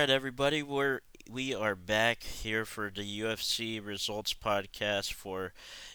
right, 0.00 0.08
everybody, 0.08 0.62
we're 0.62 1.00
we 1.30 1.54
are 1.54 1.74
back 1.74 2.22
here 2.22 2.64
for 2.64 2.90
the 2.90 3.20
UFC 3.20 3.84
results 3.84 4.32
podcast 4.32 5.12
for 5.12 5.52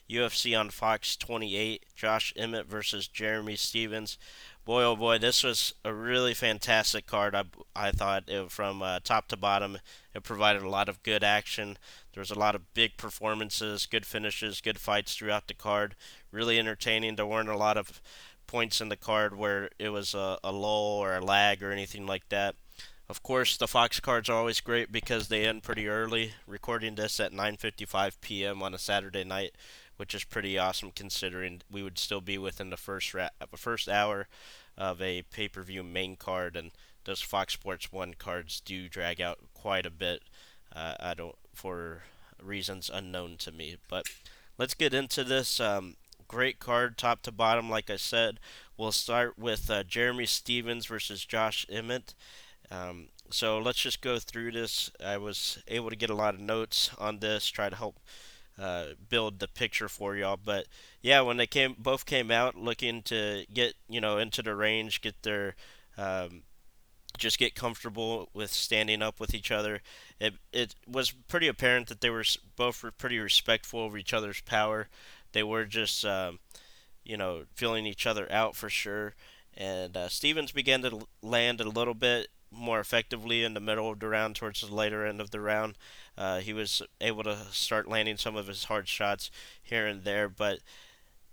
UFC 0.08 0.58
on 0.58 0.70
Fox 0.70 1.17
28. 1.17 1.83
Josh 1.96 2.31
Emmett 2.38 2.68
versus 2.68 3.07
Jeremy 3.07 3.55
Stephens. 3.55 4.20
Boy, 4.63 4.83
oh 4.83 4.96
boy, 4.96 5.18
this 5.18 5.44
was 5.44 5.73
a 5.83 5.91
really 5.91 6.36
fantastic 6.36 7.07
card. 7.07 7.33
I, 7.33 7.46
I 7.76 7.89
thought 7.89 8.26
it, 8.28 8.51
from 8.51 8.83
uh, 8.83 8.99
top 9.04 9.28
to 9.29 9.37
bottom, 9.37 9.79
it 10.13 10.22
provided 10.22 10.62
a 10.62 10.69
lot 10.69 10.87
of 10.87 11.01
good 11.01 11.24
action. 11.24 11.76
There 12.13 12.22
was 12.22 12.29
a 12.29 12.37
lot 12.37 12.53
of 12.53 12.76
big 12.76 12.97
performances, 12.97 13.87
good 13.87 14.06
finishes, 14.06 14.62
good 14.62 14.78
fights 14.78 15.15
throughout 15.15 15.47
the 15.47 15.56
card. 15.56 15.96
Really 16.31 16.59
entertaining. 16.59 17.16
There 17.16 17.26
weren't 17.26 17.49
a 17.49 17.58
lot 17.58 17.76
of 17.76 18.03
points 18.45 18.81
in 18.81 18.90
the 18.90 18.98
card 18.98 19.35
where 19.35 19.72
it 19.80 19.90
was 19.90 20.13
a, 20.13 20.38
a 20.44 20.52
lull 20.52 20.99
or 20.99 21.16
a 21.16 21.26
lag 21.26 21.63
or 21.63 21.72
anything 21.72 22.05
like 22.05 22.30
that. 22.30 22.53
Of 23.08 23.22
course, 23.22 23.55
the 23.55 23.67
Fox 23.67 23.99
cards 23.99 24.30
are 24.30 24.38
always 24.38 24.62
great 24.62 24.91
because 24.91 25.27
they 25.27 25.45
end 25.45 25.62
pretty 25.62 25.88
early. 25.88 26.34
Recording 26.48 26.95
this 26.95 27.20
at 27.20 27.31
9:55 27.31 28.20
p.m. 28.20 28.64
on 28.64 28.73
a 28.73 28.80
Saturday 28.80 29.23
night, 29.23 29.54
which 29.98 30.16
is 30.16 30.23
pretty 30.23 30.58
awesome 30.58 30.91
considering 30.91 31.62
we 31.70 31.84
would 31.84 32.00
still 32.00 32.22
be 32.22 32.40
within 32.40 32.72
the 32.72 32.78
first 32.78 33.14
ra- 33.14 33.30
first 33.55 33.88
hour 33.88 34.28
of 34.76 35.02
a 35.02 35.22
pay-per-view 35.22 35.84
main 35.84 36.16
card, 36.16 36.55
and 36.55 36.72
those 37.05 37.22
Fox 37.22 37.54
Sports 37.54 37.91
One 37.91 38.16
cards 38.16 38.59
do 38.59 38.90
drag 38.90 39.22
out 39.22 39.38
quite 39.53 39.86
a 39.86 39.92
bit. 39.92 40.23
Uh, 40.76 40.95
I 41.00 41.14
don't 41.14 41.36
for 41.53 42.03
reasons 42.42 42.90
unknown 42.92 43.38
to 43.38 43.52
me, 43.52 43.78
but 43.88 44.08
let's 44.58 44.73
get 44.73 44.95
into 44.95 45.23
this. 45.23 45.59
Um, 45.59 45.95
great 46.28 46.59
card, 46.59 46.98
top 46.98 47.22
to 47.22 47.31
bottom. 47.31 47.70
Like 47.70 47.92
I 47.92 47.98
said, 47.98 48.40
we'll 48.78 48.92
start 48.92 49.38
with 49.38 49.70
uh, 49.70 49.84
Jeremy 49.84 50.26
Stephens 50.26 50.88
versus 50.88 51.23
Josh 51.23 51.67
Emmett. 51.70 52.16
Um, 52.72 53.10
so 53.30 53.58
let's 53.58 53.80
just 53.80 54.02
go 54.02 54.20
through 54.20 54.52
this. 54.52 54.92
I 55.04 55.18
was 55.18 55.60
able 55.68 55.90
to 55.90 55.96
get 55.96 56.09
a 56.09 56.16
lot 56.16 56.36
of 56.36 56.39
notes 56.39 56.92
on 56.98 57.20
this, 57.20 57.48
try 57.48 57.70
to 57.70 57.76
help 57.76 58.00
uh, 58.59 58.86
build 59.09 59.39
the 59.39 59.48
picture 59.48 59.89
for 59.89 60.16
y'all. 60.16 60.39
But 60.44 60.67
yeah, 61.02 61.22
when 61.22 61.38
they 61.38 61.48
came, 61.48 61.76
both 61.78 62.06
came 62.06 62.31
out 62.31 62.56
looking 62.56 63.02
to 63.04 63.45
get 63.54 63.76
you 63.89 64.00
know 64.00 64.17
into 64.17 64.42
the 64.42 64.56
range, 64.56 65.02
get 65.02 65.23
their 65.23 65.56
um, 65.98 66.44
just 67.17 67.39
get 67.39 67.56
comfortable 67.56 68.30
with 68.34 68.52
standing 68.52 69.02
up 69.02 69.20
with 69.20 69.34
each 69.34 69.52
other. 69.52 69.82
It 70.20 70.36
it 70.54 70.76
was 70.88 71.11
pretty 71.11 71.48
apparent 71.48 71.88
that 71.88 72.02
they 72.02 72.09
were 72.09 72.26
both 72.56 72.84
pretty 72.98 73.20
respectful 73.20 73.86
of 73.86 73.98
each 73.98 74.14
other's 74.14 74.42
power. 74.42 74.88
They 75.32 75.44
were 75.44 75.66
just 75.66 76.06
um, 76.06 76.39
you 77.04 77.17
know 77.17 77.44
feeling 77.56 77.86
each 77.86 78.08
other 78.08 78.32
out 78.32 78.56
for 78.56 78.70
sure. 78.70 79.16
And 79.58 79.95
uh, 79.95 80.09
Stephens 80.09 80.52
began 80.52 80.82
to 80.82 81.08
land 81.22 81.61
a 81.61 81.70
little 81.70 81.94
bit 81.94 82.28
more 82.56 82.80
effectively 82.80 83.44
in 83.44 83.53
the 83.53 83.59
middle 83.59 83.92
of 83.92 84.00
the 84.00 84.08
round 84.08 84.36
towards 84.36 84.61
the 84.61 84.73
later 84.73 85.06
end 85.06 85.20
of 85.20 85.31
the 85.31 85.39
round. 85.39 85.78
Uh, 86.17 86.39
he 86.39 86.53
was 86.53 86.81
able 87.02 87.23
to 87.23 87.38
start 87.52 87.88
landing 87.88 88.17
some 88.17 88.36
of 88.36 88.48
his 88.48 88.66
hard 88.66 88.88
shots 88.88 89.30
here 89.61 89.86
and 89.86 90.03
there, 90.03 90.30
but 90.30 90.59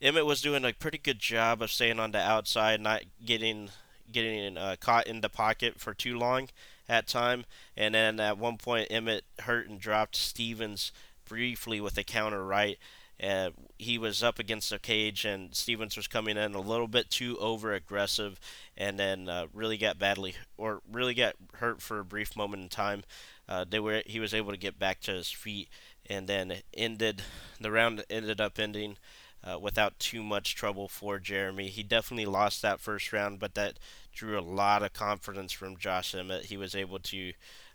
Emmett 0.00 0.26
was 0.26 0.42
doing 0.42 0.64
a 0.64 0.72
pretty 0.72 0.98
good 0.98 1.20
job 1.20 1.62
of 1.62 1.70
staying 1.70 2.00
on 2.00 2.10
the 2.10 2.18
outside, 2.18 2.80
not 2.80 3.02
getting 3.24 3.70
getting 4.10 4.58
uh, 4.58 4.76
caught 4.78 5.06
in 5.06 5.20
the 5.20 5.28
pocket 5.28 5.80
for 5.80 5.94
too 5.94 6.18
long 6.18 6.48
at 6.88 7.06
time. 7.06 7.44
And 7.76 7.94
then 7.94 8.20
at 8.20 8.36
one 8.36 8.58
point, 8.58 8.88
Emmett 8.90 9.24
hurt 9.40 9.68
and 9.68 9.80
dropped 9.80 10.16
Stephens 10.16 10.92
briefly 11.24 11.80
with 11.80 11.96
a 11.96 12.04
counter 12.04 12.44
right. 12.44 12.78
Uh, 13.22 13.50
he 13.78 13.98
was 13.98 14.22
up 14.22 14.38
against 14.38 14.70
the 14.70 14.78
cage, 14.78 15.24
and 15.24 15.54
Stephens 15.54 15.96
was 15.96 16.08
coming 16.08 16.36
in 16.36 16.54
a 16.54 16.60
little 16.60 16.88
bit 16.88 17.08
too 17.10 17.38
over 17.38 17.72
aggressive, 17.72 18.40
and 18.76 18.98
then 18.98 19.28
uh, 19.28 19.46
really 19.52 19.76
got 19.76 19.98
badly 19.98 20.34
or 20.56 20.80
really 20.90 21.14
got 21.14 21.34
hurt 21.54 21.80
for 21.80 22.00
a 22.00 22.04
brief 22.04 22.36
moment 22.36 22.62
in 22.62 22.68
time. 22.68 23.04
Uh, 23.48 23.64
they 23.68 23.78
were 23.78 24.02
he 24.06 24.18
was 24.18 24.34
able 24.34 24.50
to 24.50 24.56
get 24.56 24.78
back 24.78 25.00
to 25.00 25.12
his 25.12 25.30
feet, 25.30 25.68
and 26.06 26.28
then 26.28 26.54
ended 26.74 27.22
the 27.60 27.70
round 27.70 28.04
ended 28.10 28.40
up 28.40 28.58
ending. 28.58 28.96
Uh, 29.44 29.58
without 29.58 29.98
too 29.98 30.22
much 30.22 30.54
trouble 30.54 30.86
for 30.86 31.18
Jeremy. 31.18 31.66
He 31.66 31.82
definitely 31.82 32.26
lost 32.26 32.62
that 32.62 32.78
first 32.78 33.12
round, 33.12 33.40
but 33.40 33.56
that 33.56 33.76
drew 34.12 34.38
a 34.38 34.40
lot 34.40 34.84
of 34.84 34.92
confidence 34.92 35.50
from 35.50 35.76
Josh 35.76 36.14
Emmett. 36.14 36.44
He 36.44 36.56
was 36.56 36.76
able 36.76 37.00
to 37.00 37.32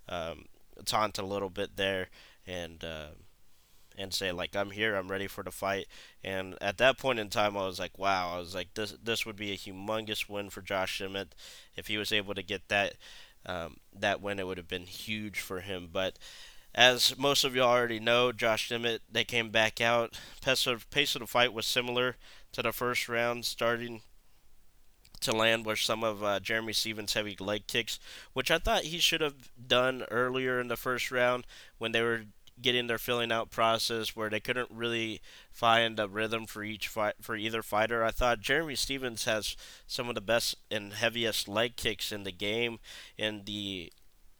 um, 0.07 0.45
taunt 0.85 1.17
a 1.17 1.25
little 1.25 1.49
bit 1.49 1.75
there 1.75 2.07
and 2.47 2.83
uh, 2.85 3.07
and 3.97 4.13
say 4.13 4.31
like 4.31 4.55
I'm 4.55 4.71
here, 4.71 4.95
I'm 4.95 5.09
ready 5.09 5.27
for 5.27 5.43
the 5.43 5.51
fight. 5.51 5.87
And 6.23 6.55
at 6.61 6.77
that 6.77 6.97
point 6.97 7.19
in 7.19 7.29
time, 7.29 7.57
I 7.57 7.65
was 7.65 7.79
like, 7.79 7.97
wow, 7.97 8.33
I 8.35 8.39
was 8.39 8.55
like 8.55 8.73
this 8.73 8.95
this 9.03 9.25
would 9.25 9.35
be 9.35 9.51
a 9.51 9.57
humongous 9.57 10.29
win 10.29 10.49
for 10.49 10.61
Josh 10.61 11.01
Emmett 11.01 11.35
if 11.75 11.87
he 11.87 11.97
was 11.97 12.11
able 12.11 12.33
to 12.35 12.43
get 12.43 12.67
that 12.69 12.93
um, 13.45 13.77
that 13.97 14.21
win. 14.21 14.39
It 14.39 14.47
would 14.47 14.57
have 14.57 14.67
been 14.67 14.85
huge 14.87 15.39
for 15.39 15.61
him, 15.61 15.89
but. 15.91 16.17
As 16.75 17.17
most 17.17 17.43
of 17.43 17.55
you 17.55 17.63
already 17.63 17.99
know, 17.99 18.31
Josh 18.31 18.71
Emmett, 18.71 19.01
they 19.11 19.23
came 19.23 19.49
back 19.49 19.81
out. 19.81 20.19
Pace 20.41 20.67
of, 20.67 20.87
pace 20.91 21.15
of 21.15 21.21
the 21.21 21.25
fight 21.25 21.51
was 21.51 21.65
similar 21.65 22.17
to 22.51 22.61
the 22.61 22.71
first 22.71 23.09
round, 23.09 23.45
starting 23.45 24.01
to 25.21 25.31
land 25.31 25.65
were 25.65 25.75
some 25.75 26.03
of 26.03 26.23
uh, 26.23 26.39
Jeremy 26.39 26.73
Stephens' 26.73 27.13
heavy 27.13 27.35
leg 27.39 27.67
kicks, 27.67 27.99
which 28.33 28.51
I 28.51 28.59
thought 28.59 28.83
he 28.83 28.99
should 28.99 29.21
have 29.21 29.51
done 29.67 30.05
earlier 30.11 30.59
in 30.59 30.67
the 30.67 30.77
first 30.77 31.11
round 31.11 31.45
when 31.77 31.91
they 31.91 32.01
were 32.01 32.25
getting 32.61 32.87
their 32.87 32.97
filling 32.97 33.31
out 33.31 33.51
process 33.51 34.15
where 34.15 34.29
they 34.29 34.39
couldn't 34.39 34.69
really 34.71 35.21
find 35.51 35.99
a 35.99 36.07
rhythm 36.07 36.45
for 36.45 36.63
each 36.63 36.87
fight 36.87 37.15
for 37.21 37.35
either 37.35 37.61
fighter. 37.61 38.03
I 38.03 38.11
thought 38.11 38.39
Jeremy 38.41 38.75
Stephens 38.75 39.25
has 39.25 39.55
some 39.85 40.09
of 40.09 40.15
the 40.15 40.21
best 40.21 40.55
and 40.71 40.93
heaviest 40.93 41.47
leg 41.47 41.75
kicks 41.75 42.11
in 42.11 42.23
the 42.23 42.31
game 42.31 42.79
in 43.17 43.43
the 43.45 43.91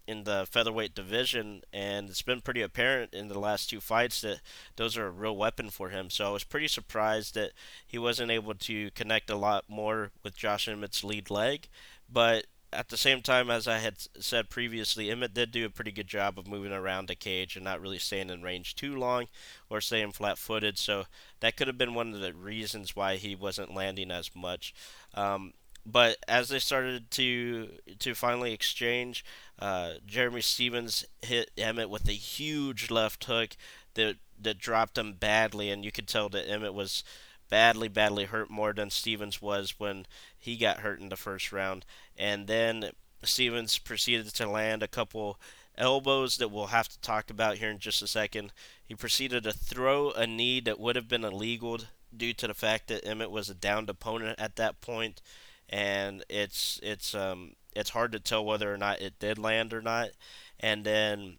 in 0.08 0.24
the 0.24 0.48
featherweight 0.50 0.96
division, 0.96 1.62
and 1.74 2.10
it's 2.10 2.22
been 2.22 2.40
pretty 2.40 2.62
apparent 2.62 3.14
in 3.14 3.28
the 3.28 3.38
last 3.38 3.70
two 3.70 3.82
fights 3.82 4.22
that 4.22 4.40
those 4.78 4.98
are 4.98 5.08
a 5.08 5.12
real 5.12 5.36
weapon 5.36 5.70
for 5.70 5.90
him. 5.90 6.10
So 6.10 6.26
I 6.26 6.30
was 6.30 6.46
pretty 6.46 6.70
surprised 6.70 7.36
that 7.36 7.52
he 7.86 7.98
wasn't 7.98 8.32
able 8.32 8.54
to 8.56 8.90
connect 8.92 9.30
a 9.30 9.36
lot 9.36 9.66
more 9.68 10.12
with 10.24 10.38
Josh 10.38 10.68
Emmett's 10.68 11.04
lead 11.04 11.30
leg, 11.30 11.68
but 12.10 12.48
at 12.74 12.90
the 12.90 12.98
same 12.98 13.22
time, 13.22 13.50
as 13.50 13.68
I 13.68 13.78
had 13.80 13.96
said 14.20 14.50
previously, 14.50 15.10
Emmett 15.10 15.34
did 15.34 15.52
do 15.52 15.66
a 15.66 15.70
pretty 15.70 15.92
good 15.92 16.08
job 16.08 16.38
of 16.38 16.48
moving 16.48 16.72
around 16.72 17.08
the 17.08 17.16
cage 17.16 17.56
and 17.56 17.64
not 17.64 17.82
really 17.82 18.00
staying 18.00 18.30
in 18.30 18.42
range 18.42 18.76
too 18.76 18.96
long 18.96 19.28
or 19.70 19.82
staying 19.82 20.12
flat 20.12 20.38
footed. 20.38 20.78
So 20.78 21.06
that 21.40 21.56
could 21.56 21.68
have 21.68 21.78
been 21.78 21.94
one 21.94 22.14
of 22.14 22.20
the 22.20 22.34
reasons 22.34 22.96
why 22.96 23.16
he 23.16 23.36
wasn't 23.36 23.74
landing 23.74 24.12
as 24.12 24.32
much. 24.36 24.74
Um, 25.14 25.54
but 25.86 26.18
as 26.28 26.50
they 26.50 26.60
started 26.60 27.10
to 27.12 27.70
to 28.00 28.14
finally 28.14 28.52
exchange, 28.52 29.24
uh, 29.60 29.94
Jeremy 30.06 30.42
Stephens 30.42 31.06
hit 31.22 31.52
Emmett 31.58 31.90
with 31.90 32.10
a 32.10 32.14
huge 32.14 32.92
left 32.92 33.24
hook 33.26 33.56
that 33.94 34.18
that 34.40 34.60
dropped 34.60 34.98
him 34.98 35.14
badly, 35.14 35.72
and 35.72 35.86
you 35.86 35.92
could 35.92 36.08
tell 36.08 36.28
that 36.30 36.50
Emmett 36.50 36.74
was 36.74 37.04
badly, 37.50 37.88
badly 37.88 38.26
hurt 38.26 38.50
more 38.50 38.74
than 38.74 38.90
Stephens 38.90 39.42
was 39.42 39.76
when 39.80 40.06
he 40.48 40.56
got 40.56 40.80
hurt 40.80 41.00
in 41.00 41.10
the 41.10 41.18
first 41.18 41.52
round. 41.52 41.86
And 42.18 42.48
then 42.48 42.92
Stephens 43.24 43.78
proceeded 43.78 44.28
to 44.34 44.50
land 44.50 44.82
a 44.82 44.88
couple 44.88 45.40
elbows 45.78 46.38
that 46.38 46.50
we'll 46.50 46.68
have 46.68 46.88
to 46.88 47.00
talk 47.02 47.30
about 47.30 47.58
here 47.58 47.70
in 47.70 47.80
just 47.80 48.02
a 48.02 48.08
second. 48.08 48.54
He 48.84 48.96
proceeded 48.96 49.44
to 49.44 49.52
throw 49.52 50.12
a 50.12 50.26
knee 50.26 50.60
that 50.62 50.80
would 50.80 50.96
have 50.96 51.08
been 51.08 51.24
illegal 51.24 51.80
due 52.16 52.34
to 52.34 52.48
the 52.48 52.54
fact 52.54 52.88
that 52.88 53.06
Emmett 53.06 53.30
was 53.30 53.50
a 53.50 53.54
downed 53.54 53.90
opponent 53.90 54.40
at 54.40 54.56
that 54.56 54.80
point, 54.82 55.22
and 55.70 56.24
it's 56.30 56.80
it's 56.82 57.14
um 57.14 57.52
it's 57.76 57.90
hard 57.92 58.14
to 58.14 58.20
tell 58.20 58.44
whether 58.46 58.74
or 58.74 58.78
not 58.78 59.02
it 59.02 59.20
did 59.20 59.38
land 59.38 59.74
or 59.74 59.82
not. 59.82 60.12
And 60.60 60.86
then 60.86 61.38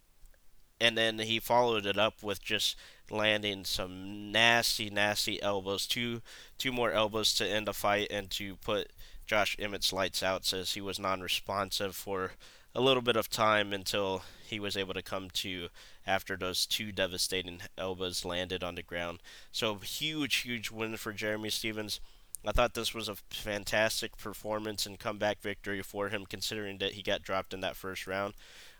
and 0.81 0.97
then 0.97 1.19
he 1.19 1.41
followed 1.41 1.87
it 1.87 1.99
up 1.99 2.23
with 2.23 2.43
just 2.43 2.77
landing 3.11 3.65
some 3.65 4.31
nasty, 4.31 4.91
nasty 4.91 5.43
elbows. 5.43 5.87
Two 5.87 6.23
two 6.59 6.73
more 6.73 6.93
elbows 6.93 7.35
to 7.35 7.47
end 7.47 7.67
the 7.67 7.73
fight 7.73 8.09
and 8.11 8.31
to 8.31 8.57
put 8.57 8.93
Josh 9.29 9.55
Emmett's 9.59 9.93
lights 9.93 10.23
out. 10.23 10.45
Says 10.45 10.73
he 10.73 10.81
was 10.81 10.99
non-responsive 10.99 11.95
for 11.95 12.33
a 12.75 12.81
little 12.81 13.03
bit 13.03 13.17
of 13.17 13.29
time 13.29 13.73
until 13.73 14.23
he 14.47 14.59
was 14.59 14.77
able 14.77 14.95
to 14.95 15.03
come 15.03 15.29
to 15.31 15.69
after 16.07 16.37
those 16.37 16.67
two 16.67 16.91
devastating 16.91 17.61
elbows 17.77 18.25
landed 18.25 18.65
on 18.65 18.75
the 18.75 18.83
ground. 18.83 19.21
So 19.53 19.77
huge, 19.77 20.37
huge 20.37 20.71
win 20.71 20.97
for 20.97 21.13
Jeremy 21.13 21.51
Stephens. 21.51 22.01
I 22.47 22.53
thought 22.53 22.75
this 22.75 22.95
was 22.95 23.09
a 23.09 23.17
fantastic 23.31 24.17
performance 24.17 24.87
and 24.87 24.99
comeback 24.99 25.43
victory 25.43 25.83
for 25.83 26.09
him, 26.09 26.25
considering 26.25 26.79
that 26.79 26.93
he 26.93 27.03
got 27.03 27.23
dropped 27.23 27.53
in 27.53 27.61
that 27.61 27.77
first 27.77 28.07
round. 28.07 28.35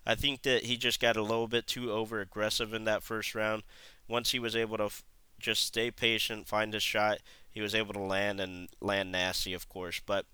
I 0.05 0.15
think 0.15 0.41
that 0.43 0.63
he 0.63 0.77
just 0.77 0.99
got 0.99 1.17
a 1.17 1.21
little 1.21 1.47
bit 1.47 1.67
too 1.67 1.91
over 1.91 2.21
aggressive 2.21 2.73
in 2.73 2.85
that 2.85 3.03
first 3.03 3.35
round. 3.35 3.63
Once 4.07 4.31
he 4.31 4.39
was 4.39 4.55
able 4.55 4.77
to 4.77 4.85
f- 4.85 5.03
just 5.39 5.65
stay 5.65 5.91
patient, 5.91 6.47
find 6.47 6.73
his 6.73 6.81
shot, 6.81 7.19
he 7.51 7.61
was 7.61 7.75
able 7.75 7.93
to 7.93 7.99
land 7.99 8.39
and 8.39 8.69
land 8.81 9.11
nasty, 9.11 9.53
of 9.53 9.67
course. 9.67 10.01
But 10.03 10.25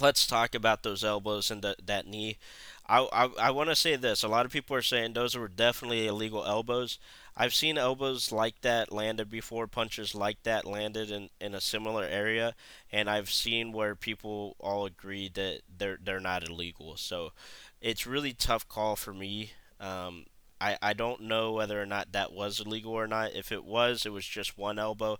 let's 0.00 0.26
talk 0.26 0.54
about 0.54 0.82
those 0.82 1.04
elbows 1.04 1.50
and 1.50 1.62
the, 1.62 1.76
that 1.84 2.06
knee. 2.06 2.38
I, 2.86 3.08
I, 3.12 3.30
I 3.48 3.50
want 3.50 3.70
to 3.70 3.76
say 3.76 3.96
this. 3.96 4.22
A 4.22 4.28
lot 4.28 4.44
of 4.46 4.52
people 4.52 4.76
are 4.76 4.82
saying 4.82 5.12
those 5.12 5.36
were 5.36 5.48
definitely 5.48 6.06
illegal 6.06 6.44
elbows. 6.44 6.98
I've 7.36 7.54
seen 7.54 7.78
elbows 7.78 8.30
like 8.30 8.60
that 8.60 8.92
landed 8.92 9.30
before, 9.30 9.66
punches 9.66 10.14
like 10.14 10.42
that 10.44 10.64
landed 10.66 11.10
in, 11.10 11.30
in 11.40 11.54
a 11.54 11.60
similar 11.60 12.04
area, 12.04 12.54
and 12.92 13.08
I've 13.10 13.30
seen 13.30 13.72
where 13.72 13.94
people 13.96 14.54
all 14.60 14.86
agree 14.86 15.28
that 15.34 15.62
they're 15.76 15.98
they're 16.02 16.20
not 16.20 16.48
illegal. 16.48 16.96
So 16.96 17.32
it's 17.80 18.06
really 18.06 18.32
tough 18.32 18.68
call 18.68 18.96
for 18.96 19.12
me. 19.12 19.52
Um, 19.80 20.26
I, 20.60 20.78
I 20.80 20.92
don't 20.92 21.22
know 21.22 21.52
whether 21.52 21.80
or 21.80 21.86
not 21.86 22.12
that 22.12 22.32
was 22.32 22.60
illegal 22.60 22.92
or 22.92 23.06
not. 23.06 23.34
If 23.34 23.50
it 23.52 23.64
was, 23.64 24.06
it 24.06 24.12
was 24.12 24.24
just 24.26 24.56
one 24.56 24.78
elbow. 24.78 25.18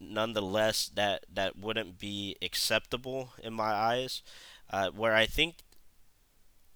Nonetheless, 0.00 0.88
that 0.94 1.26
that 1.32 1.58
wouldn't 1.58 1.98
be 1.98 2.36
acceptable 2.42 3.34
in 3.42 3.52
my 3.54 3.72
eyes. 3.72 4.22
Uh, 4.70 4.90
where 4.90 5.14
I 5.14 5.26
think 5.26 5.56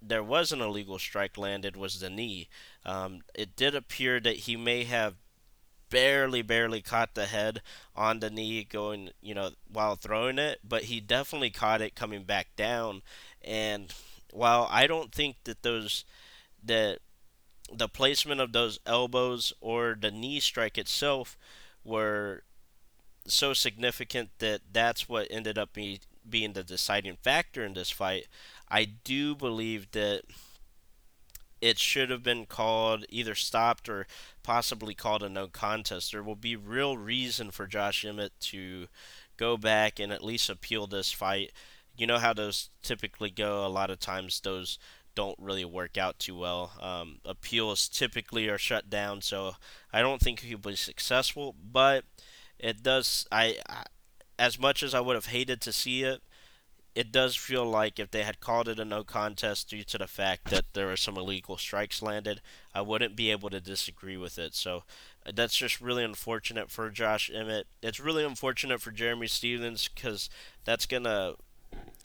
there 0.01 0.23
was 0.23 0.51
an 0.51 0.61
illegal 0.61 0.99
strike 0.99 1.37
landed 1.37 1.75
was 1.75 1.99
the 1.99 2.09
knee. 2.09 2.47
Um, 2.85 3.21
it 3.33 3.55
did 3.55 3.73
appear 3.75 4.19
that 4.19 4.37
he 4.37 4.55
may 4.55 4.83
have 4.83 5.15
barely, 5.89 6.41
barely 6.41 6.81
caught 6.81 7.15
the 7.15 7.27
head 7.27 7.61
on 7.95 8.19
the 8.19 8.29
knee 8.29 8.63
going, 8.65 9.11
you 9.21 9.35
know, 9.35 9.51
while 9.71 9.95
throwing 9.95 10.39
it, 10.39 10.59
but 10.63 10.85
he 10.85 10.99
definitely 10.99 11.51
caught 11.51 11.81
it 11.81 11.95
coming 11.95 12.23
back 12.23 12.49
down. 12.55 13.01
And 13.43 13.93
while 14.31 14.67
I 14.71 14.87
don't 14.87 15.13
think 15.13 15.37
that 15.45 15.63
those 15.63 16.05
that 16.63 16.99
the 17.71 17.89
placement 17.89 18.41
of 18.41 18.53
those 18.53 18.79
elbows 18.85 19.53
or 19.61 19.97
the 19.99 20.11
knee 20.11 20.39
strike 20.39 20.77
itself 20.77 21.37
were 21.83 22.43
so 23.27 23.53
significant 23.53 24.29
that 24.39 24.61
that's 24.71 25.09
what 25.09 25.27
ended 25.29 25.57
up 25.57 25.73
be, 25.73 25.99
being 26.27 26.53
the 26.53 26.63
deciding 26.63 27.17
factor 27.21 27.63
in 27.63 27.73
this 27.73 27.91
fight. 27.91 28.27
I 28.69 28.85
do 28.85 29.35
believe 29.35 29.91
that 29.91 30.23
it 31.61 31.79
should 31.79 32.09
have 32.09 32.23
been 32.23 32.45
called 32.45 33.05
either 33.09 33.35
stopped 33.35 33.89
or 33.89 34.05
possibly 34.43 34.93
called 34.93 35.23
a 35.23 35.29
no 35.29 35.47
contest. 35.47 36.11
There 36.11 36.23
will 36.23 36.35
be 36.35 36.55
real 36.55 36.97
reason 36.97 37.51
for 37.51 37.65
Josh 37.65 38.05
Emmett 38.05 38.33
to 38.41 38.87
go 39.37 39.57
back 39.57 39.99
and 39.99 40.11
at 40.11 40.23
least 40.23 40.49
appeal 40.49 40.87
this 40.87 41.11
fight. 41.11 41.51
You 41.97 42.07
know 42.07 42.19
how 42.19 42.33
those 42.33 42.69
typically 42.83 43.29
go. 43.29 43.65
A 43.65 43.67
lot 43.67 43.89
of 43.89 43.99
times 43.99 44.41
those 44.41 44.77
don't 45.15 45.39
really 45.39 45.65
work 45.65 45.97
out 45.97 46.19
too 46.19 46.37
well. 46.37 46.73
Um, 46.81 47.19
appeals 47.25 47.87
typically 47.87 48.49
are 48.49 48.57
shut 48.57 48.89
down, 48.89 49.21
so 49.21 49.55
I 49.93 50.01
don't 50.01 50.21
think 50.21 50.41
he'll 50.41 50.57
be 50.57 50.75
successful. 50.75 51.55
But 51.71 52.03
it 52.59 52.83
does. 52.83 53.27
I, 53.31 53.57
I 53.67 53.83
as 54.37 54.59
much 54.59 54.83
as 54.83 54.93
I 54.93 54.99
would 54.99 55.15
have 55.15 55.27
hated 55.27 55.61
to 55.61 55.71
see 55.73 56.03
it, 56.03 56.21
it 56.93 57.11
does 57.11 57.35
feel 57.35 57.65
like 57.65 57.99
if 57.99 58.11
they 58.11 58.23
had 58.23 58.39
called 58.39 58.69
it 58.69 58.79
a 58.79 58.85
no 58.85 59.03
contest 59.03 59.69
due 59.69 59.83
to 59.83 59.97
the 59.97 60.07
fact 60.07 60.49
that 60.49 60.65
there 60.73 60.87
were 60.87 60.97
some 60.97 61.17
illegal 61.17 61.57
strikes 61.57 62.01
landed, 62.01 62.41
I 62.73 62.81
wouldn't 62.81 63.17
be 63.17 63.31
able 63.31 63.49
to 63.49 63.59
disagree 63.59 64.15
with 64.17 64.37
it. 64.39 64.55
So 64.55 64.83
uh, 65.25 65.31
that's 65.33 65.57
just 65.57 65.81
really 65.81 66.03
unfortunate 66.03 66.71
for 66.71 66.89
Josh 66.89 67.29
Emmett. 67.33 67.67
It's 67.81 67.99
really 67.99 68.23
unfortunate 68.23 68.79
for 68.81 68.91
Jeremy 68.91 69.27
Stephens 69.27 69.89
because 69.93 70.29
that's 70.63 70.85
gonna 70.85 71.33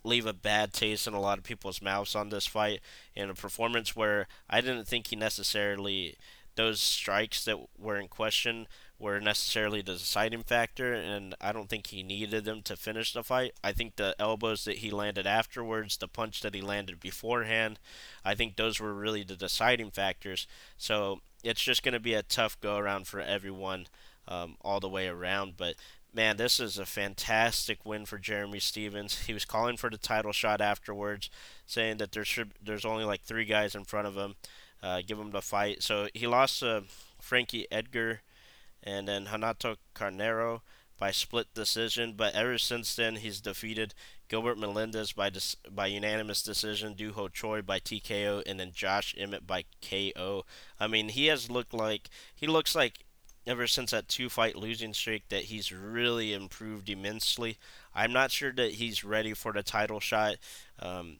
leave 0.02 0.26
a 0.26 0.32
bad 0.32 0.72
taste 0.72 1.06
in 1.06 1.14
a 1.14 1.20
lot 1.20 1.38
of 1.38 1.44
people's 1.44 1.82
mouths 1.82 2.16
on 2.16 2.30
this 2.30 2.46
fight 2.46 2.80
in 3.14 3.30
a 3.30 3.34
performance 3.34 3.94
where 3.94 4.26
I 4.48 4.60
didn't 4.60 4.88
think 4.88 5.08
he 5.08 5.16
necessarily 5.16 6.16
those 6.56 6.80
strikes 6.80 7.44
that 7.44 7.58
were 7.78 7.96
in 7.96 8.08
question 8.08 8.66
were 9.00 9.18
necessarily 9.18 9.80
the 9.80 9.94
deciding 9.94 10.42
factor, 10.42 10.92
and 10.92 11.34
I 11.40 11.52
don't 11.52 11.68
think 11.70 11.86
he 11.86 12.02
needed 12.02 12.44
them 12.44 12.60
to 12.62 12.76
finish 12.76 13.12
the 13.12 13.24
fight. 13.24 13.52
I 13.64 13.72
think 13.72 13.96
the 13.96 14.14
elbows 14.18 14.64
that 14.64 14.78
he 14.78 14.90
landed 14.90 15.26
afterwards, 15.26 15.96
the 15.96 16.06
punch 16.06 16.42
that 16.42 16.54
he 16.54 16.60
landed 16.60 17.00
beforehand, 17.00 17.78
I 18.24 18.34
think 18.34 18.56
those 18.56 18.78
were 18.78 18.92
really 18.92 19.24
the 19.24 19.36
deciding 19.36 19.90
factors. 19.90 20.46
So 20.76 21.22
it's 21.42 21.62
just 21.62 21.82
going 21.82 21.94
to 21.94 22.00
be 22.00 22.12
a 22.12 22.22
tough 22.22 22.60
go 22.60 22.76
around 22.76 23.06
for 23.06 23.20
everyone 23.20 23.86
um, 24.28 24.56
all 24.60 24.80
the 24.80 24.88
way 24.88 25.08
around. 25.08 25.54
But 25.56 25.76
man, 26.12 26.36
this 26.36 26.60
is 26.60 26.78
a 26.78 26.84
fantastic 26.84 27.86
win 27.86 28.04
for 28.04 28.18
Jeremy 28.18 28.60
Stephens. 28.60 29.20
He 29.26 29.32
was 29.32 29.46
calling 29.46 29.78
for 29.78 29.88
the 29.88 29.98
title 29.98 30.32
shot 30.32 30.60
afterwards, 30.60 31.30
saying 31.66 31.96
that 31.98 32.12
there 32.12 32.24
should 32.24 32.52
there's 32.62 32.84
only 32.84 33.04
like 33.04 33.22
three 33.22 33.46
guys 33.46 33.74
in 33.74 33.84
front 33.84 34.06
of 34.06 34.14
him. 34.14 34.34
Uh, 34.82 35.02
give 35.06 35.18
him 35.18 35.30
the 35.30 35.42
fight. 35.42 35.82
So 35.82 36.08
he 36.14 36.26
lost 36.26 36.60
to 36.60 36.84
Frankie 37.20 37.66
Edgar 37.70 38.20
and 38.82 39.08
then 39.08 39.28
Renato 39.30 39.76
Carneiro 39.94 40.60
by 40.98 41.10
split 41.10 41.52
decision. 41.54 42.14
But 42.16 42.34
ever 42.34 42.58
since 42.58 42.94
then, 42.94 43.16
he's 43.16 43.40
defeated 43.40 43.94
Gilbert 44.28 44.58
Melendez 44.58 45.12
by 45.12 45.30
dis- 45.30 45.56
by 45.70 45.86
unanimous 45.86 46.42
decision, 46.42 46.94
Duho 46.94 47.12
Ho 47.12 47.28
Choi 47.28 47.62
by 47.62 47.80
TKO, 47.80 48.42
and 48.46 48.60
then 48.60 48.72
Josh 48.72 49.14
Emmett 49.18 49.46
by 49.46 49.64
KO. 49.82 50.44
I 50.78 50.86
mean, 50.86 51.08
he 51.08 51.26
has 51.26 51.50
looked 51.50 51.74
like 51.74 52.08
he 52.34 52.46
looks 52.46 52.74
like 52.74 53.04
ever 53.46 53.66
since 53.66 53.90
that 53.90 54.08
two 54.08 54.28
fight 54.28 54.54
losing 54.54 54.94
streak 54.94 55.28
that 55.30 55.44
he's 55.44 55.72
really 55.72 56.32
improved 56.32 56.88
immensely. 56.88 57.58
I'm 57.94 58.12
not 58.12 58.30
sure 58.30 58.52
that 58.52 58.72
he's 58.72 59.02
ready 59.02 59.32
for 59.34 59.52
the 59.52 59.62
title 59.62 59.98
shot. 60.00 60.36
Um, 60.78 61.18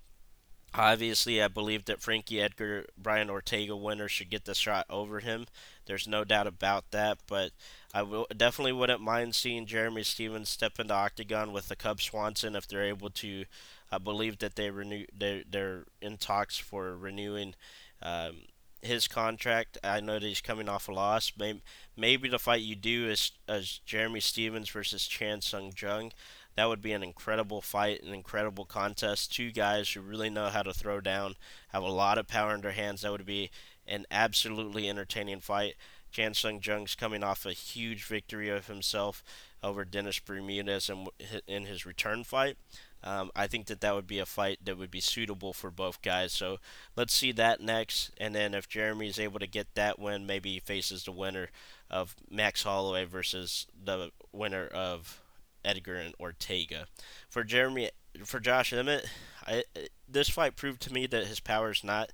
Obviously, 0.73 1.43
I 1.43 1.49
believe 1.49 1.87
that 1.87 2.01
Frankie 2.01 2.41
Edgar, 2.41 2.87
Brian 2.97 3.29
Ortega 3.29 3.77
winner 3.77 4.09
should 4.09 4.31
get 4.31 4.45
the 4.45 4.55
shot 4.55 4.87
over 4.89 5.19
him. 5.19 5.47
There's 5.91 6.07
no 6.07 6.23
doubt 6.23 6.47
about 6.47 6.93
that. 6.93 7.19
But 7.27 7.51
I 7.93 8.03
will, 8.03 8.29
definitely 8.35 8.73
wouldn't 8.73 9.01
mind 9.01 9.35
seeing 9.35 9.67
Jeremy 9.67 10.05
Stephens 10.05 10.49
step 10.49 10.79
into 10.79 10.95
octagon 10.95 11.53
with 11.53 11.67
the 11.67 11.75
Cub 11.75 12.01
Swanson 12.01 12.55
if 12.55 12.69
they're 12.69 12.85
able 12.85 13.11
to. 13.11 13.45
I 13.91 13.99
believe 13.99 14.39
that 14.39 14.55
they 14.55 14.71
renew. 14.71 15.05
They're, 15.13 15.43
they're 15.51 15.85
in 16.01 16.17
talks 16.17 16.59
for 16.59 16.97
renewing 16.97 17.57
um, 18.01 18.43
his 18.83 19.09
contract. 19.09 19.79
I 19.83 19.99
know 19.99 20.15
that 20.15 20.23
he's 20.23 20.41
coming 20.41 20.69
off 20.69 20.89
a 20.89 20.93
loss. 20.93 21.33
Maybe, 21.37 21.61
maybe 21.97 22.29
the 22.29 22.39
fight 22.39 22.63
you 22.63 22.77
do 22.77 23.09
is, 23.09 23.33
is 23.49 23.81
Jeremy 23.85 24.21
Stephens 24.21 24.71
versus 24.71 25.09
Chan 25.09 25.41
Sung 25.41 25.73
Jung. 25.77 26.13
That 26.57 26.69
would 26.69 26.83
be 26.83 26.93
an 26.93 27.03
incredible 27.03 27.61
fight, 27.61 28.03
an 28.03 28.13
incredible 28.13 28.65
contest. 28.65 29.35
Two 29.35 29.51
guys 29.51 29.91
who 29.91 30.01
really 30.01 30.31
know 30.31 30.49
how 30.49 30.63
to 30.63 30.73
throw 30.73 31.01
down, 31.01 31.35
have 31.69 31.83
a 31.83 31.89
lot 31.89 32.19
of 32.19 32.29
power 32.29 32.55
in 32.55 32.61
their 32.61 32.73
hands. 32.73 33.03
That 33.03 33.13
would 33.13 33.27
be 33.27 33.51
an 33.91 34.07
absolutely 34.11 34.89
entertaining 34.89 35.41
fight. 35.41 35.75
Chan 36.11 36.35
Sung 36.35 36.61
Jung's 36.63 36.95
coming 36.95 37.23
off 37.23 37.47
a 37.47 37.53
huge 37.53 38.05
victory 38.05 38.49
of 38.49 38.67
himself 38.67 39.23
over 39.63 39.85
Dennis 39.85 40.19
Bermudez 40.19 40.89
in, 40.89 41.07
in 41.47 41.67
his 41.67 41.87
return 41.87 42.25
fight. 42.25 42.57
Um, 43.03 43.31
I 43.35 43.47
think 43.47 43.67
that 43.67 43.81
that 43.81 43.95
would 43.95 44.07
be 44.07 44.19
a 44.19 44.27
fight 44.27 44.59
that 44.65 44.77
would 44.77 44.91
be 44.91 45.01
suitable 45.01 45.53
for 45.53 45.71
both 45.71 46.03
guys. 46.03 46.33
So 46.33 46.59
let's 46.97 47.15
see 47.15 47.33
that 47.33 47.61
next. 47.61 48.11
And 48.19 48.35
then 48.35 48.55
if 48.55 48.69
Jeremy 48.69 49.09
is 49.09 49.19
able 49.19 49.39
to 49.39 49.47
get 49.47 49.75
that 49.75 49.99
win, 49.99 50.27
maybe 50.27 50.53
he 50.53 50.61
faces 50.61 51.05
the 51.05 51.13
winner 51.13 51.49
of 51.91 52.15
Max 52.31 52.63
Holloway 52.63 53.05
versus 53.05 53.67
the 53.83 54.11
winner 54.33 54.67
of 54.67 55.21
Edgar 55.65 55.97
and 55.97 56.15
Ortega. 56.21 56.87
For 57.29 57.43
Jeremy, 57.43 57.91
for 58.25 58.39
Josh 58.41 58.73
Emmett, 58.73 59.09
I, 59.47 59.65
this 60.07 60.29
fight 60.29 60.57
proved 60.57 60.83
to 60.83 60.93
me 60.93 61.07
that 61.07 61.27
his 61.27 61.41
power 61.41 61.71
is 61.71 61.83
not 61.83 62.13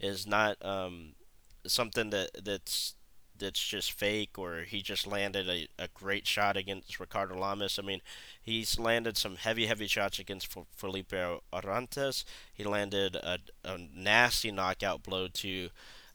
is 0.00 0.26
not 0.26 0.56
um, 0.64 1.14
something 1.66 2.10
that 2.10 2.30
that's 2.44 2.94
that's 3.38 3.64
just 3.64 3.92
fake 3.92 4.36
or 4.36 4.62
he 4.62 4.82
just 4.82 5.06
landed 5.06 5.48
a, 5.48 5.68
a 5.78 5.88
great 5.94 6.26
shot 6.26 6.56
against 6.56 6.98
Ricardo 6.98 7.38
Lamas. 7.38 7.78
I 7.78 7.86
mean, 7.86 8.00
he's 8.42 8.78
landed 8.78 9.16
some 9.16 9.36
heavy, 9.36 9.66
heavy 9.66 9.86
shots 9.86 10.18
against 10.18 10.54
Felipe 10.74 11.14
Arantes. 11.52 12.24
He 12.52 12.64
landed 12.64 13.16
a, 13.16 13.38
a 13.64 13.78
nasty 13.78 14.50
knockout 14.50 15.02
blow 15.02 15.28
to 15.28 15.68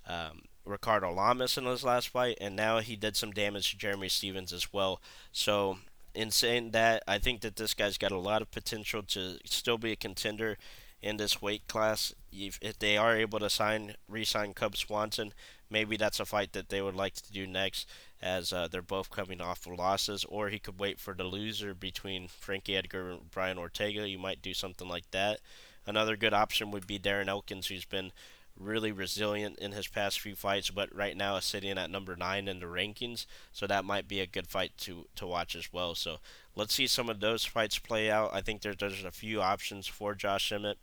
um, 0.08 0.42
Ricardo 0.66 1.12
Lamas 1.12 1.58
in 1.58 1.66
his 1.66 1.84
last 1.84 2.10
fight, 2.10 2.38
and 2.40 2.56
now 2.56 2.80
he 2.80 2.96
did 2.96 3.16
some 3.16 3.32
damage 3.32 3.72
to 3.72 3.78
Jeremy 3.78 4.10
Stephens 4.10 4.54
as 4.54 4.72
well. 4.74 5.02
So 5.32 5.78
in 6.14 6.32
saying 6.32 6.72
that, 6.72 7.04
I 7.08 7.18
think 7.20 7.42
that 7.42 7.56
this 7.56 7.74
guy's 7.74 7.98
got 7.98 8.12
a 8.12 8.18
lot 8.18 8.42
of 8.42 8.52
potential 8.52 9.04
to 9.04 9.38
still 9.46 9.78
be 9.78 9.92
a 9.92 9.98
contender 9.98 10.58
in 11.04 11.18
this 11.18 11.42
weight 11.42 11.68
class. 11.68 12.14
If, 12.32 12.58
if 12.62 12.80
they 12.80 12.98
are 12.98 13.16
able 13.16 13.40
to 13.40 13.50
sign, 13.50 13.96
re-sign 14.08 14.54
Cub 14.54 14.76
Swanson, 14.76 15.34
maybe 15.70 15.98
that's 15.98 16.20
a 16.20 16.26
fight 16.26 16.54
that 16.54 16.70
they 16.70 16.82
would 16.82 16.96
like 16.96 17.14
to 17.16 17.32
do 17.32 17.46
next, 17.46 17.88
as 18.22 18.54
uh, 18.54 18.68
they're 18.72 18.82
both 18.82 19.12
coming 19.12 19.42
off 19.42 19.68
of 19.68 19.78
losses. 19.78 20.26
Or 20.30 20.48
he 20.48 20.60
could 20.60 20.80
wait 20.80 21.00
for 21.00 21.14
the 21.14 21.26
loser 21.26 21.74
between 21.74 22.30
Frankie 22.30 22.78
Edgar 22.78 23.12
and 23.12 23.30
Brian 23.30 23.58
Ortega. 23.58 24.08
You 24.08 24.18
might 24.18 24.42
do 24.42 24.54
something 24.54 24.88
like 24.88 25.12
that. 25.12 25.42
Another 25.86 26.16
good 26.16 26.34
option 26.34 26.72
would 26.72 26.88
be 26.88 26.98
Darren 26.98 27.28
Elkins, 27.28 27.68
who's 27.68 27.86
been 27.86 28.14
really 28.58 28.92
resilient 28.92 29.58
in 29.60 29.72
his 29.72 29.88
past 29.88 30.20
few 30.20 30.36
fights, 30.36 30.70
but 30.70 30.96
right 30.96 31.18
now 31.18 31.36
is 31.36 31.44
sitting 31.44 31.78
at 31.78 31.90
number 31.90 32.16
nine 32.16 32.48
in 32.48 32.60
the 32.60 32.66
rankings. 32.66 33.26
So 33.52 33.68
that 33.68 33.84
might 33.84 34.08
be 34.08 34.22
a 34.22 34.28
good 34.28 34.48
fight 34.48 34.72
to 34.82 35.08
to 35.16 35.28
watch 35.28 35.56
as 35.56 35.74
well. 35.74 35.96
So 35.96 36.20
let's 36.56 36.74
see 36.74 36.88
some 36.88 37.10
of 37.10 37.20
those 37.20 37.44
fights 37.44 37.80
play 37.80 38.10
out. 38.12 38.30
I 38.34 38.42
think 38.42 38.62
there's 38.62 38.78
there's 38.78 39.04
a 39.04 39.12
few 39.12 39.42
options 39.42 39.88
for 39.88 40.16
Josh 40.16 40.52
Emmett. 40.52 40.78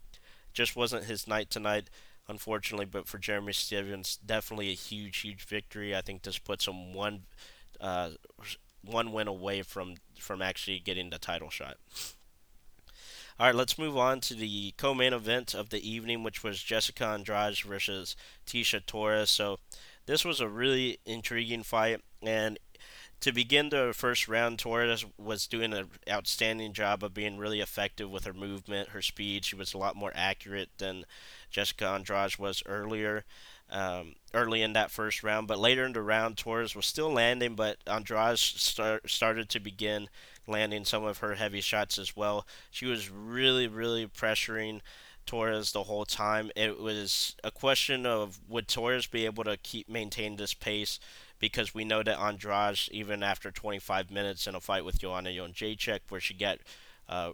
Just 0.53 0.77
wasn't 0.77 1.05
his 1.05 1.27
night 1.27 1.51
tonight, 1.51 1.91
unfortunately. 2.29 2.87
But 2.87 3.07
for 3.07 3.19
Jeremy 3.19 3.53
Stephens, 3.53 4.19
definitely 4.25 4.71
a 4.71 4.75
huge 4.75 5.19
huge 5.19 5.45
victory. 5.45 5.95
I 5.97 6.01
think 6.01 6.23
this 6.23 6.39
puts 6.39 6.67
him 6.67 6.93
one. 6.93 7.23
Uh, 7.81 8.11
one 8.85 9.13
win 9.13 9.29
away 9.29 9.63
from 9.63 9.95
from 10.19 10.43
actually 10.43 10.79
getting 10.81 11.11
the 11.11 11.19
title 11.19 11.51
shot. 11.51 11.77
All 13.39 13.47
right, 13.47 13.55
let's 13.55 13.79
move 13.79 13.97
on 13.97 14.21
to 14.21 14.35
the 14.35 14.75
co-main 14.77 15.15
event 15.15 15.55
of 15.55 15.71
the 15.71 15.89
evening, 15.89 16.23
which 16.23 16.45
was 16.45 16.63
Jessica 16.63 17.07
Andrade 17.07 17.59
versus 17.61 18.15
Tecia 18.47 18.85
Torres. 18.85 19.31
So 19.31 19.59
this 20.05 20.27
was 20.27 20.41
a 20.41 20.49
really 20.49 20.99
intriguing 21.07 21.63
fight, 21.63 22.03
and 22.23 22.59
to 23.21 23.33
begin 23.33 23.69
the 23.69 23.93
first 23.95 24.29
round, 24.29 24.59
Torres 24.59 25.05
was 25.19 25.47
doing 25.47 25.73
an 25.75 25.89
outstanding 26.09 26.73
job 26.73 27.05
of 27.05 27.13
being 27.13 27.37
really 27.37 27.61
effective 27.61 28.11
with 28.11 28.25
her 28.25 28.33
movement, 28.33 28.91
her 28.91 29.03
speed. 29.03 29.45
She 29.45 29.57
was 29.57 29.75
a 29.75 29.79
lot 29.79 29.95
more 29.95 30.13
accurate 30.15 30.71
than 30.79 31.05
Jessica 31.51 31.87
Andrade 31.89 32.39
was 32.39 32.63
earlier, 32.65 33.25
um, 33.71 34.15
early 34.33 34.63
in 34.63 34.73
that 34.73 34.91
first 34.91 35.23
round. 35.23 35.49
But 35.49 35.59
later 35.59 35.85
in 35.85 35.93
the 35.93 36.03
round, 36.03 36.39
Torres 36.39 36.75
was 36.75 36.87
still 36.87 37.13
landing, 37.13 37.55
but 37.55 37.77
Andrade 37.87 38.39
start, 38.39 39.11
started 39.11 39.51
to 39.51 39.61
begin 39.61 40.09
landing 40.47 40.87
some 40.87 41.05
of 41.05 41.19
her 41.19 41.35
heavy 41.35 41.61
shots 41.61 41.99
as 41.99 42.17
well. 42.17 42.47
She 42.71 42.87
was 42.87 43.11
really, 43.11 43.69
really 43.69 44.07
pressuring. 44.07 44.81
Torres 45.27 45.71
the 45.71 45.85
whole 45.85 46.07
time. 46.07 46.51
It 46.57 46.81
was 46.81 47.37
a 47.45 47.53
question 47.53 48.05
of 48.05 48.41
would 48.49 48.67
Torres 48.67 49.07
be 49.07 49.27
able 49.27 49.45
to 49.45 49.57
keep 49.59 49.89
maintain 49.89 50.35
this 50.35 50.55
pace 50.55 50.99
because 51.41 51.75
we 51.75 51.85
know 51.85 52.03
that 52.03 52.21
Andrade, 52.21 52.89
even 52.93 53.23
after 53.23 53.51
25 53.51 54.11
minutes 54.11 54.47
in 54.47 54.55
a 54.55 54.61
fight 54.61 54.85
with 54.85 55.01
Joanna 55.01 55.31
Jędrzejczyk, 55.31 56.01
where 56.11 56.21
she 56.21 56.35
got 56.35 56.59
uh, 57.09 57.33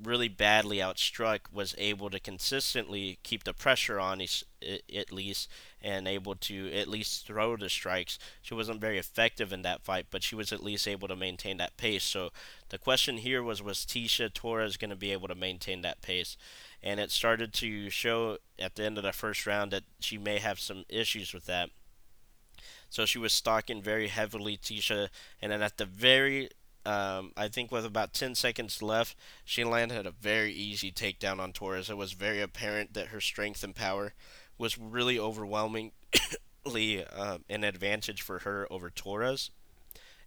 really 0.00 0.28
badly 0.28 0.76
outstruck, 0.76 1.40
was 1.52 1.74
able 1.78 2.10
to 2.10 2.20
consistently 2.20 3.18
keep 3.22 3.44
the 3.44 3.54
pressure 3.54 3.98
on 3.98 4.20
at 4.20 5.12
least 5.12 5.48
and 5.80 6.06
able 6.06 6.34
to 6.34 6.70
at 6.72 6.88
least 6.88 7.26
throw 7.26 7.56
the 7.56 7.70
strikes. 7.70 8.18
She 8.42 8.54
wasn't 8.54 8.82
very 8.82 8.98
effective 8.98 9.52
in 9.52 9.62
that 9.62 9.82
fight, 9.82 10.06
but 10.10 10.22
she 10.22 10.34
was 10.34 10.52
at 10.52 10.62
least 10.62 10.86
able 10.86 11.08
to 11.08 11.16
maintain 11.16 11.56
that 11.56 11.76
pace. 11.78 12.04
So 12.04 12.30
the 12.68 12.78
question 12.78 13.16
here 13.18 13.42
was 13.42 13.62
was 13.62 13.78
Tecia 13.78 14.32
Torres 14.32 14.76
going 14.76 14.90
to 14.90 14.96
be 14.96 15.12
able 15.12 15.28
to 15.28 15.34
maintain 15.34 15.80
that 15.82 16.02
pace? 16.02 16.36
And 16.82 17.00
it 17.00 17.10
started 17.10 17.52
to 17.54 17.88
show 17.88 18.38
at 18.58 18.74
the 18.74 18.84
end 18.84 18.98
of 18.98 19.04
the 19.04 19.12
first 19.12 19.46
round 19.46 19.72
that 19.72 19.84
she 20.00 20.18
may 20.18 20.38
have 20.38 20.60
some 20.60 20.84
issues 20.88 21.32
with 21.32 21.46
that. 21.46 21.70
So 22.88 23.04
she 23.04 23.18
was 23.18 23.32
stalking 23.32 23.82
very 23.82 24.08
heavily 24.08 24.56
Tecia, 24.56 25.08
and 25.40 25.52
then 25.52 25.62
at 25.62 25.76
the 25.76 25.84
very, 25.84 26.50
um, 26.86 27.32
I 27.36 27.48
think 27.48 27.70
with 27.70 27.84
about 27.84 28.14
10 28.14 28.34
seconds 28.34 28.82
left, 28.82 29.16
she 29.44 29.64
landed 29.64 30.06
a 30.06 30.10
very 30.10 30.52
easy 30.52 30.90
takedown 30.90 31.38
on 31.38 31.52
Torres. 31.52 31.90
It 31.90 31.96
was 31.96 32.12
very 32.12 32.40
apparent 32.40 32.94
that 32.94 33.08
her 33.08 33.20
strength 33.20 33.62
and 33.62 33.74
power 33.74 34.14
was 34.56 34.78
really 34.78 35.18
overwhelmingly 35.18 35.92
uh, 36.64 37.38
an 37.48 37.64
advantage 37.64 38.22
for 38.22 38.40
her 38.40 38.66
over 38.70 38.90
Torres. 38.90 39.50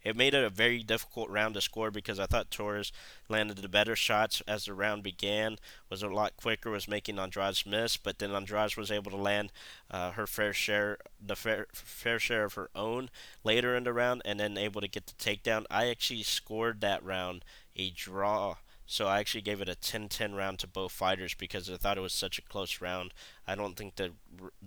It 0.03 0.15
made 0.15 0.33
it 0.33 0.43
a 0.43 0.49
very 0.49 0.81
difficult 0.83 1.29
round 1.29 1.53
to 1.53 1.61
score 1.61 1.91
because 1.91 2.19
I 2.19 2.25
thought 2.25 2.49
Torres 2.49 2.91
landed 3.29 3.57
the 3.57 3.69
better 3.69 3.95
shots 3.95 4.41
as 4.47 4.65
the 4.65 4.73
round 4.73 5.03
began, 5.03 5.57
was 5.89 6.01
a 6.01 6.07
lot 6.07 6.37
quicker, 6.37 6.71
was 6.71 6.87
making 6.87 7.19
Andrade 7.19 7.63
miss, 7.65 7.97
but 7.97 8.19
then 8.19 8.31
Andrade 8.31 8.75
was 8.75 8.91
able 8.91 9.11
to 9.11 9.17
land 9.17 9.51
uh, 9.91 10.11
her 10.11 10.25
fair 10.25 10.53
share, 10.53 10.97
the 11.23 11.35
fair, 11.35 11.67
fair 11.73 12.19
share 12.19 12.45
of 12.45 12.55
her 12.55 12.69
own 12.75 13.09
later 13.43 13.75
in 13.75 13.83
the 13.83 13.93
round, 13.93 14.21
and 14.25 14.39
then 14.39 14.57
able 14.57 14.81
to 14.81 14.87
get 14.87 15.05
the 15.05 15.13
takedown. 15.13 15.65
I 15.69 15.89
actually 15.89 16.23
scored 16.23 16.81
that 16.81 17.03
round 17.03 17.45
a 17.75 17.91
draw 17.91 18.55
so 18.85 19.07
I 19.07 19.19
actually 19.19 19.41
gave 19.41 19.61
it 19.61 19.69
a 19.69 19.75
10-10 19.75 20.35
round 20.35 20.59
to 20.59 20.67
both 20.67 20.91
fighters 20.91 21.33
because 21.33 21.69
I 21.69 21.77
thought 21.77 21.97
it 21.97 22.01
was 22.01 22.13
such 22.13 22.37
a 22.37 22.41
close 22.41 22.81
round. 22.81 23.13
I 23.47 23.55
don't 23.55 23.77
think 23.77 23.95
the 23.95 24.11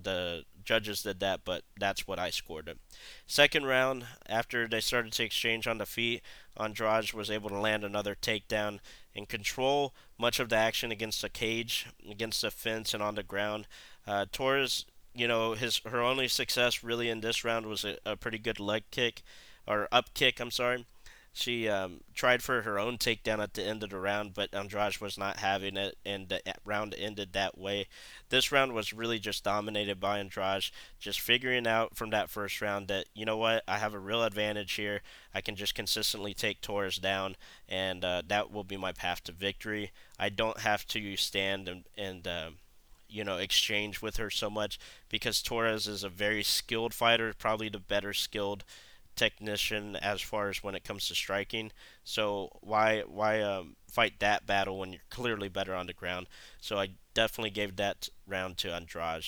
the 0.01 0.45
judges 0.65 1.03
did 1.03 1.21
that, 1.21 1.41
but 1.45 1.63
that's 1.79 2.07
what 2.07 2.19
I 2.19 2.31
scored 2.31 2.69
it. 2.69 2.79
Second 3.27 3.67
round, 3.67 4.07
after 4.29 4.67
they 4.67 4.81
started 4.81 5.13
to 5.13 5.25
exchange 5.25 5.67
on 5.67 5.79
the 5.79 5.87
feet, 5.87 6.23
Andrade 6.59 7.13
was 7.13 7.31
able 7.31 7.51
to 7.51 7.59
land 7.59 7.85
another 7.85 8.15
takedown 8.15 8.81
and 9.15 9.29
control 9.29 9.95
much 10.19 10.41
of 10.41 10.49
the 10.49 10.57
action 10.57 10.91
against 10.91 11.23
the 11.23 11.29
cage, 11.29 11.87
against 12.09 12.43
the 12.43 12.51
fence, 12.51 12.95
and 12.95 13.03
on 13.03 13.15
the 13.15 13.23
ground. 13.23 13.67
Uh, 14.07 14.27
Torres, 14.33 14.87
you 15.15 15.29
know, 15.29 15.53
his 15.53 15.81
her 15.87 16.01
only 16.01 16.29
success 16.29 16.83
really 16.83 17.09
in 17.09 17.21
this 17.21 17.45
round 17.45 17.67
was 17.67 17.85
a, 17.85 17.99
a 18.05 18.17
pretty 18.17 18.39
good 18.39 18.59
leg 18.61 18.85
kick 18.91 19.23
or 19.67 19.89
up 19.93 20.15
kick. 20.15 20.41
I'm 20.41 20.51
sorry. 20.51 20.87
She 21.37 21.69
um, 21.69 22.03
tried 22.15 22.45
for 22.45 22.63
her 22.63 22.79
own 22.79 22.97
takedown 22.97 23.41
at 23.41 23.55
the 23.55 23.65
end 23.65 23.83
of 23.83 23.91
the 23.91 23.99
round, 23.99 24.35
but 24.35 24.55
Andrade 24.55 24.99
was 24.99 25.19
not 25.19 25.39
having 25.39 25.77
it, 25.77 25.99
and 26.07 26.29
the 26.29 26.41
round 26.65 26.95
ended 26.97 27.33
that 27.33 27.59
way. 27.59 27.89
This 28.29 28.53
round 28.53 28.73
was 28.73 28.93
really 28.93 29.19
just 29.19 29.43
dominated 29.43 29.99
by 29.99 30.21
Andrade, 30.21 30.71
just 31.01 31.21
figuring 31.21 31.67
out 31.67 31.97
from 31.97 32.11
that 32.11 32.31
first 32.31 32.61
round 32.61 32.87
that, 32.87 33.07
you 33.15 33.25
know 33.25 33.37
what, 33.37 33.65
I 33.67 33.79
have 33.79 33.95
a 33.95 33.99
real 33.99 34.23
advantage 34.23 34.75
here. 34.75 35.03
I 35.35 35.41
can 35.41 35.57
just 35.57 35.75
consistently 35.75 36.35
take 36.35 36.61
Torres 36.61 36.99
down, 36.99 37.35
and 37.69 38.05
uh, 38.05 38.23
that 38.29 38.53
will 38.53 38.63
be 38.63 38.77
my 38.77 38.93
path 38.93 39.25
to 39.25 39.33
victory. 39.33 39.91
I 40.17 40.29
don't 40.29 40.61
have 40.61 40.87
to 40.87 41.17
stand 41.17 41.69
and, 41.69 41.85
and 41.99 42.29
uh, 42.29 42.51
you 43.09 43.25
know, 43.25 43.39
exchange 43.39 44.01
with 44.01 44.19
her 44.19 44.31
so 44.31 44.49
much 44.49 44.79
because 45.09 45.43
Torres 45.43 45.89
is 45.89 46.05
a 46.05 46.09
very 46.09 46.45
skilled 46.45 46.95
fighter, 46.95 47.35
probably 47.37 47.69
the 47.69 47.81
better 47.81 48.13
skilled 48.13 48.63
technician 49.17 49.97
as 49.97 50.21
far 50.21 50.49
as 50.49 50.63
when 50.63 50.75
it 50.75 50.85
comes 50.85 51.09
to 51.09 51.15
striking. 51.15 51.73
So 52.05 52.51
why 52.61 53.03
why 53.07 53.41
um, 53.41 53.77
fight 53.89 54.21
that 54.21 54.47
battle 54.47 54.79
when 54.79 54.93
you're 54.93 55.03
clearly 55.11 55.49
better 55.49 55.75
on 55.75 55.87
the 55.87 55.93
ground? 55.93 56.27
So 56.61 56.79
I 56.79 56.91
definitely 57.15 57.51
gave 57.51 57.77
that 57.77 58.09
round 58.27 58.59
to 58.59 58.75
Andrade. 58.75 59.25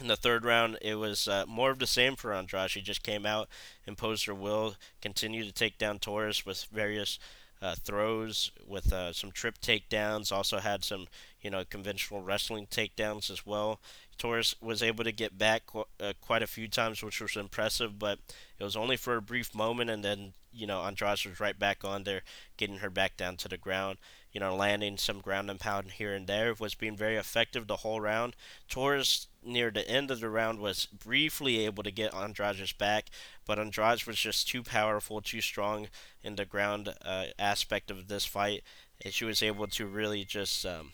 In 0.00 0.06
the 0.06 0.16
third 0.16 0.44
round, 0.44 0.78
it 0.80 0.94
was 0.94 1.28
uh, 1.28 1.44
more 1.46 1.70
of 1.70 1.78
the 1.78 1.86
same 1.86 2.16
for 2.16 2.32
Andrade. 2.32 2.70
She 2.70 2.80
just 2.80 3.02
came 3.02 3.26
out, 3.26 3.48
imposed 3.86 4.24
her 4.26 4.34
will, 4.34 4.76
continued 5.02 5.46
to 5.46 5.52
take 5.52 5.76
down 5.76 5.98
Torres 5.98 6.46
with 6.46 6.64
various 6.72 7.18
uh, 7.60 7.74
throws, 7.74 8.50
with 8.66 8.92
uh, 8.92 9.12
some 9.12 9.30
trip 9.30 9.60
takedowns. 9.60 10.32
Also 10.32 10.58
had 10.58 10.84
some, 10.84 11.06
you 11.42 11.50
know, 11.50 11.64
conventional 11.68 12.22
wrestling 12.22 12.66
takedowns 12.66 13.30
as 13.30 13.44
well. 13.44 13.80
Torres 14.20 14.54
was 14.60 14.82
able 14.82 15.02
to 15.04 15.12
get 15.12 15.38
back 15.38 15.66
qu- 15.66 15.86
uh, 15.98 16.12
quite 16.20 16.42
a 16.42 16.46
few 16.46 16.68
times, 16.68 17.02
which 17.02 17.20
was 17.20 17.36
impressive, 17.36 17.98
but 17.98 18.18
it 18.58 18.64
was 18.64 18.76
only 18.76 18.96
for 18.96 19.16
a 19.16 19.22
brief 19.22 19.54
moment, 19.54 19.90
and 19.90 20.04
then 20.04 20.34
you 20.52 20.66
know 20.66 20.82
Andrade 20.82 21.24
was 21.26 21.40
right 21.40 21.58
back 21.58 21.84
on 21.84 22.04
there, 22.04 22.22
getting 22.58 22.78
her 22.78 22.90
back 22.90 23.16
down 23.16 23.36
to 23.38 23.48
the 23.48 23.56
ground. 23.56 23.98
You 24.32 24.38
know, 24.38 24.54
landing 24.54 24.96
some 24.98 25.20
ground 25.20 25.50
and 25.50 25.58
pound 25.58 25.92
here 25.92 26.14
and 26.14 26.28
there 26.28 26.54
was 26.56 26.76
being 26.76 26.96
very 26.96 27.16
effective 27.16 27.66
the 27.66 27.78
whole 27.78 28.00
round. 28.00 28.36
Torres 28.68 29.26
near 29.42 29.72
the 29.72 29.88
end 29.88 30.10
of 30.12 30.20
the 30.20 30.28
round 30.28 30.60
was 30.60 30.86
briefly 30.86 31.64
able 31.64 31.82
to 31.82 31.90
get 31.90 32.14
Andrade's 32.14 32.72
back, 32.72 33.10
but 33.44 33.58
Andrade 33.58 34.04
was 34.06 34.18
just 34.20 34.46
too 34.48 34.62
powerful, 34.62 35.20
too 35.20 35.40
strong 35.40 35.88
in 36.22 36.36
the 36.36 36.44
ground 36.44 36.94
uh, 37.04 37.24
aspect 37.40 37.90
of 37.90 38.06
this 38.06 38.24
fight, 38.24 38.62
and 39.04 39.12
she 39.12 39.24
was 39.24 39.42
able 39.42 39.66
to 39.66 39.86
really 39.86 40.24
just 40.24 40.64
um, 40.64 40.92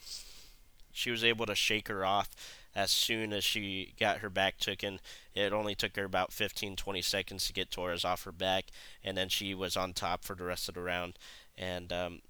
she 0.92 1.11
was 1.11 1.25
able 1.25 1.47
to 1.47 1.54
shake 1.54 1.88
her 1.88 2.04
off 2.04 2.30
as 2.76 2.90
soon 2.90 3.33
as 3.33 3.42
she 3.42 3.95
got 3.99 4.18
her 4.18 4.28
back 4.28 4.59
taken. 4.59 5.00
It 5.35 5.52
only 5.52 5.75
took 5.75 5.97
her 5.97 6.04
about 6.04 6.33
15 6.33 6.76
20 6.76 7.02
seconds 7.02 7.47
to 7.47 7.52
get 7.54 7.71
Torres 7.71 8.04
off 8.04 8.25
her 8.25 8.33
back, 8.33 8.66
and 9.02 9.16
then 9.16 9.30
she 9.30 9.54
was 9.54 9.76
on 9.76 9.95
top 9.95 10.25
for 10.25 10.37
the 10.37 10.45
rest 10.45 10.68
of 10.68 10.75
the 10.75 10.83
round. 10.83 11.18
And 11.56 11.90
um, 11.90 12.21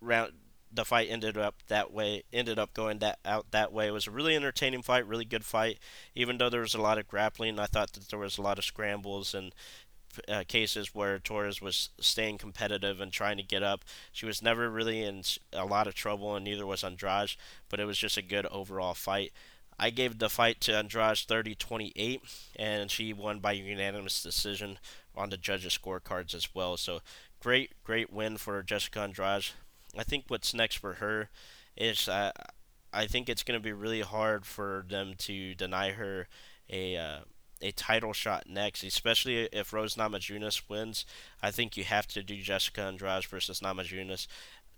round 0.00 0.32
the 0.72 0.84
fight 0.84 1.08
ended 1.10 1.36
up 1.36 1.56
that 1.68 1.92
way 1.92 2.22
ended 2.32 2.58
up 2.58 2.72
going 2.72 2.98
that 3.00 3.18
out 3.26 3.50
that 3.50 3.74
way 3.74 3.88
it 3.88 3.90
was 3.90 4.06
a 4.06 4.10
really 4.10 4.34
entertaining 4.34 4.80
fight 4.80 5.06
really 5.06 5.26
good 5.26 5.44
fight 5.44 5.78
even 6.14 6.38
though 6.38 6.48
there 6.48 6.62
was 6.62 6.72
a 6.72 6.80
lot 6.80 6.96
of 6.96 7.06
grappling 7.06 7.58
i 7.58 7.66
thought 7.66 7.92
that 7.92 8.08
there 8.08 8.18
was 8.18 8.38
a 8.38 8.42
lot 8.42 8.58
of 8.58 8.64
scrambles 8.64 9.34
and 9.34 9.52
uh, 10.28 10.44
cases 10.46 10.94
where 10.94 11.18
Torres 11.18 11.60
was 11.60 11.90
staying 12.00 12.38
competitive 12.38 13.00
and 13.00 13.12
trying 13.12 13.36
to 13.36 13.42
get 13.42 13.62
up. 13.62 13.84
She 14.12 14.26
was 14.26 14.42
never 14.42 14.68
really 14.68 15.02
in 15.02 15.22
a 15.52 15.64
lot 15.64 15.86
of 15.86 15.94
trouble, 15.94 16.36
and 16.36 16.44
neither 16.44 16.66
was 16.66 16.84
Andrade, 16.84 17.36
but 17.68 17.80
it 17.80 17.86
was 17.86 17.98
just 17.98 18.16
a 18.16 18.22
good 18.22 18.46
overall 18.46 18.94
fight. 18.94 19.32
I 19.82 19.90
gave 19.90 20.20
the 20.20 20.28
fight 20.28 20.60
to 20.60 20.76
Andrade 20.76 21.18
30 21.18 21.56
28, 21.56 22.22
and 22.54 22.88
she 22.88 23.12
won 23.12 23.40
by 23.40 23.50
unanimous 23.50 24.22
decision 24.22 24.78
on 25.16 25.30
the 25.30 25.36
judges' 25.36 25.76
scorecards 25.76 26.36
as 26.36 26.54
well. 26.54 26.76
So, 26.76 27.00
great, 27.40 27.72
great 27.82 28.12
win 28.12 28.36
for 28.36 28.62
Jessica 28.62 29.00
Andrade. 29.00 29.46
I 29.98 30.04
think 30.04 30.26
what's 30.28 30.54
next 30.54 30.76
for 30.76 30.94
her 30.94 31.30
is 31.76 32.08
uh, 32.08 32.30
I 32.92 33.06
think 33.06 33.28
it's 33.28 33.42
going 33.42 33.58
to 33.58 33.62
be 33.62 33.72
really 33.72 34.02
hard 34.02 34.46
for 34.46 34.86
them 34.88 35.14
to 35.18 35.54
deny 35.56 35.90
her 35.90 36.28
a. 36.70 36.96
Uh, 36.96 37.18
a 37.64 37.70
title 37.70 38.12
shot 38.12 38.48
next, 38.48 38.82
especially 38.82 39.44
if 39.52 39.72
Rose 39.72 39.94
Namajunas 39.94 40.68
wins. 40.68 41.06
I 41.40 41.52
think 41.52 41.76
you 41.76 41.84
have 41.84 42.08
to 42.08 42.24
do 42.24 42.42
Jessica 42.42 42.80
Andrade 42.80 43.24
versus 43.24 43.60
Namajunas. 43.60 44.26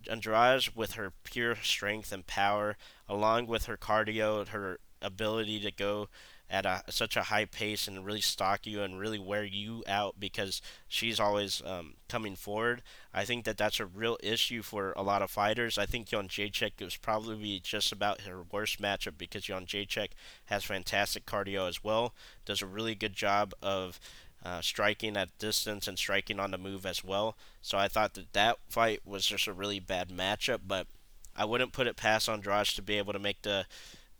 Andrade, 0.06 0.68
with 0.74 0.92
her 0.92 1.14
pure 1.24 1.56
strength 1.62 2.12
and 2.12 2.26
power, 2.26 2.76
along 3.08 3.46
with 3.46 3.64
her 3.64 3.78
cardio, 3.78 4.46
her 4.48 4.80
ability 5.04 5.60
to 5.60 5.70
go 5.70 6.08
at 6.50 6.66
a, 6.66 6.82
such 6.90 7.16
a 7.16 7.24
high 7.24 7.46
pace 7.46 7.88
and 7.88 8.04
really 8.04 8.20
stalk 8.20 8.66
you 8.66 8.82
and 8.82 9.00
really 9.00 9.18
wear 9.18 9.44
you 9.44 9.82
out 9.88 10.20
because 10.20 10.60
she's 10.86 11.18
always 11.18 11.62
um, 11.64 11.94
coming 12.08 12.36
forward. 12.36 12.82
I 13.12 13.24
think 13.24 13.44
that 13.44 13.56
that's 13.56 13.80
a 13.80 13.86
real 13.86 14.18
issue 14.22 14.62
for 14.62 14.92
a 14.92 15.02
lot 15.02 15.22
of 15.22 15.30
fighters. 15.30 15.78
I 15.78 15.86
think 15.86 16.08
Jędrzejczyk 16.08 16.82
was 16.82 16.96
probably 16.96 17.60
just 17.60 17.92
about 17.92 18.22
her 18.22 18.42
worst 18.52 18.80
matchup 18.80 19.16
because 19.16 19.44
Jędrzejczyk 19.44 20.08
has 20.46 20.64
fantastic 20.64 21.24
cardio 21.24 21.68
as 21.68 21.82
well, 21.82 22.14
does 22.44 22.60
a 22.60 22.66
really 22.66 22.94
good 22.94 23.14
job 23.14 23.54
of 23.62 23.98
uh, 24.44 24.60
striking 24.60 25.16
at 25.16 25.36
distance 25.38 25.88
and 25.88 25.98
striking 25.98 26.38
on 26.38 26.50
the 26.50 26.58
move 26.58 26.84
as 26.84 27.02
well. 27.02 27.36
So 27.62 27.78
I 27.78 27.88
thought 27.88 28.14
that 28.14 28.34
that 28.34 28.58
fight 28.68 29.00
was 29.06 29.24
just 29.26 29.46
a 29.46 29.54
really 29.54 29.80
bad 29.80 30.10
matchup, 30.10 30.60
but 30.66 30.86
I 31.34 31.46
wouldn't 31.46 31.72
put 31.72 31.86
it 31.86 31.96
past 31.96 32.28
Andrade 32.28 32.66
to 32.66 32.82
be 32.82 32.98
able 32.98 33.14
to 33.14 33.18
make 33.18 33.42
the 33.42 33.64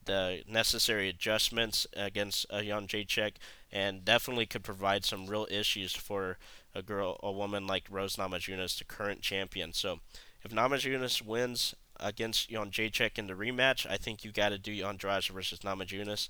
the 0.05 0.43
necessary 0.49 1.09
adjustments 1.09 1.87
against 1.95 2.47
a 2.51 2.59
Jędrzejczyk, 2.59 3.35
and 3.73 4.05
definitely 4.05 4.47
could 4.47 4.63
provide 4.63 5.05
some 5.05 5.27
real 5.27 5.47
issues 5.51 5.95
for 5.95 6.39
a 6.75 6.83
girl, 6.83 7.19
a 7.23 7.31
woman 7.31 7.67
like 7.67 7.85
Rose 7.91 8.17
Namajunas, 8.17 8.79
the 8.79 8.85
current 8.85 9.21
champion. 9.21 9.73
So, 9.73 10.01
if 10.43 10.51
Namajunas 10.51 11.23
wins 11.23 11.75
against 12.01 12.51
Jędrzejczyk 12.51 13.19
in 13.19 13.27
the 13.27 13.35
rematch, 13.35 13.89
I 13.89 13.97
think 13.97 14.25
you 14.25 14.33
got 14.33 14.51
to 14.51 14.59
do 14.59 14.85
Andrade 14.85 15.27
versus 15.27 15.61
Namajunas. 15.61 16.29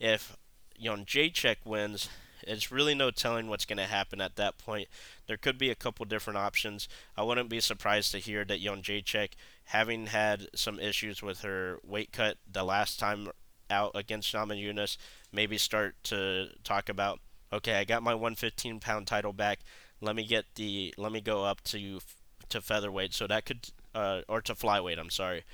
If 0.00 0.36
Jędrzejczyk 0.82 1.56
wins, 1.64 2.08
it's 2.46 2.70
really 2.72 2.94
no 2.94 3.10
telling 3.10 3.48
what's 3.48 3.64
going 3.64 3.78
to 3.78 3.84
happen 3.84 4.20
at 4.20 4.36
that 4.36 4.58
point. 4.58 4.88
There 5.26 5.36
could 5.36 5.58
be 5.58 5.70
a 5.70 5.74
couple 5.74 6.04
different 6.04 6.38
options. 6.38 6.88
I 7.16 7.22
wouldn't 7.22 7.48
be 7.48 7.60
surprised 7.60 8.12
to 8.12 8.18
hear 8.18 8.44
that 8.44 8.62
Jędrzejczyk, 8.62 9.30
having 9.64 10.06
had 10.06 10.48
some 10.54 10.78
issues 10.78 11.22
with 11.22 11.40
her 11.40 11.78
weight 11.84 12.12
cut 12.12 12.38
the 12.50 12.64
last 12.64 12.98
time 12.98 13.28
out 13.70 13.92
against 13.94 14.34
Namajunas, 14.34 14.96
maybe 15.32 15.58
start 15.58 15.94
to 16.04 16.48
talk 16.64 16.88
about, 16.88 17.20
okay, 17.52 17.74
I 17.74 17.84
got 17.84 18.02
my 18.02 18.14
115 18.14 18.80
pound 18.80 19.06
title 19.06 19.32
back. 19.32 19.60
Let 20.00 20.16
me 20.16 20.26
get 20.26 20.46
the, 20.56 20.94
let 20.98 21.12
me 21.12 21.20
go 21.20 21.44
up 21.44 21.62
to 21.64 22.00
to 22.48 22.60
featherweight. 22.60 23.14
So 23.14 23.26
that 23.26 23.46
could, 23.46 23.70
uh, 23.94 24.22
or 24.28 24.40
to 24.42 24.54
flyweight. 24.54 24.98
I'm 24.98 25.10
sorry. 25.10 25.44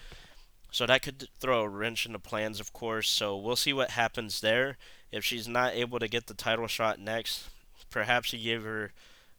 So 0.71 0.87
that 0.87 1.03
could 1.03 1.29
throw 1.41 1.63
a 1.63 1.69
wrench 1.69 2.07
in 2.07 2.13
the 2.13 2.19
plans, 2.19 2.61
of 2.61 2.73
course. 2.73 3.09
So 3.09 3.37
we'll 3.37 3.57
see 3.57 3.73
what 3.73 3.93
happens 3.93 4.41
there. 4.41 4.77
If 5.11 5.25
she's 5.25 5.49
not 5.49 5.75
able 5.75 5.99
to 5.99 6.09
get 6.09 6.27
the 6.27 6.35
title 6.35 6.67
shot 6.67 6.99
next, 6.99 7.49
perhaps 7.91 8.33
you 8.33 8.39
give 8.39 8.65
her 8.65 8.93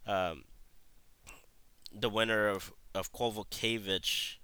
um, 0.07 0.43
the 1.93 2.09
winner 2.09 2.47
of 2.47 2.71
of 2.95 3.13
Kowalkiewicz. 3.13 4.35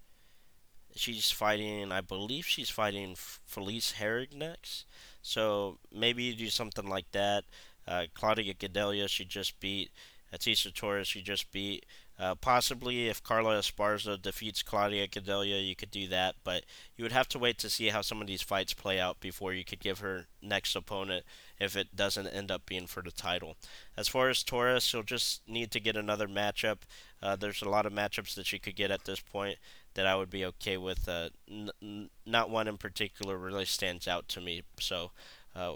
She's 0.95 1.29
fighting, 1.29 1.91
I 1.91 1.99
believe 2.01 2.45
she's 2.45 2.69
fighting 2.69 3.15
Felice 3.17 3.95
Herrig 3.99 4.33
next. 4.33 4.85
So 5.21 5.79
maybe 5.91 6.23
you 6.23 6.35
do 6.35 6.49
something 6.49 6.87
like 6.87 7.11
that. 7.11 7.43
Uh, 7.87 8.05
Claudia 8.13 8.53
Gadelha, 8.53 9.09
she 9.09 9.25
just 9.25 9.59
beat. 9.59 9.91
Tecia 10.33 10.73
Torres, 10.73 11.07
she 11.07 11.21
just 11.21 11.51
beat. 11.51 11.85
Uh, 12.17 12.33
possibly, 12.33 13.07
if 13.09 13.21
Carla 13.21 13.55
Esparza 13.59 14.21
defeats 14.21 14.63
Claudia 14.63 15.07
Gadelha, 15.07 15.67
you 15.67 15.75
could 15.75 15.91
do 15.91 16.07
that, 16.07 16.35
but 16.45 16.63
you 16.95 17.03
would 17.03 17.11
have 17.11 17.27
to 17.29 17.39
wait 17.39 17.57
to 17.59 17.69
see 17.69 17.89
how 17.89 18.01
some 18.01 18.21
of 18.21 18.27
these 18.27 18.41
fights 18.41 18.73
play 18.73 18.99
out 18.99 19.19
before 19.19 19.53
you 19.53 19.65
could 19.65 19.79
give 19.81 19.99
her 19.99 20.27
next 20.41 20.75
opponent 20.75 21.25
if 21.59 21.75
it 21.75 21.95
doesn't 21.95 22.27
end 22.27 22.51
up 22.51 22.65
being 22.65 22.87
for 22.87 23.01
the 23.01 23.11
title. 23.11 23.57
As 23.97 24.07
far 24.07 24.29
as 24.29 24.43
Torres, 24.43 24.83
she'll 24.83 25.03
just 25.03 25.41
need 25.47 25.71
to 25.71 25.79
get 25.81 25.97
another 25.97 26.27
matchup. 26.27 26.79
Uh, 27.21 27.35
there's 27.35 27.61
a 27.61 27.69
lot 27.69 27.85
of 27.85 27.91
matchups 27.91 28.33
that 28.35 28.45
she 28.45 28.59
could 28.59 28.75
get 28.75 28.91
at 28.91 29.03
this 29.03 29.19
point 29.19 29.57
that 29.95 30.05
I 30.05 30.15
would 30.15 30.29
be 30.29 30.45
okay 30.45 30.77
with. 30.77 31.09
Uh, 31.09 31.29
n- 31.49 32.09
not 32.25 32.49
one 32.49 32.67
in 32.67 32.77
particular 32.77 33.37
really 33.37 33.65
stands 33.65 34.07
out 34.07 34.29
to 34.29 34.41
me, 34.41 34.63
so 34.79 35.11
uh, 35.53 35.75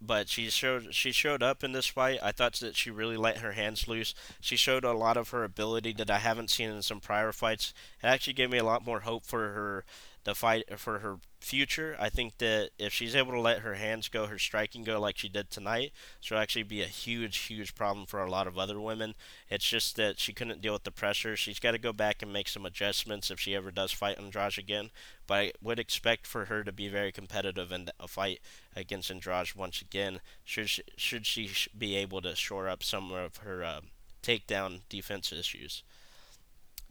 but 0.00 0.28
she 0.28 0.50
showed 0.50 0.94
she 0.94 1.12
showed 1.12 1.42
up 1.42 1.64
in 1.64 1.72
this 1.72 1.86
fight. 1.86 2.18
I 2.22 2.32
thought 2.32 2.54
that 2.54 2.76
she 2.76 2.90
really 2.90 3.16
let 3.16 3.38
her 3.38 3.52
hands 3.52 3.88
loose. 3.88 4.14
She 4.40 4.56
showed 4.56 4.84
a 4.84 4.92
lot 4.92 5.16
of 5.16 5.30
her 5.30 5.44
ability 5.44 5.92
that 5.94 6.10
I 6.10 6.18
haven't 6.18 6.50
seen 6.50 6.70
in 6.70 6.82
some 6.82 7.00
prior 7.00 7.32
fights. 7.32 7.72
It 8.02 8.06
actually 8.06 8.34
gave 8.34 8.50
me 8.50 8.58
a 8.58 8.64
lot 8.64 8.84
more 8.84 9.00
hope 9.00 9.24
for 9.24 9.52
her 9.52 9.84
the 10.26 10.34
fight 10.34 10.64
for 10.76 10.98
her 10.98 11.18
future. 11.40 11.96
I 12.00 12.10
think 12.10 12.38
that 12.38 12.70
if 12.80 12.92
she's 12.92 13.14
able 13.14 13.30
to 13.30 13.40
let 13.40 13.60
her 13.60 13.74
hands 13.74 14.08
go, 14.08 14.26
her 14.26 14.40
striking 14.40 14.82
go 14.82 15.00
like 15.00 15.16
she 15.16 15.28
did 15.28 15.50
tonight, 15.50 15.92
she'll 16.20 16.36
actually 16.36 16.64
be 16.64 16.82
a 16.82 16.86
huge, 16.86 17.36
huge 17.38 17.76
problem 17.76 18.06
for 18.06 18.20
a 18.20 18.28
lot 18.28 18.48
of 18.48 18.58
other 18.58 18.80
women. 18.80 19.14
It's 19.48 19.68
just 19.68 19.94
that 19.96 20.18
she 20.18 20.32
couldn't 20.32 20.60
deal 20.60 20.72
with 20.72 20.82
the 20.82 20.90
pressure. 20.90 21.36
She's 21.36 21.60
got 21.60 21.70
to 21.70 21.78
go 21.78 21.92
back 21.92 22.22
and 22.22 22.32
make 22.32 22.48
some 22.48 22.66
adjustments 22.66 23.30
if 23.30 23.38
she 23.38 23.54
ever 23.54 23.70
does 23.70 23.92
fight 23.92 24.18
Andrade 24.18 24.58
again. 24.58 24.90
But 25.28 25.34
I 25.34 25.52
would 25.62 25.78
expect 25.78 26.26
for 26.26 26.46
her 26.46 26.64
to 26.64 26.72
be 26.72 26.88
very 26.88 27.12
competitive 27.12 27.70
in 27.70 27.88
a 28.00 28.08
fight 28.08 28.40
against 28.74 29.12
Andrade 29.12 29.54
once 29.54 29.80
again. 29.80 30.18
Should 30.44 30.68
she, 30.68 30.82
should 30.96 31.24
she 31.24 31.50
be 31.78 31.94
able 31.94 32.20
to 32.22 32.34
shore 32.34 32.68
up 32.68 32.82
some 32.82 33.12
of 33.12 33.36
her 33.38 33.62
uh, 33.62 33.80
takedown 34.24 34.80
defense 34.88 35.32
issues? 35.32 35.84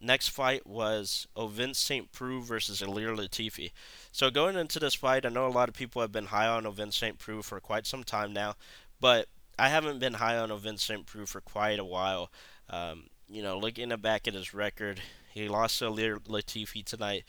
Next 0.06 0.28
fight 0.28 0.68
was 0.68 1.28
Ovince 1.36 1.78
St. 1.78 2.12
Preux 2.12 2.40
versus 2.40 2.80
Ilir 2.80 3.18
Latifi. 3.18 3.72
So 4.12 4.30
going 4.30 4.56
into 4.56 4.78
this 4.78 4.94
fight, 4.94 5.26
I 5.26 5.30
know 5.30 5.48
a 5.48 5.50
lot 5.50 5.68
of 5.68 5.74
people 5.74 6.00
have 6.00 6.12
been 6.12 6.28
high 6.28 6.46
on 6.46 6.66
Ovince 6.66 6.94
St. 6.94 7.18
Preux 7.18 7.42
for 7.42 7.60
quite 7.60 7.88
some 7.88 8.04
time 8.04 8.32
now, 8.32 8.54
but 9.02 9.30
I 9.58 9.70
haven't 9.70 9.98
been 9.98 10.14
high 10.14 10.38
on 10.38 10.52
Ovince 10.52 10.82
St. 10.84 11.08
Preux 11.08 11.26
for 11.26 11.42
quite 11.42 11.80
a 11.80 11.84
while. 11.84 12.32
Um, 12.70 13.06
you 13.28 13.42
know, 13.42 13.58
looking 13.58 13.90
back 13.98 14.28
at 14.28 14.36
his 14.36 14.54
record, 14.54 15.02
he 15.34 15.50
lost 15.50 15.80
to 15.80 15.86
Ilir 15.86 16.20
Latifi 16.20 16.86
tonight, 16.86 17.24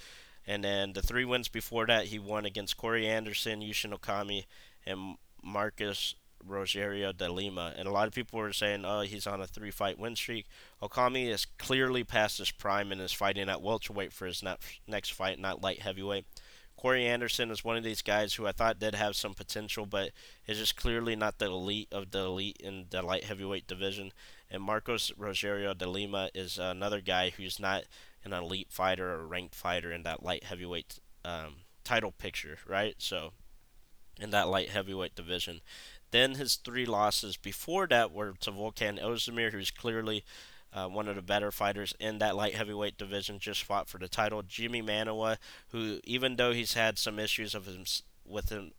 and 0.47 0.63
then 0.63 0.93
the 0.93 1.01
three 1.01 1.25
wins 1.25 1.49
before 1.49 1.87
that, 1.87 2.07
he 2.07 2.19
won 2.19 2.45
against 2.45 2.77
Corey 2.77 3.07
Anderson, 3.07 3.63
Yushin 3.63 3.99
Okami, 3.99 4.45
and 4.85 5.17
Marcos 5.43 6.15
Rogerio 6.49 7.17
de 7.17 7.31
Lima. 7.31 7.75
And 7.77 7.89
a 7.89 7.93
lot 7.93 8.07
of 8.07 8.15
people 8.15 8.39
were 8.39 8.53
saying, 8.53 8.85
oh, 8.85 9.01
he's 9.01 9.27
on 9.27 9.41
a 9.41 9.47
three 9.47 9.71
fight 9.71 9.99
win 9.99 10.17
streak. 10.17 10.47
Okami 10.83 11.29
is 11.29 11.47
clearly 11.59 12.05
past 12.05 12.39
his 12.39 12.51
prime 12.51 12.93
and 12.93 13.01
is 13.01 13.13
fighting 13.13 13.49
at 13.49 13.63
welterweight 13.63 14.13
for 14.13 14.27
his 14.27 14.43
next 14.87 15.11
fight, 15.11 15.39
not 15.39 15.63
light 15.63 15.81
heavyweight. 15.81 16.27
Corey 16.77 17.07
Anderson 17.07 17.51
is 17.51 17.65
one 17.65 17.79
of 17.79 17.85
these 17.85 18.03
guys 18.03 18.35
who 18.35 18.47
I 18.47 18.53
thought 18.53 18.79
did 18.79 18.95
have 18.95 19.17
some 19.17 19.33
potential, 19.33 19.87
but 19.87 20.11
is 20.47 20.59
just 20.59 20.77
clearly 20.77 21.17
not 21.17 21.39
the 21.39 21.47
elite 21.47 21.89
of 21.91 22.11
the 22.11 22.21
elite 22.21 22.59
in 22.63 22.87
the 22.91 23.03
light 23.03 23.25
heavyweight 23.25 23.67
division. 23.67 24.13
And 24.51 24.63
Marcos 24.63 25.11
Rogerio 25.19 25.77
de 25.77 25.89
Lima 25.89 26.29
is 26.35 26.59
another 26.59 27.01
guy 27.01 27.31
who's 27.31 27.59
not 27.59 27.85
an 28.25 28.33
elite 28.35 28.69
fighter 28.71 29.15
or 29.15 29.27
ranked 29.27 29.55
fighter 29.55 29.91
in 29.91 30.03
that 30.03 30.23
light 30.23 30.45
heavyweight 30.45 31.01
um, 31.25 31.55
title 31.83 32.13
picture, 32.13 32.59
right? 32.69 32.95
So, 32.99 33.33
in 34.21 34.31
that 34.31 34.49
light 34.49 34.71
heavyweight 34.71 35.15
division. 35.15 35.61
Then 36.17 36.37
his 36.37 36.57
three 36.57 36.87
losses 36.87 37.37
before 37.37 37.87
that 37.89 38.11
were 38.11 38.33
to 38.41 38.51
Volkan 38.51 38.99
Ozdemir, 38.99 39.53
who's 39.53 39.71
clearly 39.71 40.25
uh, 40.73 40.87
one 40.89 41.09
of 41.09 41.17
the 41.17 41.21
better 41.21 41.51
fighters 41.51 41.93
in 42.01 42.21
that 42.21 42.35
light 42.35 42.55
heavyweight 42.55 42.97
division, 42.97 43.39
just 43.39 43.63
fought 43.63 43.87
for 43.87 43.99
the 43.99 44.09
title. 44.09 44.41
Jimmy 44.41 44.81
Manuwa, 44.81 45.37
who 45.73 46.01
even 46.05 46.37
though 46.37 46.53
he's 46.53 46.73
had 46.73 46.99
some 46.99 47.19
issues 47.19 47.55
of 47.55 47.67
him, 47.67 47.85
with 48.25 48.49
him, 48.49 48.73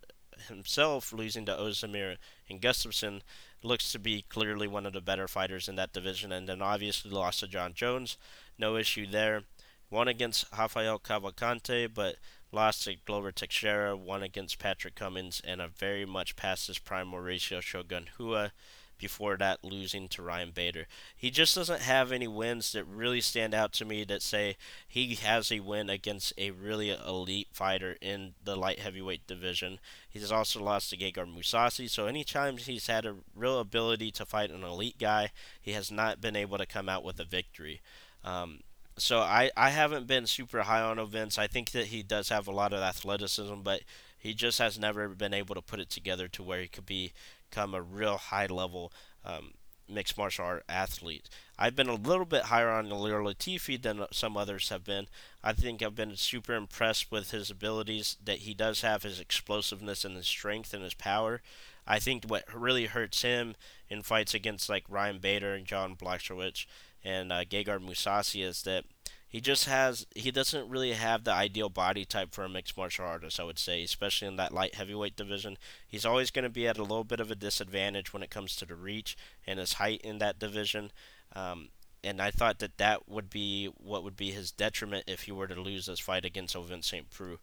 himself 0.47 1.13
losing 1.13 1.45
to 1.45 1.51
Ozdemir 1.51 2.17
and 2.49 2.59
Gustafsson, 2.59 3.21
looks 3.61 3.91
to 3.91 3.99
be 3.99 4.25
clearly 4.29 4.67
one 4.67 4.87
of 4.87 4.93
the 4.93 4.99
better 4.99 5.27
fighters 5.27 5.69
in 5.69 5.75
that 5.75 5.93
division. 5.93 6.31
And 6.31 6.49
then 6.49 6.63
obviously 6.63 7.11
lost 7.11 7.41
to 7.41 7.47
Jon 7.47 7.75
Jones, 7.75 8.17
no 8.57 8.77
issue 8.77 9.05
there. 9.05 9.43
One 9.89 10.07
against 10.07 10.45
Rafael 10.57 10.97
Cavalcante, 10.97 11.87
but 11.93 12.15
lost 12.51 12.83
to 12.85 12.95
Glover 13.05 13.31
Teixeira, 13.31 13.95
won 13.95 14.23
against 14.23 14.59
Patrick 14.59 14.95
Cummins, 14.95 15.41
and 15.45 15.61
a 15.61 15.67
very 15.67 16.05
much 16.05 16.35
past 16.35 16.67
his 16.67 16.79
prime 16.79 17.11
Mauricio 17.11 17.61
Shogun 17.61 18.07
Rua 18.17 18.51
Before 18.97 19.37
that, 19.37 19.63
losing 19.63 20.07
to 20.09 20.23
Ryan 20.23 20.51
Bader. 20.51 20.87
He 21.15 21.29
just 21.29 21.53
doesn't 21.53 21.81
have 21.81 22.11
any 22.11 22.27
wins 22.27 22.71
that 22.71 22.83
really 22.85 23.21
stand 23.21 23.53
out 23.53 23.71
to 23.73 23.85
me 23.85 24.03
that 24.05 24.23
say 24.23 24.57
he 24.87 25.13
has 25.15 25.51
a 25.51 25.59
win 25.59 25.89
against 25.89 26.33
a 26.37 26.49
really 26.51 26.89
elite 26.89 27.49
fighter 27.51 27.97
in 28.01 28.33
the 28.43 28.55
light 28.55 28.79
heavyweight 28.79 29.27
division. 29.27 29.79
He's 30.09 30.31
also 30.31 30.63
lost 30.63 30.89
to 30.89 30.97
Gegard 30.97 31.31
Mousasi, 31.31 31.87
so 31.89 32.07
anytime 32.07 32.57
he's 32.57 32.87
had 32.87 33.05
a 33.05 33.17
real 33.35 33.59
ability 33.59 34.09
to 34.11 34.25
fight 34.25 34.49
an 34.49 34.63
elite 34.63 34.97
guy, 34.97 35.29
he 35.61 35.73
has 35.73 35.91
not 35.91 36.19
been 36.19 36.35
able 36.35 36.57
to 36.57 36.65
come 36.65 36.89
out 36.89 37.03
with 37.03 37.19
a 37.19 37.23
victory. 37.23 37.81
Um, 38.23 38.61
so 38.97 39.19
I, 39.19 39.51
I 39.55 39.69
haven't 39.69 40.07
been 40.07 40.25
super 40.25 40.63
high 40.63 40.81
on 40.81 40.97
Ovince. 40.97 41.37
I 41.37 41.47
think 41.47 41.71
that 41.71 41.87
he 41.87 42.03
does 42.03 42.29
have 42.29 42.47
a 42.47 42.51
lot 42.51 42.73
of 42.73 42.79
athleticism, 42.79 43.61
but 43.63 43.81
he 44.17 44.33
just 44.33 44.59
has 44.59 44.79
never 44.79 45.07
been 45.09 45.33
able 45.33 45.55
to 45.55 45.61
put 45.61 45.79
it 45.79 45.89
together 45.89 46.27
to 46.29 46.43
where 46.43 46.61
he 46.61 46.67
could 46.67 46.85
be, 46.85 47.13
become 47.49 47.73
a 47.73 47.81
real 47.81 48.17
high 48.17 48.47
level 48.47 48.91
um, 49.23 49.51
mixed 49.89 50.17
martial 50.17 50.45
art 50.45 50.63
athlete. 50.67 51.29
I've 51.57 51.75
been 51.75 51.89
a 51.89 51.95
little 51.95 52.25
bit 52.25 52.43
higher 52.43 52.69
on 52.69 52.89
Ilir 52.89 53.23
Latifi 53.23 53.81
than 53.81 54.05
some 54.11 54.35
others 54.35 54.69
have 54.69 54.83
been. 54.83 55.07
I 55.43 55.53
think 55.53 55.81
I've 55.81 55.95
been 55.95 56.15
super 56.15 56.55
impressed 56.55 57.11
with 57.11 57.31
his 57.31 57.49
abilities, 57.49 58.17
that 58.23 58.39
he 58.39 58.53
does 58.53 58.81
have 58.81 59.03
his 59.03 59.19
explosiveness 59.19 60.03
and 60.03 60.15
his 60.15 60.27
strength 60.27 60.73
and 60.73 60.83
his 60.83 60.93
power. 60.93 61.41
I 61.87 61.99
think 61.99 62.25
what 62.25 62.43
really 62.53 62.87
hurts 62.87 63.21
him 63.21 63.55
in 63.89 64.01
fights 64.01 64.33
against 64.33 64.69
like 64.69 64.83
Ryan 64.89 65.19
Bader 65.19 65.53
and 65.53 65.65
John 65.65 65.95
Blachowicz 65.95 66.65
and 67.03 67.31
uh, 67.31 67.43
Gegard 67.43 67.85
Mousasi 67.85 68.43
is 68.43 68.63
that 68.63 68.83
he 69.29 69.41
just 69.41 69.65
has 69.65 70.07
he 70.15 70.31
doesn't 70.31 70.69
really 70.69 70.93
have 70.93 71.23
the 71.23 71.33
ideal 71.33 71.69
body 71.69 72.05
type 72.05 72.33
for 72.33 72.45
a 72.45 72.49
mixed 72.49 72.77
martial 72.77 73.05
artist, 73.05 73.39
I 73.39 73.43
would 73.43 73.59
say, 73.59 73.83
especially 73.83 74.27
in 74.29 74.37
that 74.37 74.53
light 74.53 74.75
heavyweight 74.75 75.17
division. 75.17 75.57
He's 75.85 76.05
always 76.05 76.31
going 76.31 76.43
to 76.43 76.49
be 76.49 76.67
at 76.67 76.77
a 76.77 76.83
little 76.83 77.03
bit 77.03 77.19
of 77.19 77.29
a 77.29 77.35
disadvantage 77.35 78.13
when 78.13 78.23
it 78.23 78.29
comes 78.29 78.55
to 78.55 78.65
the 78.65 78.75
reach 78.75 79.17
and 79.45 79.59
his 79.59 79.73
height 79.73 80.01
in 80.01 80.19
that 80.19 80.39
division. 80.39 80.91
Um, 81.35 81.69
and 82.03 82.21
I 82.21 82.31
thought 82.31 82.59
that 82.59 82.77
that 82.77 83.09
would 83.09 83.29
be 83.29 83.65
what 83.65 84.03
would 84.03 84.15
be 84.15 84.31
his 84.31 84.51
detriment 84.51 85.03
if 85.07 85.23
he 85.23 85.31
were 85.33 85.47
to 85.47 85.59
lose 85.59 85.87
this 85.87 85.99
fight 85.99 86.23
against 86.23 86.55
Ovince 86.55 86.85
St. 86.85 87.09
Preux. 87.09 87.39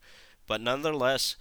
But 0.47 0.61
nonetheless, 0.61 1.35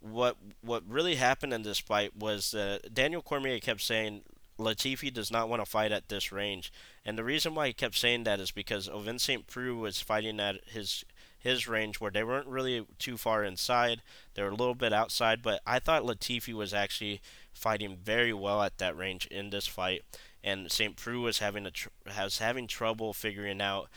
what 0.00 0.36
what 0.62 0.82
really 0.88 1.16
happened 1.16 1.52
in 1.52 1.62
this 1.62 1.78
fight 1.78 2.16
was 2.16 2.52
that 2.52 2.94
Daniel 2.94 3.20
Cormier 3.20 3.58
kept 3.60 3.82
saying, 3.82 4.22
Latifi 4.60 5.12
does 5.12 5.30
not 5.30 5.48
want 5.48 5.62
to 5.64 5.70
fight 5.70 5.92
at 5.92 6.08
this 6.08 6.30
range. 6.30 6.72
And 7.04 7.16
the 7.16 7.24
reason 7.24 7.54
why 7.54 7.68
he 7.68 7.72
kept 7.72 7.96
saying 7.96 8.24
that 8.24 8.40
is 8.40 8.50
because 8.50 8.88
Ovince 8.88 9.22
St. 9.22 9.46
Preux 9.46 9.74
was 9.74 10.00
fighting 10.00 10.38
at 10.40 10.64
his 10.66 11.04
his 11.38 11.66
range 11.66 11.98
where 11.98 12.10
they 12.10 12.22
weren't 12.22 12.46
really 12.46 12.86
too 12.98 13.16
far 13.16 13.42
inside. 13.42 14.02
They 14.34 14.42
were 14.42 14.50
a 14.50 14.54
little 14.54 14.74
bit 14.74 14.92
outside, 14.92 15.40
but 15.40 15.62
I 15.66 15.78
thought 15.78 16.02
Latifi 16.02 16.52
was 16.52 16.74
actually 16.74 17.22
fighting 17.54 17.96
very 17.96 18.34
well 18.34 18.62
at 18.62 18.76
that 18.76 18.94
range 18.94 19.26
in 19.28 19.48
this 19.48 19.66
fight, 19.66 20.04
and 20.44 20.70
St. 20.70 20.96
Preux 20.96 21.20
was 21.20 21.38
having 21.38 21.64
a 21.64 21.70
tr- 21.70 21.88
was 22.06 22.38
having 22.38 22.66
trouble 22.66 23.14
figuring 23.14 23.62
out 23.62 23.88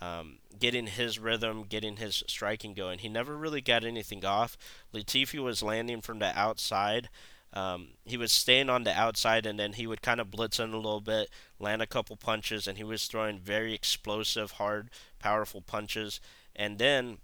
um, 0.00 0.38
getting 0.58 0.86
his 0.86 1.18
rhythm, 1.18 1.64
getting 1.68 1.96
his 1.96 2.22
striking 2.28 2.72
going. 2.72 3.00
He 3.00 3.08
never 3.08 3.36
really 3.36 3.60
got 3.60 3.84
anything 3.84 4.24
off. 4.24 4.56
Latifi 4.94 5.42
was 5.42 5.62
landing 5.62 6.00
from 6.00 6.20
the 6.20 6.36
outside. 6.38 7.08
Um, 7.52 7.88
he 8.04 8.16
was 8.16 8.32
staying 8.32 8.70
on 8.70 8.84
the 8.84 8.98
outside, 8.98 9.44
and 9.46 9.58
then 9.58 9.74
he 9.74 9.86
would 9.86 10.02
kind 10.02 10.20
of 10.20 10.30
blitz 10.30 10.58
in 10.58 10.72
a 10.72 10.76
little 10.76 11.00
bit, 11.00 11.28
land 11.58 11.82
a 11.82 11.86
couple 11.86 12.16
punches, 12.16 12.66
and 12.66 12.78
he 12.78 12.84
was 12.84 13.06
throwing 13.06 13.38
very 13.38 13.74
explosive, 13.74 14.52
hard, 14.52 14.90
powerful 15.18 15.60
punches. 15.60 16.20
And 16.56 16.78
then 16.78 17.18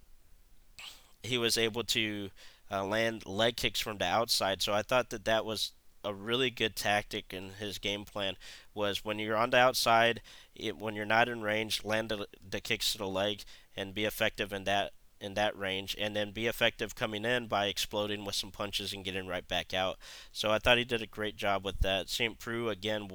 he 1.22 1.38
was 1.38 1.56
able 1.56 1.84
to 1.84 2.30
uh, 2.70 2.84
land 2.84 3.26
leg 3.26 3.56
kicks 3.56 3.80
from 3.80 3.98
the 3.98 4.04
outside. 4.04 4.62
So 4.62 4.72
I 4.72 4.82
thought 4.82 5.10
that 5.10 5.24
that 5.24 5.44
was 5.44 5.72
a 6.04 6.14
really 6.14 6.50
good 6.50 6.76
tactic 6.76 7.32
in 7.32 7.50
his 7.58 7.78
game 7.78 8.04
plan 8.04 8.36
was 8.74 9.04
when 9.04 9.18
you're 9.18 9.36
on 9.36 9.50
the 9.50 9.58
outside, 9.58 10.20
it, 10.54 10.78
when 10.78 10.94
you're 10.94 11.04
not 11.04 11.28
in 11.28 11.42
range, 11.42 11.84
land 11.84 12.08
the, 12.08 12.26
the 12.48 12.60
kicks 12.60 12.92
to 12.92 12.98
the 12.98 13.06
leg 13.06 13.42
and 13.76 13.94
be 13.94 14.04
effective 14.04 14.52
in 14.52 14.64
that 14.64 14.92
in 15.20 15.34
that 15.34 15.58
range, 15.58 15.96
and 15.98 16.14
then 16.14 16.30
be 16.30 16.46
effective 16.46 16.94
coming 16.94 17.24
in 17.24 17.46
by 17.46 17.66
exploding 17.66 18.24
with 18.24 18.34
some 18.34 18.50
punches 18.50 18.92
and 18.92 19.04
getting 19.04 19.26
right 19.26 19.46
back 19.46 19.74
out. 19.74 19.98
So 20.32 20.50
I 20.50 20.58
thought 20.58 20.78
he 20.78 20.84
did 20.84 21.02
a 21.02 21.06
great 21.06 21.36
job 21.36 21.64
with 21.64 21.80
that. 21.80 22.08
St. 22.08 22.38
Preux 22.38 22.68
again 22.68 23.08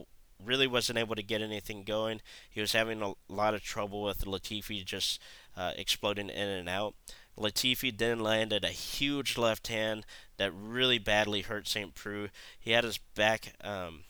really 0.44 0.68
wasn't 0.68 1.00
able 1.00 1.16
to 1.16 1.24
get 1.24 1.42
anything 1.42 1.84
going. 1.84 2.22
He 2.50 2.62
was 2.62 2.74
having 2.74 3.02
a 3.02 3.14
lot 3.28 3.54
of 3.54 3.64
trouble 3.64 4.04
with 4.04 4.26
Latifi 4.26 4.84
just 4.84 5.22
uh, 5.56 5.72
exploding 5.78 6.30
in 6.30 6.48
and 6.48 6.70
out. 6.70 6.96
Latifi 7.38 7.96
then 7.96 8.20
landed 8.20 8.64
a 8.64 8.70
huge 8.70 9.38
left 9.38 9.68
hand 9.68 10.06
that 10.38 10.52
really 10.54 11.00
badly 11.00 11.42
hurt 11.42 11.68
St. 11.68 11.96
Preux. 11.96 12.30
He 12.60 12.72
had 12.72 12.84
his 12.84 13.00
back. 13.16 13.54
Um, 13.64 14.02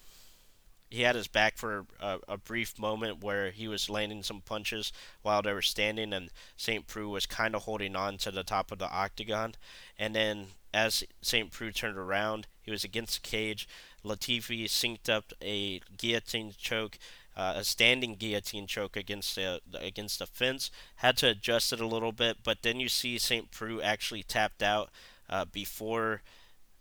he 0.94 1.02
had 1.02 1.16
his 1.16 1.28
back 1.28 1.58
for 1.58 1.86
a, 2.00 2.20
a, 2.28 2.38
brief 2.38 2.78
moment 2.78 3.24
where 3.24 3.50
he 3.50 3.68
was 3.68 3.90
landing 3.90 4.22
some 4.22 4.42
punches 4.42 4.94
while 5.24 5.42
they 5.42 5.52
were 5.52 5.62
standing, 5.62 6.14
and 6.14 6.30
St. 6.56 6.86
Preux 6.86 7.08
was 7.08 7.26
kind 7.26 7.56
of 7.56 7.64
holding 7.64 7.96
on 7.96 8.18
to 8.20 8.32
the 8.32 8.44
top 8.44 8.72
of 8.72 8.78
the 8.78 8.90
octagon. 8.90 9.56
And 9.98 10.16
then 10.16 10.48
as 10.72 11.04
St. 11.22 11.52
Preux 11.52 11.72
turned 11.72 11.98
around, 11.98 12.46
he 12.62 12.70
was 12.70 12.84
against 12.84 13.24
the 13.24 13.28
cage. 13.28 13.68
Latifi 14.06 14.66
synced 14.66 15.10
up 15.10 15.34
a 15.42 15.82
guillotine 15.98 16.54
choke 16.58 17.00
uh, 17.36 17.54
a 17.56 17.64
standing 17.64 18.16
guillotine 18.16 18.68
choke 18.68 18.96
against 18.96 19.38
a, 19.40 19.60
against 19.80 20.22
a 20.22 20.26
fence. 20.28 20.70
Had 20.98 21.18
to 21.18 21.30
adjust 21.30 21.74
it 21.74 21.80
a 21.80 21.88
little 21.88 22.12
bit, 22.12 22.38
but 22.44 22.62
then 22.62 22.80
you 22.80 22.90
see 22.90 23.18
St. 23.18 23.50
Preux 23.50 23.82
actually 23.82 24.22
tapped 24.22 24.62
out 24.62 24.90
uh, 25.30 25.46
before 25.46 26.22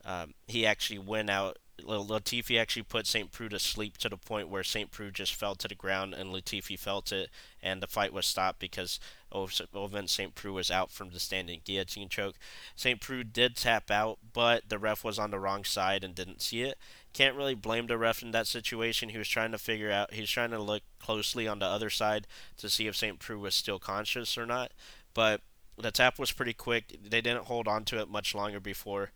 um, 0.05 0.35
he 0.47 0.67
actually 0.67 0.99
went 0.99 1.31
out. 1.31 1.59
Latifi 1.85 2.61
actually 2.61 2.83
put 2.83 3.07
St. 3.07 3.31
Preux 3.33 3.49
to 3.49 3.59
sleep 3.59 3.99
to 3.99 4.09
the 4.09 4.17
point 4.17 4.49
where 4.49 4.63
St. 4.63 4.91
Preux 4.91 5.11
just 5.11 5.35
fell 5.35 5.55
to 5.57 5.69
the 5.69 5.75
ground 5.75 6.15
and 6.15 6.33
Latifi 6.33 6.79
felt 6.79 7.13
it, 7.13 7.31
and 7.63 7.83
the 7.83 7.87
fight 7.87 8.13
was 8.13 8.27
stopped 8.27 8.59
because 8.59 9.01
Ovince 9.33 10.11
St. 10.11 10.35
Preux 10.35 10.53
was 10.53 10.71
out 10.71 10.91
from 10.91 11.11
the 11.11 11.21
standing 11.21 11.61
guillotine 11.65 12.09
choke. 12.09 12.37
St. 12.77 13.01
Preux 13.01 13.25
did 13.25 13.57
tap 13.57 13.91
out, 13.91 14.19
but 14.33 14.69
the 14.69 14.79
ref 14.79 15.05
was 15.05 15.19
on 15.19 15.31
the 15.31 15.39
wrong 15.39 15.65
side 15.65 16.05
and 16.05 16.15
didn't 16.15 16.43
see 16.43 16.63
it. 16.63 16.79
Can't 17.13 17.37
really 17.37 17.55
blame 17.55 17.87
the 17.87 17.99
ref 17.99 18.23
in 18.23 18.31
that 18.33 18.47
situation. 18.47 19.11
He 19.11 19.19
was 19.19 19.29
trying 19.29 19.53
to 19.53 19.59
figure 19.59 19.91
out, 19.91 20.15
he 20.15 20.21
was 20.21 20.31
trying 20.31 20.51
to 20.51 20.59
look 20.59 20.83
closely 20.99 21.49
on 21.49 21.59
the 21.59 21.67
other 21.67 21.91
side 21.91 22.27
to 22.59 22.69
see 22.69 22.87
if 22.87 22.97
St. 22.97 23.19
Preux 23.19 23.39
was 23.39 23.55
still 23.55 23.79
conscious 23.79 24.37
or 24.39 24.47
not. 24.47 24.73
But 25.15 25.41
the 25.79 25.91
tap 25.91 26.19
was 26.19 26.33
pretty 26.33 26.53
quick. 26.53 26.99
They 27.03 27.21
didn't 27.21 27.47
hold 27.47 27.67
on 27.67 27.85
to 27.87 28.01
it 28.01 28.09
much 28.09 28.35
longer 28.35 28.61
before 28.61 29.11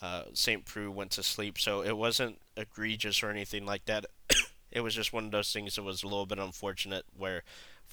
uh, 0.00 0.24
St. 0.32 0.64
Preux 0.64 0.90
went 0.90 1.10
to 1.12 1.22
sleep. 1.22 1.58
So 1.58 1.82
it 1.82 1.96
wasn't 1.96 2.40
egregious 2.56 3.22
or 3.22 3.30
anything 3.30 3.66
like 3.66 3.84
that. 3.86 4.06
it 4.72 4.80
was 4.80 4.94
just 4.94 5.12
one 5.12 5.24
of 5.26 5.30
those 5.30 5.52
things 5.52 5.76
that 5.76 5.82
was 5.82 6.02
a 6.02 6.06
little 6.06 6.26
bit 6.26 6.38
unfortunate 6.38 7.04
where 7.16 7.42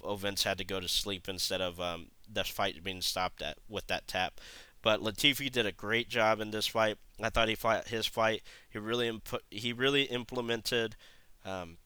Ovince 0.03 0.43
had 0.43 0.57
to 0.57 0.65
go 0.65 0.79
to 0.79 0.87
sleep 0.87 1.27
instead 1.27 1.61
of 1.61 1.79
um, 1.79 2.07
the 2.31 2.43
fight 2.43 2.83
being 2.83 3.01
stopped 3.01 3.41
at 3.41 3.57
with 3.69 3.87
that 3.87 4.07
tap. 4.07 4.39
But 4.81 5.01
Latifi 5.01 5.51
did 5.51 5.65
a 5.65 5.71
great 5.71 6.09
job 6.09 6.39
in 6.39 6.51
this 6.51 6.67
fight. 6.67 6.97
I 7.19 7.29
thought 7.29 7.49
he 7.49 7.55
fought 7.55 7.87
his 7.87 8.05
fight. 8.05 8.43
He 8.69 8.77
really 8.77 9.07
imp- 9.07 9.41
he 9.49 9.73
really 9.73 10.03
implemented 10.03 10.95
um, 11.43 11.77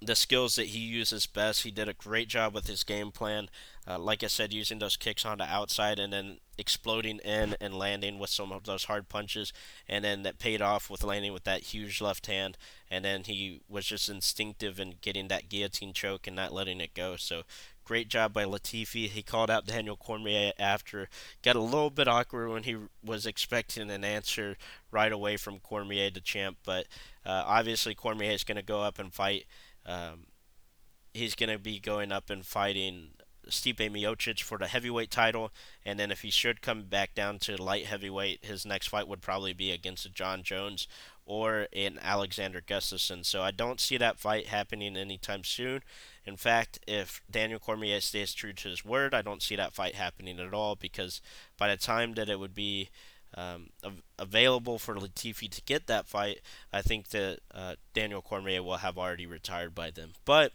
the 0.00 0.14
skills 0.14 0.54
that 0.54 0.68
he 0.68 0.78
uses 0.78 1.26
best. 1.26 1.62
He 1.62 1.70
did 1.70 1.88
a 1.88 1.94
great 1.94 2.28
job 2.28 2.54
with 2.54 2.68
his 2.68 2.84
game 2.84 3.10
plan. 3.10 3.50
Uh, 3.86 3.98
like 3.98 4.24
I 4.24 4.28
said, 4.28 4.52
using 4.52 4.78
those 4.78 4.96
kicks 4.96 5.26
on 5.26 5.38
the 5.38 5.44
outside 5.44 5.98
and 5.98 6.12
then 6.12 6.38
exploding 6.60 7.18
in 7.18 7.56
and 7.60 7.74
landing 7.74 8.18
with 8.18 8.30
some 8.30 8.52
of 8.52 8.64
those 8.64 8.84
hard 8.84 9.08
punches, 9.08 9.52
and 9.88 10.04
then 10.04 10.22
that 10.22 10.38
paid 10.38 10.62
off 10.62 10.88
with 10.88 11.02
landing 11.02 11.32
with 11.32 11.44
that 11.44 11.62
huge 11.62 12.00
left 12.00 12.26
hand. 12.26 12.56
And 12.90 13.04
then 13.04 13.24
he 13.24 13.62
was 13.68 13.86
just 13.86 14.08
instinctive 14.08 14.78
in 14.78 14.94
getting 15.00 15.28
that 15.28 15.48
guillotine 15.48 15.92
choke 15.92 16.26
and 16.26 16.36
not 16.36 16.52
letting 16.52 16.80
it 16.80 16.94
go. 16.94 17.16
So 17.16 17.42
great 17.84 18.08
job 18.08 18.32
by 18.32 18.44
Latifi. 18.44 19.08
He 19.08 19.22
called 19.22 19.50
out 19.50 19.66
Daniel 19.66 19.96
Cormier 19.96 20.52
after. 20.58 21.08
Got 21.42 21.56
a 21.56 21.60
little 21.60 21.90
bit 21.90 22.08
awkward 22.08 22.50
when 22.50 22.64
he 22.64 22.76
was 23.04 23.26
expecting 23.26 23.90
an 23.90 24.04
answer 24.04 24.56
right 24.90 25.12
away 25.12 25.36
from 25.36 25.60
Cormier, 25.60 26.10
the 26.10 26.20
champ, 26.20 26.58
but 26.64 26.86
uh, 27.24 27.44
obviously 27.46 27.94
Cormier 27.94 28.32
is 28.32 28.44
going 28.44 28.56
to 28.56 28.62
go 28.62 28.82
up 28.82 28.98
and 28.98 29.12
fight 29.12 29.46
um, 29.86 30.26
he's 31.12 31.34
going 31.34 31.50
to 31.50 31.58
be 31.58 31.78
going 31.80 32.12
up 32.12 32.30
and 32.30 32.44
fighting 32.44 33.10
Stipe 33.48 33.90
Miocic 33.90 34.42
for 34.42 34.58
the 34.58 34.66
heavyweight 34.66 35.10
title, 35.10 35.52
and 35.84 35.98
then 35.98 36.10
if 36.10 36.22
he 36.22 36.30
should 36.30 36.62
come 36.62 36.84
back 36.84 37.14
down 37.14 37.38
to 37.40 37.60
light 37.60 37.86
heavyweight, 37.86 38.44
his 38.44 38.66
next 38.66 38.88
fight 38.88 39.08
would 39.08 39.22
probably 39.22 39.52
be 39.52 39.70
against 39.70 40.12
Jon 40.12 40.42
Jones 40.42 40.86
or 41.24 41.68
an 41.72 41.98
Alexander 42.02 42.60
Gustafsson. 42.60 43.24
So 43.24 43.42
I 43.42 43.52
don't 43.52 43.80
see 43.80 43.96
that 43.96 44.18
fight 44.18 44.48
happening 44.48 44.96
anytime 44.96 45.44
soon. 45.44 45.82
In 46.26 46.36
fact, 46.36 46.80
if 46.86 47.22
Daniel 47.30 47.60
Cormier 47.60 48.00
stays 48.00 48.34
true 48.34 48.52
to 48.52 48.68
his 48.68 48.84
word, 48.84 49.14
I 49.14 49.22
don't 49.22 49.42
see 49.42 49.56
that 49.56 49.72
fight 49.72 49.94
happening 49.94 50.40
at 50.40 50.52
all 50.52 50.74
because 50.74 51.20
by 51.56 51.68
the 51.68 51.76
time 51.76 52.14
that 52.14 52.28
it 52.28 52.40
would 52.40 52.54
be 52.54 52.90
um, 53.34 53.70
av- 53.84 54.02
available 54.18 54.78
for 54.78 54.96
Latifi 54.96 55.48
to 55.50 55.62
get 55.62 55.86
that 55.86 56.06
fight, 56.06 56.40
I 56.72 56.82
think 56.82 57.10
that 57.10 57.38
uh, 57.54 57.76
Daniel 57.94 58.22
Cormier 58.22 58.62
will 58.62 58.78
have 58.78 58.98
already 58.98 59.26
retired 59.26 59.74
by 59.74 59.90
then. 59.90 60.10
But 60.24 60.52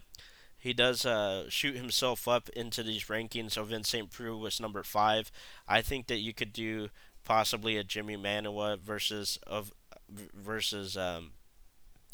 he 0.66 0.72
does 0.72 1.06
uh, 1.06 1.48
shoot 1.48 1.76
himself 1.76 2.26
up 2.26 2.48
into 2.48 2.82
these 2.82 3.04
rankings. 3.04 3.52
So 3.52 3.62
Vincent 3.62 4.10
Preux 4.10 4.36
was 4.36 4.60
number 4.60 4.82
five. 4.82 5.30
I 5.68 5.80
think 5.80 6.08
that 6.08 6.18
you 6.18 6.34
could 6.34 6.52
do 6.52 6.88
possibly 7.22 7.76
a 7.76 7.84
Jimmy 7.84 8.16
Manuwa 8.16 8.76
versus 8.76 9.38
of 9.46 9.72
versus 10.08 10.96
um, 10.96 11.30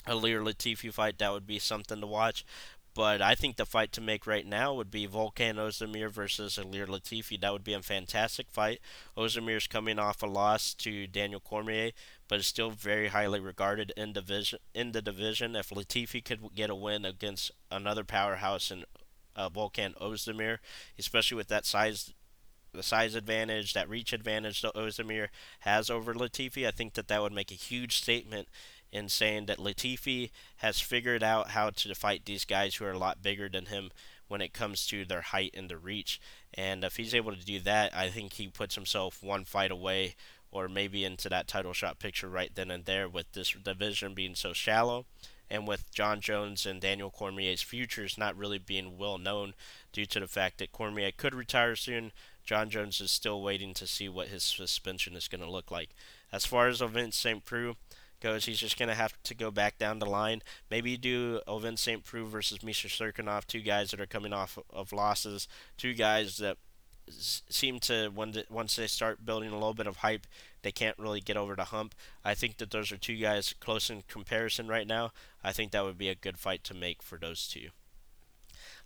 Ilir 0.06 0.44
Latifi 0.44 0.92
fight. 0.92 1.16
That 1.16 1.32
would 1.32 1.46
be 1.46 1.58
something 1.58 1.98
to 2.02 2.06
watch. 2.06 2.44
But 2.94 3.22
I 3.22 3.34
think 3.34 3.56
the 3.56 3.64
fight 3.64 3.90
to 3.92 4.02
make 4.02 4.26
right 4.26 4.46
now 4.46 4.74
would 4.74 4.90
be 4.90 5.08
Volkan 5.08 5.54
Ozdemir 5.54 6.10
versus 6.10 6.58
Ilir 6.58 6.86
Latifi. 6.86 7.40
That 7.40 7.54
would 7.54 7.64
be 7.64 7.72
a 7.72 7.80
fantastic 7.80 8.50
fight. 8.50 8.80
Ozdemir's 9.16 9.66
coming 9.66 9.98
off 9.98 10.22
a 10.22 10.26
loss 10.26 10.74
to 10.74 11.06
Daniel 11.06 11.40
Cormier, 11.40 11.92
but 12.32 12.40
is 12.40 12.46
still 12.46 12.70
very 12.70 13.08
highly 13.08 13.38
regarded 13.38 13.92
in 13.94 14.14
division 14.14 14.58
in 14.72 14.92
the 14.92 15.02
division. 15.02 15.54
If 15.54 15.68
Latifi 15.68 16.24
could 16.24 16.40
get 16.54 16.70
a 16.70 16.74
win 16.74 17.04
against 17.04 17.50
another 17.70 18.04
powerhouse 18.04 18.70
in 18.70 18.86
uh, 19.36 19.50
Volkan 19.50 19.94
Ozdemir, 19.98 20.56
especially 20.98 21.36
with 21.36 21.48
that 21.48 21.66
size 21.66 22.14
the 22.72 22.82
size 22.82 23.14
advantage, 23.14 23.74
that 23.74 23.86
reach 23.86 24.14
advantage 24.14 24.62
that 24.62 24.74
Ozdemir 24.74 25.28
has 25.58 25.90
over 25.90 26.14
Latifi, 26.14 26.66
I 26.66 26.70
think 26.70 26.94
that 26.94 27.08
that 27.08 27.20
would 27.20 27.34
make 27.34 27.50
a 27.50 27.54
huge 27.54 27.98
statement 27.98 28.48
in 28.90 29.10
saying 29.10 29.44
that 29.44 29.58
Latifi 29.58 30.30
has 30.56 30.80
figured 30.80 31.22
out 31.22 31.50
how 31.50 31.68
to 31.68 31.94
fight 31.94 32.24
these 32.24 32.46
guys 32.46 32.76
who 32.76 32.86
are 32.86 32.92
a 32.92 32.98
lot 32.98 33.22
bigger 33.22 33.50
than 33.50 33.66
him 33.66 33.90
when 34.28 34.40
it 34.40 34.54
comes 34.54 34.86
to 34.86 35.04
their 35.04 35.20
height 35.20 35.50
and 35.52 35.68
their 35.68 35.76
reach. 35.76 36.18
And 36.54 36.82
if 36.82 36.96
he's 36.96 37.14
able 37.14 37.32
to 37.36 37.44
do 37.44 37.60
that, 37.60 37.94
I 37.94 38.08
think 38.08 38.32
he 38.32 38.48
puts 38.48 38.74
himself 38.74 39.22
one 39.22 39.44
fight 39.44 39.70
away 39.70 40.14
or 40.52 40.68
maybe 40.68 41.04
into 41.04 41.28
that 41.28 41.48
title 41.48 41.72
shot 41.72 41.98
picture 41.98 42.28
right 42.28 42.54
then 42.54 42.70
and 42.70 42.84
there 42.84 43.08
with 43.08 43.32
this 43.32 43.52
division 43.64 44.14
being 44.14 44.34
so 44.34 44.52
shallow 44.52 45.06
and 45.52 45.68
with 45.68 45.92
Jon 45.92 46.20
Jones 46.20 46.64
and 46.64 46.80
Daniel 46.80 47.10
Cormier's 47.10 47.60
futures 47.60 48.16
not 48.16 48.36
really 48.36 48.58
being 48.58 48.96
well 48.96 49.18
known 49.18 49.52
due 49.92 50.06
to 50.06 50.20
the 50.20 50.26
fact 50.26 50.58
that 50.58 50.72
Cormier 50.72 51.10
could 51.14 51.34
retire 51.34 51.76
soon. 51.76 52.12
Jon 52.42 52.70
Jones 52.70 53.02
is 53.02 53.10
still 53.10 53.42
waiting 53.42 53.74
to 53.74 53.86
see 53.86 54.08
what 54.08 54.28
his 54.28 54.42
suspension 54.42 55.14
is 55.14 55.28
going 55.28 55.42
to 55.42 55.50
look 55.50 55.70
like. 55.70 55.90
As 56.32 56.46
far 56.46 56.68
as 56.68 56.80
Ovince 56.80 57.14
St. 57.14 57.44
Preux, 57.44 57.74
goes, 58.22 58.46
he's 58.46 58.58
just 58.58 58.78
going 58.78 58.88
to 58.88 58.94
have 58.94 59.20
to 59.24 59.34
go 59.34 59.50
back 59.50 59.76
down 59.76 59.98
the 59.98 60.06
line. 60.06 60.40
Maybe 60.70 60.96
do 60.96 61.40
Ovince 61.46 61.80
St. 61.80 62.02
Preux 62.02 62.24
versus 62.24 62.62
Misha 62.62 62.88
Cirkunov, 62.88 63.46
two 63.46 63.60
guys 63.60 63.90
that 63.90 64.00
are 64.00 64.06
coming 64.06 64.32
off 64.32 64.58
of 64.70 64.92
losses, 64.92 65.48
two 65.76 65.92
guys 65.92 66.38
that 66.38 66.56
seem 67.18 67.78
to 67.80 68.10
once 68.10 68.76
they 68.76 68.86
start 68.86 69.24
building 69.24 69.50
a 69.50 69.54
little 69.54 69.74
bit 69.74 69.86
of 69.86 69.98
hype, 69.98 70.26
they 70.62 70.72
can't 70.72 70.98
really 70.98 71.20
get 71.20 71.36
over 71.36 71.54
the 71.54 71.64
hump. 71.64 71.94
I 72.24 72.34
think 72.34 72.58
that 72.58 72.70
those 72.70 72.92
are 72.92 72.96
two 72.96 73.16
guys 73.16 73.54
close 73.60 73.90
in 73.90 74.02
comparison 74.08 74.68
right 74.68 74.86
now. 74.86 75.12
I 75.42 75.52
think 75.52 75.72
that 75.72 75.84
would 75.84 75.98
be 75.98 76.08
a 76.08 76.14
good 76.14 76.38
fight 76.38 76.64
to 76.64 76.74
make 76.74 77.02
for 77.02 77.18
those 77.18 77.46
two. 77.48 77.68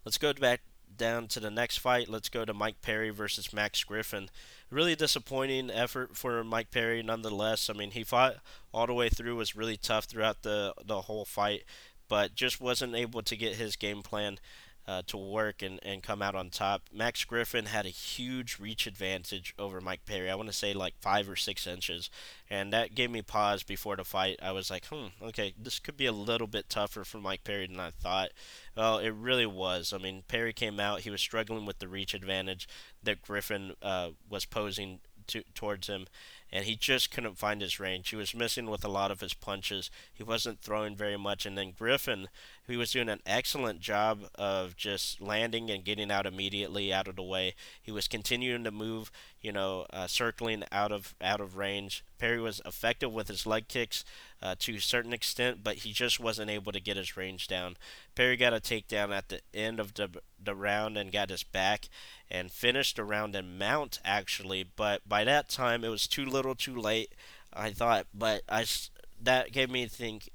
Let's 0.05 0.19
go 0.19 0.33
back 0.33 0.61
down 0.97 1.27
to 1.29 1.41
the 1.41 1.51
next 1.51 1.79
fight. 1.79 2.09
Let's 2.09 2.29
go 2.29 2.45
to 2.45 2.55
Mike 2.55 2.81
Perry 2.81 3.11
versus 3.11 3.53
Max 3.53 3.83
Griffin. 3.85 4.29
Really 4.71 4.95
disappointing 4.95 5.71
effort 5.71 6.17
for 6.17 6.43
Mike 6.45 6.71
Perry, 6.71 7.03
nonetheless. 7.03 7.69
I 7.69 7.73
mean, 7.73 7.91
he 7.91 8.05
fought 8.05 8.37
all 8.73 8.87
the 8.87 8.95
way 8.95 9.09
through, 9.09 9.37
was 9.37 9.57
really 9.57 9.77
tough 9.77 10.05
throughout 10.05 10.43
the 10.43 10.75
the 10.85 11.03
whole 11.03 11.25
fight, 11.25 11.65
but 12.09 12.35
just 12.35 12.61
wasn't 12.61 12.95
able 12.95 13.23
to 13.23 13.37
get 13.37 13.57
his 13.57 13.77
game 13.77 14.03
plan 14.03 14.39
uh, 14.88 15.03
to 15.07 15.16
work 15.16 15.62
and, 15.62 15.81
and 15.83 16.03
come 16.03 16.22
out 16.22 16.35
on 16.35 16.51
top. 16.51 16.83
Max 16.92 17.25
Griffin 17.25 17.66
had 17.66 17.87
a 17.87 17.90
huge 17.90 18.59
reach 18.61 18.87
advantage 18.87 19.55
over 19.59 19.81
Mike 19.81 20.07
Perry. 20.07 20.31
I 20.31 20.35
want 20.37 20.49
to 20.49 20.53
say 20.53 20.72
like 20.72 20.94
five 21.01 21.29
or 21.29 21.37
six 21.37 21.66
inches, 21.66 22.09
and 22.49 22.72
that 22.72 22.94
gave 22.94 23.11
me 23.11 23.22
pause 23.22 23.62
before 23.62 23.96
the 23.96 24.05
fight. 24.05 24.38
I 24.40 24.53
was 24.53 24.70
like, 24.70 24.87
hmm, 24.87 25.07
okay, 25.22 25.55
this 25.61 25.79
could 25.79 25.96
be 25.96 26.07
a 26.07 26.12
little 26.12 26.46
bit 26.46 26.68
tougher 26.68 27.05
for 27.05 27.18
Mike 27.18 27.44
Perry 27.44 27.66
than 27.66 27.81
I 27.81 27.90
thought. 27.90 28.31
Well, 28.77 28.99
it 28.99 29.11
really 29.11 29.46
was. 29.46 29.92
I 29.92 29.99
mean, 29.99 30.22
Perry 30.29 30.53
came 30.53 30.79
out, 30.79 31.01
he 31.01 31.11
was 31.11 31.20
struggling 31.20 31.66
with 31.66 31.81
the 31.81 31.88
reach 31.88 32.14
advantage 32.14 32.68
that 33.03 33.22
Griffin 33.22 33.72
uh, 33.83 34.11
was 34.29 34.44
posing 34.44 35.01
to, 35.29 35.42
towards 35.55 35.88
him, 35.88 36.07
and 36.53 36.65
he 36.65 36.77
just 36.77 37.11
couldn't 37.11 37.39
find 37.39 37.61
his 37.61 37.81
range. 37.81 38.11
He 38.11 38.17
was 38.17 38.35
missing 38.35 38.71
with 38.71 38.85
a 38.85 38.89
lot 38.89 39.11
of 39.11 39.21
his 39.21 39.35
punches. 39.35 39.91
He 40.13 40.23
wasn't 40.23 40.61
throwing 40.61 40.97
very 40.97 41.17
much, 41.17 41.45
and 41.45 41.57
then 41.59 41.73
Griffin, 41.77 42.29
he 42.67 42.77
was 42.77 42.93
doing 42.93 43.09
an 43.09 43.21
excellent 43.27 43.81
job 43.81 44.29
of 44.35 44.77
just 44.77 45.21
landing 45.21 45.71
and 45.71 45.85
getting 45.85 46.11
out 46.11 46.27
immediately 46.27 46.93
out 46.93 47.09
of 47.09 47.17
the 47.17 47.23
way. 47.23 47.55
He 47.81 47.93
was 47.93 48.09
continuing 48.09 48.65
to 48.65 48.71
move, 48.71 49.11
you 49.41 49.53
know, 49.53 49.87
uh, 49.93 50.07
circling 50.07 50.65
out 50.73 50.93
of 50.93 51.15
out 51.21 51.41
of 51.41 51.57
range. 51.57 52.05
Perry 52.19 52.41
was 52.41 52.61
effective 52.65 53.13
with 53.13 53.29
his 53.29 53.47
leg 53.47 53.69
kicks 53.69 54.05
uh, 54.43 54.55
to 54.61 54.77
a 54.77 54.81
certain 54.81 55.13
extent, 55.13 55.63
but 55.63 55.77
he 55.77 55.93
just 55.93 56.19
wasn't 56.21 56.51
able 56.51 56.73
to 56.73 56.81
get 56.81 56.97
his 56.97 57.17
range 57.17 57.47
down. 57.47 57.77
Perry 58.15 58.37
got 58.37 58.55
a 58.55 58.61
takedown 58.61 59.15
at 59.15 59.29
the 59.29 59.41
end 59.55 59.79
of 59.81 59.95
the 59.95 60.09
the 60.43 60.55
round 60.55 60.97
and 60.97 61.13
got 61.13 61.31
his 61.31 61.43
back 61.43 61.89
and 62.31 62.51
finished 62.51 62.97
the 62.97 63.05
round 63.05 63.35
in 63.35 63.59
mount 63.59 63.99
actually, 64.05 64.65
but 64.65 65.09
by 65.09 65.25
that 65.25 65.49
time 65.49 65.85
it 65.85 65.89
was 65.89 66.07
too 66.07 66.25
little, 66.37 66.55
too 66.55 66.77
late. 66.77 67.12
I 67.53 67.70
thought, 67.70 68.07
but 68.12 68.42
I 68.49 68.66
that 69.22 69.53
gave 69.53 69.70
me 69.70 69.87
think 69.87 70.29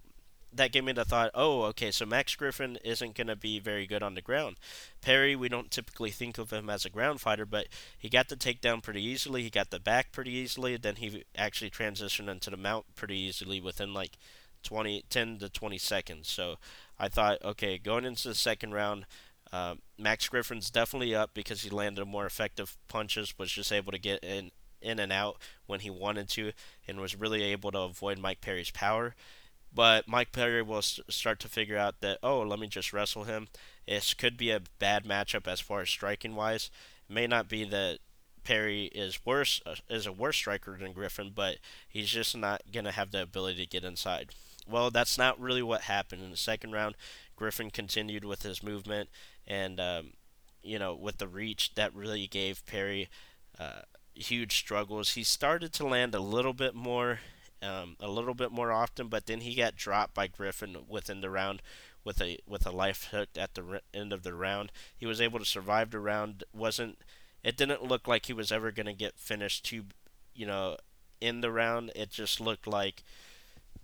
that 0.54 0.72
gave 0.72 0.84
me 0.84 0.92
the 0.92 1.06
thought, 1.06 1.32
oh, 1.34 1.64
okay, 1.64 1.92
so 1.92 2.06
Max 2.06 2.36
Griffin 2.36 2.78
isn't 2.84 3.16
going 3.16 3.28
to 3.28 3.36
be 3.36 3.60
very 3.60 3.88
good 3.88 4.04
on 4.04 4.16
the 4.16 4.22
ground. 4.22 4.58
Perry, 5.02 5.36
we 5.36 5.48
don't 5.48 5.72
typically 5.72 6.12
think 6.12 6.38
of 6.38 6.52
him 6.52 6.70
as 6.70 6.84
a 6.84 6.90
ground 6.90 7.22
fighter, 7.22 7.46
but 7.46 7.68
he 7.98 8.10
got 8.10 8.28
the 8.28 8.36
takedown 8.36 8.84
pretty 8.84 9.02
easily. 9.02 9.44
He 9.44 9.50
got 9.50 9.70
the 9.70 9.80
back 9.80 10.12
pretty 10.12 10.32
easily. 10.32 10.76
Then 10.76 10.98
he 10.98 11.24
actually 11.38 11.70
transitioned 11.70 12.30
into 12.30 12.50
the 12.50 12.58
mount 12.58 12.96
pretty 12.96 13.18
easily 13.18 13.62
within 13.62 13.94
like 13.94 14.18
20, 14.64 15.06
10 15.10 15.40
to 15.40 15.50
20 15.50 15.78
seconds. 15.78 16.30
So 16.30 16.58
I 17.00 17.08
thought, 17.08 17.38
okay, 17.44 17.78
going 17.78 18.04
into 18.04 18.28
the 18.28 18.36
second 18.36 18.74
round, 18.74 19.06
uh, 19.54 19.76
Max 19.98 20.28
Griffin's 20.28 20.70
definitely 20.70 21.16
up 21.16 21.34
because 21.34 21.62
he 21.62 21.70
landed 21.70 22.06
more 22.06 22.26
effective 22.26 22.78
punches, 22.90 23.34
was 23.38 23.52
just 23.52 23.72
able 23.72 23.94
to 23.94 24.00
get 24.00 24.24
in 24.24 24.52
in 24.82 25.00
and 25.00 25.12
out 25.12 25.38
when 25.66 25.82
he 25.82 25.90
wanted 25.90 26.30
to, 26.30 26.52
and 26.88 27.00
was 27.00 27.16
really 27.16 27.44
able 27.44 27.72
to 27.72 27.80
avoid 27.80 28.20
Mike 28.20 28.42
Perry's 28.42 28.72
power. 28.72 29.16
But 29.74 30.08
Mike 30.08 30.32
Perry 30.32 30.62
will 30.62 30.82
start 30.82 31.40
to 31.40 31.48
figure 31.48 31.78
out 31.78 32.02
that, 32.02 32.20
oh, 32.22 32.42
let 32.42 32.60
me 32.60 32.68
just 32.68 32.92
wrestle 32.92 33.24
him. 33.24 33.48
This 33.88 34.14
could 34.14 34.36
be 34.36 34.52
a 34.52 34.62
bad 34.80 35.06
matchup 35.06 35.48
as 35.48 35.62
far 35.62 35.82
as 35.82 35.90
striking 35.90 36.36
wise. 36.36 36.70
It 37.10 37.14
may 37.14 37.28
not 37.28 37.48
be 37.48 37.64
that 37.66 38.00
Perry 38.44 38.86
is 38.86 39.20
worse 39.26 39.62
uh, 39.66 39.76
is 39.90 40.06
a 40.06 40.12
worse 40.12 40.38
striker 40.38 40.78
than 40.78 40.94
Griffin, 40.94 41.32
but 41.34 41.58
he's 41.88 42.10
just 42.10 42.36
not 42.36 42.62
gonna 42.74 42.92
have 42.92 43.12
the 43.12 43.22
ability 43.22 43.64
to 43.64 43.70
get 43.70 43.84
inside. 43.84 44.32
Well, 44.68 44.92
that's 44.92 45.18
not 45.18 45.40
really 45.40 45.62
what 45.62 45.82
happened 45.82 46.24
in 46.24 46.32
the 46.32 46.38
second 46.38 46.72
round. 46.72 46.96
Griffin 47.36 47.70
continued 47.70 48.26
with 48.26 48.44
his 48.44 48.64
movement, 48.64 49.10
and 49.48 49.80
um, 49.80 50.14
you 50.64 50.80
know, 50.80 50.96
with 50.96 51.18
the 51.18 51.28
reach, 51.28 51.76
that 51.76 51.94
really 51.94 52.28
gave 52.28 52.66
Perry 52.66 53.10
uh, 53.60 53.82
huge 54.14 54.58
struggles. 54.58 55.14
He 55.14 55.24
started 55.24 55.74
to 55.74 55.88
land 55.88 56.14
a 56.16 56.20
little 56.20 56.54
bit 56.54 56.76
more 56.76 57.20
um, 57.64 57.96
a 58.00 58.08
little 58.08 58.34
bit 58.34 58.52
more 58.52 58.72
often, 58.72 59.08
but 59.08 59.28
then 59.28 59.42
he 59.42 59.54
got 59.54 59.76
dropped 59.76 60.16
by 60.16 60.28
Griffin 60.28 60.78
within 60.88 61.22
the 61.22 61.30
round 61.30 61.62
with 62.04 62.22
a 62.22 62.40
with 62.48 62.66
a 62.66 62.72
life 62.72 63.10
hook 63.12 63.30
at 63.38 63.54
the 63.54 63.64
re- 63.64 63.80
end 63.94 64.12
of 64.12 64.24
the 64.24 64.34
round. 64.34 64.72
He 64.98 65.06
was 65.06 65.22
able 65.22 65.40
to 65.40 65.46
survive 65.46 65.92
the 65.92 66.00
round. 66.00 66.44
wasn't 66.54 66.98
It 67.44 67.58
didn't 67.58 67.84
look 67.84 68.08
like 68.08 68.26
he 68.26 68.34
was 68.34 68.52
ever 68.52 68.72
going 68.72 68.88
to 68.88 68.94
get 68.94 69.18
finished 69.20 69.66
too, 69.66 69.86
you 70.34 70.46
know, 70.46 70.78
in 71.20 71.42
the 71.42 71.52
round. 71.52 71.92
It 71.96 72.10
just 72.10 72.40
looked 72.42 72.66
like 72.68 73.04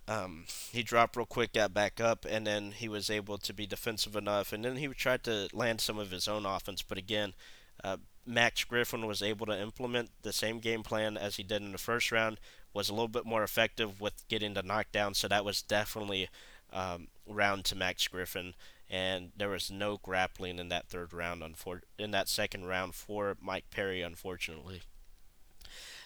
um, 0.07 0.45
he 0.71 0.83
dropped 0.83 1.15
real 1.15 1.25
quick, 1.25 1.53
got 1.53 1.73
back 1.73 1.99
up, 1.99 2.25
and 2.27 2.47
then 2.47 2.71
he 2.71 2.87
was 2.87 3.09
able 3.09 3.37
to 3.39 3.53
be 3.53 3.67
defensive 3.67 4.15
enough. 4.15 4.53
And 4.53 4.63
then 4.63 4.77
he 4.77 4.87
tried 4.87 5.23
to 5.25 5.49
land 5.53 5.81
some 5.81 5.99
of 5.99 6.11
his 6.11 6.27
own 6.27 6.45
offense, 6.45 6.81
but 6.81 6.97
again, 6.97 7.33
uh, 7.83 7.97
Max 8.27 8.63
Griffin 8.63 9.07
was 9.07 9.21
able 9.21 9.45
to 9.45 9.59
implement 9.59 10.09
the 10.21 10.33
same 10.33 10.59
game 10.59 10.83
plan 10.83 11.17
as 11.17 11.37
he 11.37 11.43
did 11.43 11.61
in 11.61 11.71
the 11.71 11.77
first 11.77 12.11
round, 12.11 12.39
was 12.73 12.89
a 12.89 12.93
little 12.93 13.07
bit 13.07 13.25
more 13.25 13.43
effective 13.43 14.01
with 14.01 14.27
getting 14.27 14.53
the 14.53 14.61
knockdown. 14.61 15.13
So 15.13 15.27
that 15.27 15.45
was 15.45 15.61
definitely 15.61 16.29
um, 16.73 17.07
round 17.25 17.65
to 17.65 17.75
Max 17.75 18.07
Griffin, 18.07 18.53
and 18.89 19.31
there 19.35 19.49
was 19.49 19.71
no 19.71 19.97
grappling 19.97 20.59
in 20.59 20.69
that 20.69 20.89
third 20.89 21.13
round. 21.13 21.41
Unfor- 21.41 21.81
in 21.97 22.11
that 22.11 22.27
second 22.27 22.65
round 22.65 22.93
for 22.93 23.37
Mike 23.41 23.69
Perry, 23.71 24.01
unfortunately. 24.01 24.81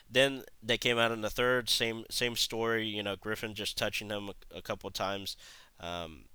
Then 0.10 0.44
they 0.62 0.78
came 0.78 0.98
out 0.98 1.12
in 1.12 1.22
the 1.22 1.30
third, 1.30 1.70
same 1.70 2.06
same 2.10 2.36
story. 2.36 2.86
You 2.86 3.02
know, 3.02 3.16
Griffin 3.16 3.54
just 3.54 3.78
touching 3.78 4.10
him 4.10 4.30
a, 4.30 4.58
a 4.58 4.62
couple 4.62 4.90
times. 4.92 5.38
Um, 5.80 6.26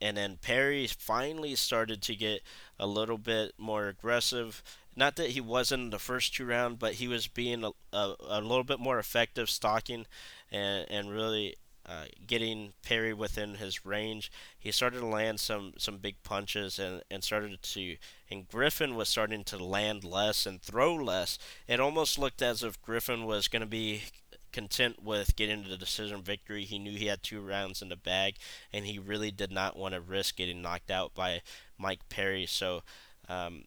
and 0.00 0.16
then 0.16 0.38
Perry 0.40 0.86
finally 0.86 1.54
started 1.54 2.00
to 2.02 2.14
get 2.16 2.42
a 2.78 2.86
little 2.86 3.18
bit 3.18 3.52
more 3.58 3.88
aggressive. 3.88 4.62
Not 4.96 5.16
that 5.16 5.30
he 5.30 5.40
wasn't 5.40 5.84
in 5.84 5.90
the 5.90 5.98
first 5.98 6.34
two 6.34 6.44
rounds, 6.44 6.78
but 6.78 6.94
he 6.94 7.08
was 7.08 7.26
being 7.26 7.64
a, 7.64 7.70
a, 7.92 8.14
a 8.28 8.40
little 8.40 8.64
bit 8.64 8.80
more 8.80 8.98
effective 8.98 9.48
stalking 9.48 10.06
and, 10.50 10.86
and 10.90 11.10
really 11.10 11.56
uh, 11.86 12.04
getting 12.26 12.72
Perry 12.82 13.12
within 13.12 13.54
his 13.54 13.84
range. 13.86 14.30
He 14.58 14.70
started 14.70 15.00
to 15.00 15.06
land 15.06 15.40
some, 15.40 15.72
some 15.78 15.98
big 15.98 16.22
punches 16.22 16.78
and, 16.78 17.02
and 17.10 17.24
started 17.24 17.62
to. 17.62 17.96
And 18.30 18.46
Griffin 18.48 18.94
was 18.94 19.08
starting 19.08 19.44
to 19.44 19.62
land 19.64 20.04
less 20.04 20.46
and 20.46 20.60
throw 20.60 20.94
less. 20.94 21.38
It 21.66 21.80
almost 21.80 22.18
looked 22.18 22.42
as 22.42 22.62
if 22.62 22.80
Griffin 22.82 23.24
was 23.24 23.48
going 23.48 23.62
to 23.62 23.66
be 23.66 24.02
content 24.52 25.02
with 25.02 25.36
getting 25.36 25.64
the 25.68 25.76
decision 25.76 26.22
victory. 26.22 26.64
He 26.64 26.78
knew 26.78 26.96
he 26.96 27.06
had 27.06 27.22
two 27.22 27.40
rounds 27.40 27.82
in 27.82 27.88
the 27.88 27.96
bag, 27.96 28.36
and 28.72 28.84
he 28.84 28.98
really 28.98 29.30
did 29.30 29.50
not 29.50 29.76
want 29.76 29.94
to 29.94 30.00
risk 30.00 30.36
getting 30.36 30.62
knocked 30.62 30.90
out 30.90 31.14
by 31.14 31.42
Mike 31.78 32.08
Perry. 32.08 32.46
So 32.46 32.82
um, 33.28 33.64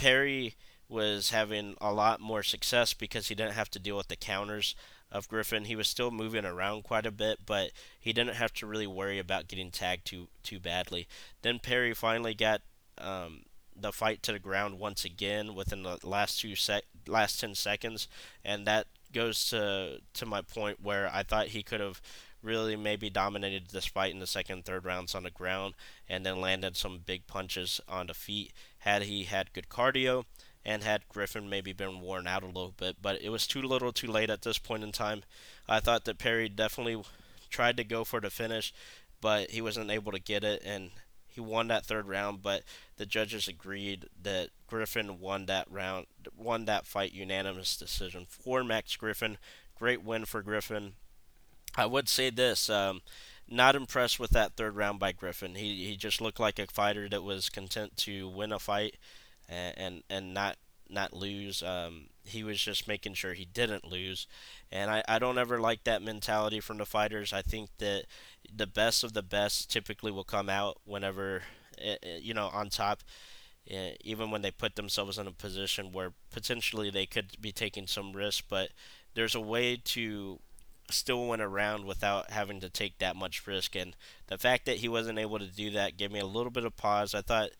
Perry 0.00 0.54
was 0.88 1.30
having 1.30 1.76
a 1.80 1.92
lot 1.92 2.20
more 2.20 2.42
success 2.42 2.94
because 2.94 3.28
he 3.28 3.34
didn't 3.34 3.52
have 3.52 3.70
to 3.70 3.78
deal 3.78 3.98
with 3.98 4.08
the 4.08 4.16
counters 4.16 4.74
of 5.12 5.28
Griffin. 5.28 5.66
He 5.66 5.76
was 5.76 5.88
still 5.88 6.10
moving 6.10 6.44
around 6.44 6.84
quite 6.84 7.04
a 7.04 7.10
bit, 7.10 7.40
but 7.44 7.70
he 8.00 8.12
didn't 8.12 8.36
have 8.36 8.52
to 8.54 8.66
really 8.66 8.86
worry 8.86 9.18
about 9.18 9.46
getting 9.46 9.70
tagged 9.70 10.06
too 10.06 10.28
too 10.42 10.58
badly. 10.58 11.06
Then 11.42 11.58
Perry 11.58 11.92
finally 11.92 12.32
got 12.32 12.62
um, 12.96 13.42
the 13.76 13.92
fight 13.92 14.22
to 14.22 14.32
the 14.32 14.38
ground 14.38 14.78
once 14.78 15.04
again 15.04 15.54
within 15.54 15.82
the 15.82 15.98
last 16.02 16.40
two 16.40 16.56
sec 16.56 16.84
last 17.06 17.38
ten 17.38 17.54
seconds, 17.54 18.08
and 18.42 18.66
that 18.66 18.86
goes 19.12 19.50
to 19.50 20.00
to 20.14 20.24
my 20.26 20.40
point 20.40 20.82
where 20.82 21.10
I 21.12 21.22
thought 21.22 21.48
he 21.48 21.62
could 21.62 21.80
have 21.80 22.00
really 22.42 22.74
maybe 22.74 23.10
dominated 23.10 23.68
this 23.68 23.84
fight 23.84 24.14
in 24.14 24.18
the 24.18 24.26
second 24.26 24.64
third 24.64 24.86
rounds 24.86 25.14
on 25.14 25.24
the 25.24 25.30
ground 25.30 25.74
and 26.08 26.24
then 26.24 26.40
landed 26.40 26.74
some 26.74 27.00
big 27.04 27.26
punches 27.26 27.82
on 27.86 28.06
the 28.06 28.14
feet 28.14 28.52
had 28.80 29.02
he 29.02 29.24
had 29.24 29.52
good 29.52 29.68
cardio 29.68 30.24
and 30.64 30.82
had 30.82 31.08
Griffin 31.08 31.48
maybe 31.48 31.72
been 31.72 32.00
worn 32.00 32.26
out 32.26 32.42
a 32.42 32.46
little 32.46 32.74
bit 32.76 32.96
but 33.00 33.20
it 33.22 33.30
was 33.30 33.46
too 33.46 33.62
little 33.62 33.92
too 33.92 34.10
late 34.10 34.30
at 34.30 34.42
this 34.42 34.58
point 34.58 34.82
in 34.82 34.92
time 34.92 35.22
I 35.68 35.80
thought 35.80 36.04
that 36.04 36.18
Perry 36.18 36.48
definitely 36.48 37.02
tried 37.48 37.76
to 37.78 37.84
go 37.84 38.04
for 38.04 38.20
the 38.20 38.30
finish 38.30 38.72
but 39.20 39.50
he 39.50 39.60
wasn't 39.60 39.90
able 39.90 40.12
to 40.12 40.18
get 40.18 40.44
it 40.44 40.62
and 40.64 40.90
he 41.30 41.40
won 41.40 41.68
that 41.68 41.86
third 41.86 42.08
round, 42.08 42.42
but 42.42 42.64
the 42.96 43.06
judges 43.06 43.46
agreed 43.46 44.06
that 44.20 44.50
Griffin 44.66 45.20
won 45.20 45.46
that 45.46 45.70
round, 45.70 46.06
won 46.36 46.64
that 46.64 46.86
fight 46.86 47.12
unanimous 47.12 47.76
decision 47.76 48.26
for 48.28 48.64
Max 48.64 48.96
Griffin. 48.96 49.38
Great 49.78 50.02
win 50.02 50.24
for 50.24 50.42
Griffin. 50.42 50.94
I 51.76 51.86
would 51.86 52.08
say 52.08 52.30
this. 52.30 52.68
Um, 52.68 53.00
not 53.50 53.76
impressed 53.76 54.20
with 54.20 54.30
that 54.30 54.56
third 54.56 54.76
round 54.76 54.98
by 54.98 55.12
Griffin. 55.12 55.54
He 55.56 55.86
he 55.86 55.96
just 55.96 56.20
looked 56.20 56.40
like 56.40 56.58
a 56.58 56.66
fighter 56.66 57.08
that 57.08 57.22
was 57.22 57.48
content 57.48 57.96
to 57.98 58.28
win 58.28 58.52
a 58.52 58.58
fight 58.58 58.96
and 59.48 59.74
and, 59.78 60.02
and 60.10 60.34
not 60.34 60.56
not 60.88 61.12
lose. 61.12 61.62
Um, 61.62 62.08
he 62.24 62.42
was 62.42 62.60
just 62.60 62.88
making 62.88 63.14
sure 63.14 63.32
he 63.34 63.44
didn't 63.44 63.84
lose. 63.86 64.26
And 64.72 64.90
I, 64.90 65.02
I 65.08 65.18
don't 65.18 65.38
ever 65.38 65.60
like 65.60 65.84
that 65.84 66.02
mentality 66.02 66.60
from 66.60 66.78
the 66.78 66.84
fighters. 66.86 67.32
I 67.32 67.42
think 67.42 67.70
that 67.78 68.06
the 68.54 68.66
best 68.66 69.04
of 69.04 69.12
the 69.12 69.22
best 69.22 69.70
typically 69.70 70.10
will 70.10 70.24
come 70.24 70.48
out 70.48 70.78
whenever, 70.84 71.42
eh, 71.78 71.96
eh, 72.02 72.18
you 72.20 72.34
know, 72.34 72.48
on 72.48 72.70
top, 72.70 73.04
eh, 73.68 73.92
even 74.04 74.30
when 74.30 74.42
they 74.42 74.50
put 74.50 74.76
themselves 74.76 75.18
in 75.18 75.26
a 75.26 75.32
position 75.32 75.92
where 75.92 76.12
potentially 76.30 76.90
they 76.90 77.06
could 77.06 77.40
be 77.40 77.52
taking 77.52 77.86
some 77.86 78.12
risk. 78.12 78.44
But 78.48 78.70
there's 79.14 79.34
a 79.34 79.40
way 79.40 79.76
to 79.76 80.40
still 80.90 81.26
went 81.26 81.42
around 81.42 81.84
without 81.84 82.30
having 82.30 82.60
to 82.60 82.68
take 82.68 82.98
that 82.98 83.16
much 83.16 83.46
risk. 83.46 83.76
And 83.76 83.96
the 84.28 84.38
fact 84.38 84.66
that 84.66 84.78
he 84.78 84.88
wasn't 84.88 85.18
able 85.18 85.38
to 85.38 85.46
do 85.46 85.70
that 85.70 85.96
gave 85.96 86.12
me 86.12 86.20
a 86.20 86.26
little 86.26 86.50
bit 86.50 86.64
of 86.64 86.76
pause. 86.76 87.14
I 87.14 87.20
thought 87.22 87.50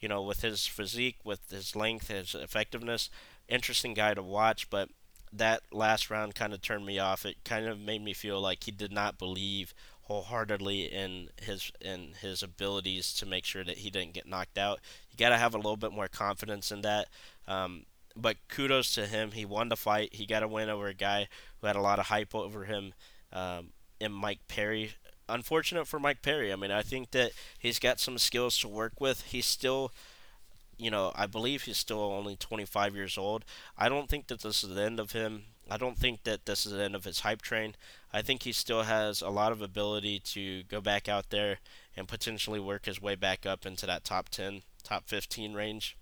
you 0.00 0.08
know, 0.08 0.22
with 0.22 0.42
his 0.42 0.66
physique, 0.66 1.18
with 1.24 1.50
his 1.50 1.74
length, 1.74 2.08
his 2.08 2.34
effectiveness, 2.34 3.10
interesting 3.48 3.94
guy 3.94 4.14
to 4.14 4.22
watch. 4.22 4.70
But 4.70 4.90
that 5.32 5.62
last 5.72 6.10
round 6.10 6.34
kind 6.34 6.52
of 6.52 6.62
turned 6.62 6.86
me 6.86 6.98
off. 6.98 7.26
It 7.26 7.36
kind 7.44 7.66
of 7.66 7.80
made 7.80 8.02
me 8.02 8.12
feel 8.12 8.40
like 8.40 8.64
he 8.64 8.70
did 8.70 8.92
not 8.92 9.18
believe 9.18 9.74
wholeheartedly 10.02 10.84
in 10.84 11.28
his 11.42 11.70
in 11.80 12.14
his 12.20 12.42
abilities 12.42 13.12
to 13.12 13.26
make 13.26 13.44
sure 13.44 13.64
that 13.64 13.78
he 13.78 13.90
didn't 13.90 14.14
get 14.14 14.26
knocked 14.26 14.56
out. 14.56 14.80
You 15.10 15.18
got 15.18 15.30
to 15.30 15.36
have 15.36 15.54
a 15.54 15.58
little 15.58 15.76
bit 15.76 15.92
more 15.92 16.08
confidence 16.08 16.70
in 16.70 16.82
that. 16.82 17.08
Um, 17.46 17.84
but 18.20 18.36
kudos 18.48 18.94
to 18.94 19.06
him. 19.06 19.32
He 19.32 19.44
won 19.44 19.68
the 19.68 19.76
fight. 19.76 20.14
He 20.14 20.26
got 20.26 20.42
a 20.42 20.48
win 20.48 20.68
over 20.68 20.88
a 20.88 20.94
guy 20.94 21.28
who 21.60 21.66
had 21.66 21.76
a 21.76 21.80
lot 21.80 21.98
of 21.98 22.06
hype 22.06 22.34
over 22.34 22.64
him 22.64 22.92
um, 23.32 23.68
in 24.00 24.12
Mike 24.12 24.40
Perry. 24.48 24.92
Unfortunate 25.28 25.86
for 25.86 26.00
Mike 26.00 26.22
Perry. 26.22 26.52
I 26.52 26.56
mean, 26.56 26.70
I 26.70 26.82
think 26.82 27.10
that 27.12 27.32
he's 27.58 27.78
got 27.78 28.00
some 28.00 28.18
skills 28.18 28.58
to 28.58 28.68
work 28.68 29.00
with. 29.00 29.22
He's 29.22 29.46
still, 29.46 29.92
you 30.78 30.90
know, 30.90 31.12
I 31.14 31.26
believe 31.26 31.62
he's 31.62 31.78
still 31.78 32.00
only 32.00 32.36
25 32.36 32.94
years 32.94 33.18
old. 33.18 33.44
I 33.76 33.88
don't 33.88 34.08
think 34.08 34.28
that 34.28 34.42
this 34.42 34.64
is 34.64 34.74
the 34.74 34.82
end 34.82 34.98
of 34.98 35.12
him. 35.12 35.44
I 35.70 35.76
don't 35.76 35.98
think 35.98 36.24
that 36.24 36.46
this 36.46 36.64
is 36.64 36.72
the 36.72 36.82
end 36.82 36.94
of 36.94 37.04
his 37.04 37.20
hype 37.20 37.42
train. 37.42 37.74
I 38.10 38.22
think 38.22 38.44
he 38.44 38.52
still 38.52 38.84
has 38.84 39.20
a 39.20 39.28
lot 39.28 39.52
of 39.52 39.60
ability 39.60 40.20
to 40.20 40.62
go 40.62 40.80
back 40.80 41.08
out 41.08 41.28
there 41.28 41.58
and 41.94 42.08
potentially 42.08 42.58
work 42.58 42.86
his 42.86 43.02
way 43.02 43.14
back 43.16 43.44
up 43.44 43.66
into 43.66 43.84
that 43.84 44.04
top 44.04 44.30
10, 44.30 44.62
top 44.82 45.06
15 45.06 45.52
range 45.52 45.94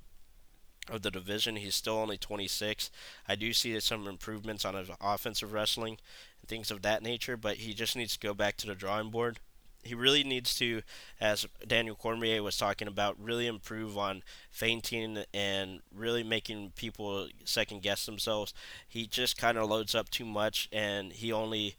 of 0.91 1.03
the 1.03 1.11
division. 1.11 1.57
He's 1.57 1.75
still 1.75 1.97
only 1.97 2.17
26. 2.17 2.91
I 3.29 3.35
do 3.35 3.53
see 3.53 3.79
some 3.81 4.07
improvements 4.07 4.65
on 4.65 4.75
his 4.75 4.91
offensive 5.01 5.53
wrestling 5.53 5.99
and 6.41 6.49
things 6.49 6.71
of 6.71 6.83
that 6.83 7.03
nature, 7.03 7.37
but 7.37 7.57
he 7.57 7.75
just 7.75 7.97
needs 7.97 8.17
to 8.17 8.27
go 8.27 8.35
back 8.35 8.57
to 8.59 8.67
the 8.67 8.75
drawing 8.75 9.11
board. 9.11 9.39
He 9.83 9.95
really 9.95 10.25
needs 10.25 10.55
to, 10.57 10.83
as 11.21 11.47
Daniel 11.65 11.95
Cormier 11.95 12.43
was 12.43 12.57
talking 12.57 12.89
about, 12.89 13.23
really 13.23 13.47
improve 13.47 13.97
on 13.97 14.23
feinting 14.51 15.25
and 15.33 15.81
really 15.95 16.25
making 16.25 16.73
people 16.75 17.29
second 17.45 17.83
guess 17.83 18.05
themselves. 18.05 18.53
He 18.89 19.07
just 19.07 19.39
kind 19.39 19.57
of 19.57 19.69
loads 19.69 19.95
up 19.95 20.11
too 20.11 20.25
much 20.25 20.69
and 20.73 21.13
he 21.13 21.33
only 21.33 21.77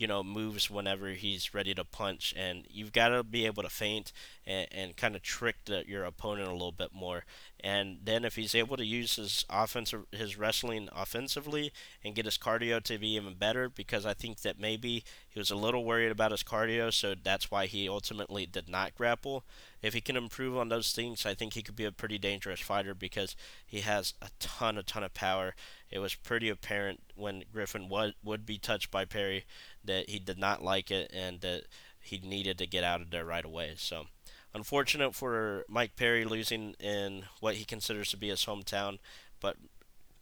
you 0.00 0.06
know, 0.06 0.24
moves 0.24 0.70
whenever 0.70 1.10
he's 1.10 1.52
ready 1.52 1.74
to 1.74 1.84
punch. 1.84 2.32
And 2.34 2.64
you've 2.70 2.90
got 2.90 3.08
to 3.08 3.22
be 3.22 3.44
able 3.44 3.62
to 3.62 3.68
feint 3.68 4.12
and, 4.46 4.66
and 4.72 4.96
kind 4.96 5.14
of 5.14 5.20
trick 5.20 5.56
the, 5.66 5.84
your 5.86 6.04
opponent 6.04 6.48
a 6.48 6.52
little 6.52 6.72
bit 6.72 6.94
more. 6.94 7.26
And 7.62 7.98
then 8.04 8.24
if 8.24 8.36
he's 8.36 8.54
able 8.54 8.76
to 8.76 8.84
use 8.84 9.16
his 9.16 9.44
offensive, 9.50 10.06
his 10.12 10.38
wrestling 10.38 10.88
offensively 10.92 11.72
and 12.02 12.14
get 12.14 12.24
his 12.24 12.38
cardio 12.38 12.82
to 12.82 12.98
be 12.98 13.16
even 13.16 13.34
better, 13.34 13.68
because 13.68 14.06
I 14.06 14.14
think 14.14 14.40
that 14.40 14.58
maybe 14.58 15.04
he 15.28 15.38
was 15.38 15.50
a 15.50 15.56
little 15.56 15.84
worried 15.84 16.10
about 16.10 16.30
his 16.30 16.42
cardio, 16.42 16.92
so 16.92 17.14
that's 17.22 17.50
why 17.50 17.66
he 17.66 17.88
ultimately 17.88 18.46
did 18.46 18.68
not 18.68 18.94
grapple. 18.94 19.44
If 19.82 19.94
he 19.94 20.00
can 20.00 20.16
improve 20.16 20.56
on 20.56 20.68
those 20.68 20.92
things, 20.92 21.26
I 21.26 21.34
think 21.34 21.54
he 21.54 21.62
could 21.62 21.76
be 21.76 21.84
a 21.84 21.92
pretty 21.92 22.18
dangerous 22.18 22.60
fighter 22.60 22.94
because 22.94 23.36
he 23.66 23.80
has 23.80 24.14
a 24.22 24.28
ton, 24.38 24.78
a 24.78 24.82
ton 24.82 25.02
of 25.02 25.14
power. 25.14 25.54
It 25.90 25.98
was 25.98 26.14
pretty 26.14 26.48
apparent 26.48 27.00
when 27.14 27.44
Griffin 27.52 27.88
was, 27.88 28.12
would 28.22 28.46
be 28.46 28.58
touched 28.58 28.90
by 28.90 29.04
Perry 29.04 29.44
that 29.84 30.08
he 30.08 30.18
did 30.18 30.38
not 30.38 30.62
like 30.62 30.90
it 30.90 31.10
and 31.14 31.40
that 31.40 31.64
he 32.00 32.18
needed 32.18 32.58
to 32.58 32.66
get 32.66 32.84
out 32.84 33.00
of 33.00 33.10
there 33.10 33.24
right 33.24 33.44
away. 33.44 33.74
So, 33.76 34.06
unfortunate 34.54 35.14
for 35.14 35.64
Mike 35.68 35.96
Perry 35.96 36.24
losing 36.24 36.74
in 36.80 37.24
what 37.40 37.56
he 37.56 37.64
considers 37.64 38.10
to 38.10 38.16
be 38.16 38.28
his 38.28 38.44
hometown, 38.44 38.98
but 39.40 39.56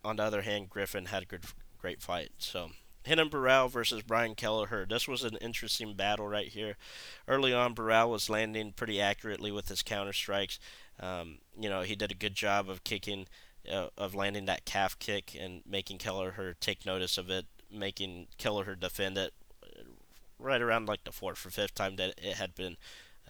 on 0.05 0.17
the 0.17 0.23
other 0.23 0.43
hand, 0.43 0.71
Griffin 0.71 1.07
had 1.07 1.23
a 1.23 1.27
good, 1.27 1.45
great 1.79 2.03
fight. 2.03 2.31
So, 2.39 2.71
Renan 3.07 3.31
Barão 3.31 3.71
versus 3.71 4.03
Brian 4.03 4.35
Kelleher. 4.35 4.87
This 4.89 5.09
was 5.09 5.25
an 5.25 5.37
interesting 5.41 5.95
battle 5.95 6.29
right 6.29 6.49
here. 6.49 6.77
Early 7.27 7.53
on, 7.55 7.75
Barão 7.75 8.11
was 8.11 8.29
landing 8.31 8.73
pretty 8.73 9.01
accurately 9.01 9.51
with 9.51 9.69
his 9.69 9.83
counter 9.83 10.13
strikes. 10.13 10.59
Um, 11.01 11.39
you 11.59 11.69
know, 11.69 11.83
he 11.83 11.97
did 11.97 12.11
a 12.11 12.17
good 12.17 12.35
job 12.35 12.69
of 12.69 12.85
kicking, 12.85 13.27
uh, 13.71 13.89
of 13.97 14.15
landing 14.15 14.47
that 14.47 14.65
calf 14.65 14.99
kick 14.99 15.37
and 15.39 15.63
making 15.67 15.99
Kelleher 15.99 16.55
take 16.61 16.85
notice 16.85 17.17
of 17.19 17.31
it, 17.31 17.47
making 17.71 18.27
Kelleher 18.37 18.75
defend 18.75 19.17
it 19.17 19.33
right 20.39 20.63
around 20.63 20.87
like 20.87 21.05
the 21.05 21.13
fourth 21.13 21.45
or 21.45 21.51
fifth 21.51 21.75
time 21.75 21.97
that 21.97 22.15
it 22.19 22.37
had 22.37 22.55
been 22.55 22.77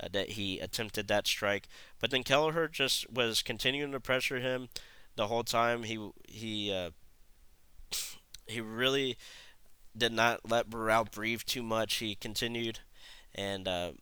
uh, 0.01 0.09
that 0.13 0.31
he 0.31 0.59
attempted 0.59 1.09
that 1.09 1.27
strike. 1.27 1.69
But 2.01 2.11
then 2.11 2.23
Kelleher 2.23 2.69
just 2.69 3.11
was 3.11 3.43
continuing 3.43 3.93
to 3.93 4.01
pressure 4.01 4.41
him 4.41 4.69
the 5.17 5.27
whole 5.27 5.45
time. 5.45 5.83
He 5.85 5.99
he 6.29 6.73
uh, 6.73 6.91
he 8.47 8.61
really 8.61 9.17
did 9.97 10.13
not 10.13 10.49
let 10.49 10.71
Barão 10.71 11.11
breathe 11.11 11.43
too 11.45 11.63
much. 11.63 11.97
He 11.97 12.15
continued, 12.15 12.81
and 13.35 13.67
uh, 13.67 13.93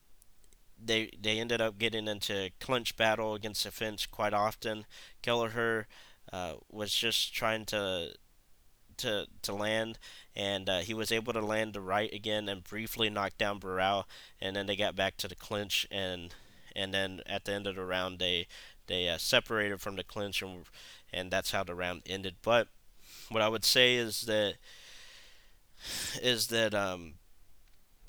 they 0.82 1.10
they 1.20 1.38
ended 1.38 1.60
up 1.60 1.78
getting 1.78 2.06
into 2.08 2.50
clinch 2.60 2.96
battle 2.96 3.34
against 3.34 3.64
the 3.64 3.70
fence 3.70 4.06
quite 4.06 4.34
often. 4.34 4.86
Kelleher 5.22 5.86
uh, 6.32 6.54
was 6.70 6.92
just 6.92 7.34
trying 7.34 7.64
to 7.66 8.14
to 8.98 9.26
to 9.42 9.52
land, 9.54 9.98
and 10.34 10.68
uh, 10.68 10.78
he 10.78 10.94
was 10.94 11.12
able 11.12 11.32
to 11.32 11.40
land 11.40 11.72
the 11.72 11.80
right 11.80 12.12
again 12.12 12.48
and 12.48 12.64
briefly 12.64 13.10
knock 13.10 13.36
down 13.38 13.60
Barão, 13.60 14.04
and 14.40 14.54
then 14.54 14.66
they 14.66 14.76
got 14.76 14.96
back 14.96 15.16
to 15.18 15.28
the 15.28 15.34
clinch, 15.34 15.86
and 15.90 16.34
and 16.74 16.92
then 16.92 17.20
at 17.26 17.44
the 17.44 17.52
end 17.52 17.66
of 17.66 17.76
the 17.76 17.84
round 17.84 18.18
they 18.18 18.46
they 18.86 19.08
uh, 19.08 19.18
separated 19.18 19.80
from 19.80 19.96
the 19.96 20.04
clinch, 20.04 20.42
and 20.42 20.64
and 21.12 21.30
that's 21.30 21.52
how 21.52 21.64
the 21.64 21.74
round 21.74 22.02
ended. 22.06 22.36
But 22.42 22.68
what 23.28 23.42
I 23.42 23.48
would 23.48 23.64
say 23.64 23.96
is 23.96 24.22
that 24.22 24.54
is 26.22 26.48
that 26.48 26.74
um, 26.74 27.14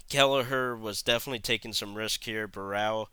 Kelleher 0.10 0.76
was 0.76 1.02
definitely 1.02 1.40
taking 1.40 1.74
some 1.74 1.96
risk 1.96 2.24
here. 2.24 2.48
Barão 2.48 3.08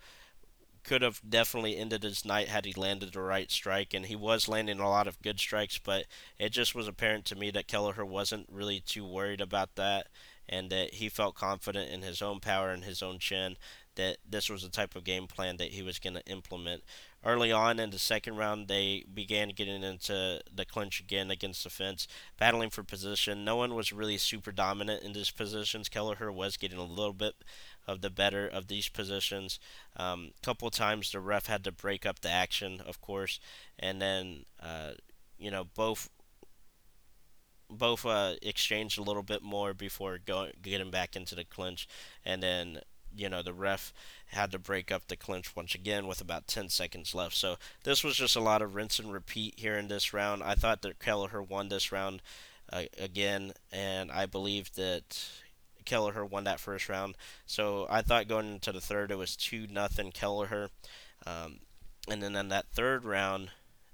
could 0.85 1.03
have 1.03 1.21
definitely 1.29 1.77
ended 1.77 2.03
his 2.03 2.25
night 2.25 2.49
had 2.49 2.65
he 2.65 2.73
landed 2.75 3.13
the 3.13 3.21
right 3.21 3.51
strike, 3.51 3.95
and 3.95 4.07
he 4.07 4.17
was 4.17 4.49
landing 4.49 4.81
a 4.81 4.89
lot 4.89 5.09
of 5.09 5.21
good 5.23 5.41
strikes, 5.41 5.79
but 5.79 6.05
it 6.39 6.51
just 6.51 6.75
was 6.75 6.87
apparent 6.87 7.25
to 7.27 7.37
me 7.37 7.51
that 7.51 7.67
Kelleher 7.67 8.05
wasn't 8.05 8.49
really 8.53 8.81
too 8.81 9.07
worried 9.07 9.41
about 9.41 9.75
that, 9.77 10.09
and 10.49 10.71
that 10.71 10.95
he 10.95 11.09
felt 11.09 11.35
confident 11.35 11.91
in 11.91 12.03
his 12.03 12.21
own 12.21 12.39
power 12.39 12.71
and 12.71 12.85
his 12.85 13.03
own 13.03 13.19
chin 13.19 13.57
that 13.97 14.19
this 14.29 14.51
was 14.51 14.63
the 14.63 14.69
type 14.69 14.97
of 14.97 15.05
game 15.05 15.27
plan 15.27 15.57
that 15.57 15.71
he 15.71 15.83
was 15.83 15.99
going 15.99 16.15
to 16.15 16.27
implement. 16.27 16.83
Early 17.25 17.53
on 17.53 17.79
in 17.79 17.91
the 17.91 17.99
second 17.99 18.37
round, 18.37 18.69
they 18.69 19.05
began 19.13 19.51
getting 19.51 19.83
into 19.83 20.41
the 20.53 20.65
clinch 20.65 21.01
again 21.01 21.31
against 21.31 21.65
the 21.65 21.71
fence, 21.71 22.07
battling 22.39 22.71
for 22.71 22.83
position. 22.83 23.45
No 23.45 23.57
one 23.57 23.75
was 23.75 23.93
really 23.93 24.19
super 24.19 24.53
dominant 24.53 25.03
in 25.03 25.13
these 25.13 25.31
positions. 25.31 25.89
Kelleher 25.89 26.31
was 26.31 26.57
getting 26.57 26.79
a 26.79 26.85
little 26.85 27.15
bit 27.15 27.35
of 27.87 28.01
the 28.01 28.11
better 28.11 28.47
of 28.47 28.69
these 28.69 28.89
positions. 28.89 29.59
A 29.97 30.05
um, 30.05 30.31
couple 30.43 30.71
times 30.71 31.11
the 31.11 31.21
ref 31.21 31.47
had 31.47 31.65
to 31.65 31.73
break 31.73 32.07
up 32.07 32.21
the 32.21 32.31
action, 32.31 32.81
of 32.87 33.01
course, 33.01 33.41
and 33.79 34.01
then 34.01 34.45
uh, 34.63 34.93
you 35.39 35.51
know 35.51 35.65
both 35.65 36.09
both 37.71 38.05
uh, 38.07 38.35
exchanged 38.43 38.99
a 38.99 39.03
little 39.03 39.23
bit 39.23 39.43
more 39.43 39.75
before 39.75 40.19
going 40.19 40.53
getting 40.63 40.91
back 40.91 41.17
into 41.17 41.35
the 41.35 41.45
clinch, 41.45 41.89
and 42.25 42.43
then 42.43 42.81
you 43.17 43.29
know, 43.29 43.43
the 43.43 43.53
ref 43.53 43.93
had 44.27 44.51
to 44.53 44.59
break 44.59 44.91
up 44.91 45.07
the 45.07 45.17
clinch 45.17 45.55
once 45.55 45.75
again 45.75 46.07
with 46.07 46.21
about 46.21 46.47
10 46.47 46.69
seconds 46.69 47.15
left. 47.15 47.35
So 47.35 47.57
this 47.85 48.03
was 48.03 48.17
just 48.17 48.37
a 48.37 48.41
lot 48.41 48.63
of 48.63 48.75
rinse 48.75 48.99
and 48.99 49.13
repeat 49.13 49.55
here 49.57 49.77
in 49.77 49.89
this 49.89 50.13
round. 50.13 50.43
I 50.43 50.55
thought 50.55 50.83
that 50.83 50.99
Kelleher 50.99 51.43
won 51.43 51.69
this 51.69 51.93
round 51.93 52.23
uh, 52.73 52.85
again, 52.99 53.53
and 53.73 54.11
I 54.11 54.27
believe 54.27 54.73
that 54.75 55.29
Kelleher 55.85 56.25
won 56.25 56.45
that 56.45 56.61
first 56.61 56.89
round. 56.89 57.17
So 57.47 57.87
I 57.91 58.03
thought 58.03 58.29
going 58.29 58.55
into 58.55 58.73
the 58.73 58.81
third 58.81 59.11
it 59.11 59.19
was 59.19 59.37
2 59.37 59.67
nothing 59.71 60.13
Kelleher. 60.13 60.71
Um, 61.27 61.61
and 62.09 62.23
then 62.23 62.37
in 62.37 62.49
that 62.49 62.67
third 62.73 63.05
round, 63.05 63.51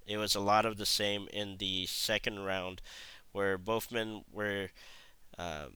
it 0.07 0.17
was 0.17 0.35
a 0.35 0.41
lot 0.41 0.67
of 0.67 0.77
the 0.77 0.87
same 0.87 1.29
in 1.33 1.57
the 1.59 1.87
second 1.87 2.41
round 2.41 2.83
where 3.33 3.57
both 3.57 3.93
men 3.93 4.25
were. 4.33 4.71
Uh, 5.39 5.67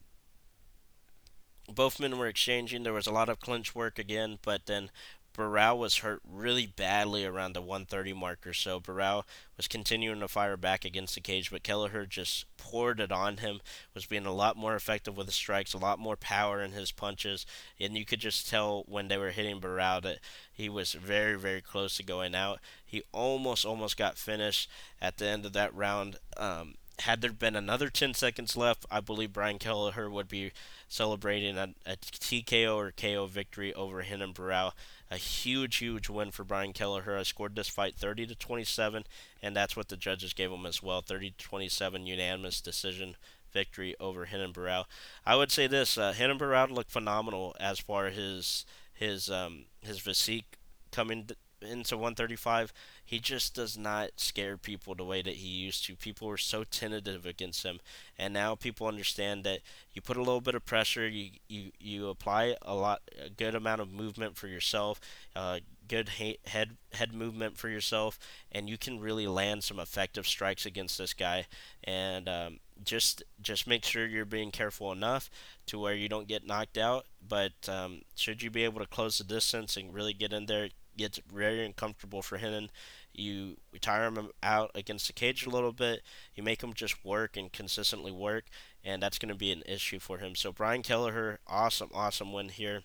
both 1.72 1.98
men 1.98 2.18
were 2.18 2.26
exchanging. 2.26 2.82
There 2.82 2.92
was 2.92 3.06
a 3.06 3.12
lot 3.12 3.30
of 3.30 3.40
clinch 3.40 3.74
work 3.74 3.98
again, 3.98 4.38
but 4.42 4.66
then 4.66 4.90
Barão 5.36 5.76
was 5.76 5.98
hurt 5.98 6.22
really 6.24 6.66
badly 6.66 7.24
around 7.24 7.54
the 7.54 7.60
130 7.60 8.12
marker, 8.12 8.52
so 8.52 8.80
Barão 8.80 9.24
was 9.56 9.66
continuing 9.66 10.20
to 10.20 10.28
fire 10.28 10.56
back 10.56 10.84
against 10.84 11.16
the 11.16 11.20
cage, 11.20 11.50
but 11.50 11.64
Kelleher 11.64 12.06
just 12.06 12.46
poured 12.56 13.00
it 13.00 13.10
on 13.10 13.38
him, 13.38 13.60
was 13.94 14.06
being 14.06 14.26
a 14.26 14.32
lot 14.32 14.56
more 14.56 14.76
effective 14.76 15.16
with 15.16 15.26
his 15.26 15.34
strikes, 15.34 15.74
a 15.74 15.78
lot 15.78 15.98
more 15.98 16.16
power 16.16 16.62
in 16.62 16.70
his 16.70 16.92
punches, 16.92 17.46
and 17.80 17.98
you 17.98 18.04
could 18.04 18.20
just 18.20 18.48
tell 18.48 18.84
when 18.86 19.08
they 19.08 19.18
were 19.18 19.30
hitting 19.30 19.60
Barão 19.60 20.00
that 20.02 20.20
he 20.52 20.68
was 20.68 20.92
very, 20.92 21.36
very 21.36 21.60
close 21.60 21.96
to 21.96 22.04
going 22.04 22.34
out. 22.34 22.60
He 22.84 23.02
almost, 23.10 23.64
almost 23.64 23.96
got 23.96 24.16
finished 24.16 24.70
at 25.02 25.16
the 25.16 25.26
end 25.26 25.44
of 25.44 25.52
that 25.54 25.74
round. 25.74 26.16
Um, 26.36 26.76
had 27.00 27.20
there 27.20 27.32
been 27.32 27.56
another 27.56 27.88
10 27.88 28.14
seconds 28.14 28.56
left, 28.56 28.86
I 28.90 29.00
believe 29.00 29.32
Brian 29.32 29.58
Kelleher 29.58 30.08
would 30.08 30.28
be 30.28 30.52
celebrating 30.88 31.58
a, 31.58 31.74
a 31.84 31.96
TKO 31.96 32.76
or 32.76 32.92
KO 32.92 33.26
victory 33.26 33.74
over 33.74 33.96
Renan 33.96 34.32
Barão. 34.32 34.72
A 35.10 35.16
huge, 35.16 35.76
huge 35.76 36.08
win 36.08 36.30
for 36.30 36.44
Brian 36.44 36.72
Kelleher. 36.72 37.18
I 37.18 37.22
scored 37.24 37.56
this 37.56 37.68
fight 37.68 37.96
30 37.96 38.26
to 38.28 38.34
27, 38.34 39.04
and 39.42 39.56
that's 39.56 39.76
what 39.76 39.88
the 39.88 39.96
judges 39.96 40.32
gave 40.32 40.50
him 40.50 40.66
as 40.66 40.82
well 40.82 41.02
30 41.02 41.30
to 41.32 41.36
27 41.36 42.06
unanimous 42.06 42.60
decision 42.60 43.16
victory 43.52 43.94
over 44.00 44.26
Renan 44.30 44.52
Barão. 44.52 44.84
I 45.24 45.36
would 45.36 45.52
say 45.52 45.66
this: 45.66 45.96
uh, 45.96 46.12
Barão 46.16 46.70
looked 46.70 46.90
phenomenal 46.90 47.54
as 47.60 47.78
far 47.78 48.06
as 48.06 48.16
his 48.16 48.66
his 48.92 49.30
um, 49.30 49.66
his 49.80 49.98
physique 49.98 50.58
coming 50.90 51.28
into 51.60 51.96
135, 51.96 52.72
he 53.04 53.18
just 53.18 53.54
does 53.54 53.76
not 53.76 54.10
scare 54.16 54.56
people 54.56 54.94
the 54.94 55.04
way 55.04 55.22
that 55.22 55.36
he 55.36 55.48
used 55.48 55.84
to. 55.86 55.96
People 55.96 56.28
were 56.28 56.38
so 56.38 56.64
tentative 56.64 57.26
against 57.26 57.62
him, 57.62 57.80
and 58.18 58.32
now 58.32 58.54
people 58.54 58.86
understand 58.86 59.44
that 59.44 59.60
you 59.92 60.00
put 60.02 60.16
a 60.16 60.22
little 60.22 60.40
bit 60.40 60.54
of 60.54 60.64
pressure, 60.64 61.06
you 61.06 61.30
you, 61.48 61.70
you 61.78 62.08
apply 62.08 62.56
a 62.62 62.74
lot, 62.74 63.02
a 63.24 63.30
good 63.30 63.54
amount 63.54 63.80
of 63.80 63.92
movement 63.92 64.36
for 64.36 64.48
yourself, 64.48 65.00
uh, 65.36 65.60
good 65.88 66.08
head 66.10 66.76
head 66.92 67.12
movement 67.12 67.56
for 67.56 67.68
yourself, 67.68 68.18
and 68.50 68.68
you 68.68 68.78
can 68.78 69.00
really 69.00 69.26
land 69.26 69.64
some 69.64 69.78
effective 69.78 70.26
strikes 70.26 70.66
against 70.66 70.98
this 70.98 71.12
guy. 71.12 71.46
And 71.82 72.28
um, 72.28 72.60
just 72.84 73.22
just 73.40 73.66
make 73.66 73.84
sure 73.84 74.06
you're 74.06 74.24
being 74.24 74.50
careful 74.50 74.92
enough 74.92 75.30
to 75.66 75.78
where 75.78 75.94
you 75.94 76.08
don't 76.08 76.28
get 76.28 76.46
knocked 76.46 76.78
out. 76.78 77.06
But 77.26 77.52
um, 77.68 78.02
should 78.14 78.42
you 78.42 78.50
be 78.50 78.64
able 78.64 78.80
to 78.80 78.86
close 78.86 79.18
the 79.18 79.24
distance 79.24 79.76
and 79.76 79.94
really 79.94 80.12
get 80.14 80.32
in 80.32 80.46
there, 80.46 80.68
gets 80.96 81.20
very 81.32 81.64
uncomfortable 81.64 82.22
for 82.22 82.36
Renan. 82.36 82.70
You 83.12 83.56
tire 83.80 84.06
him 84.06 84.30
out 84.42 84.70
against 84.74 85.06
the 85.06 85.12
cage 85.12 85.46
a 85.46 85.50
little 85.50 85.72
bit. 85.72 86.02
You 86.34 86.42
make 86.42 86.62
him 86.62 86.74
just 86.74 87.04
work 87.04 87.36
and 87.36 87.52
consistently 87.52 88.12
work, 88.12 88.46
and 88.82 89.02
that's 89.02 89.18
going 89.18 89.28
to 89.28 89.34
be 89.34 89.52
an 89.52 89.62
issue 89.66 89.98
for 90.00 90.18
him. 90.18 90.34
So 90.34 90.52
Brian 90.52 90.82
Kelleher, 90.82 91.38
awesome, 91.46 91.90
awesome 91.94 92.32
win 92.32 92.48
here. 92.48 92.82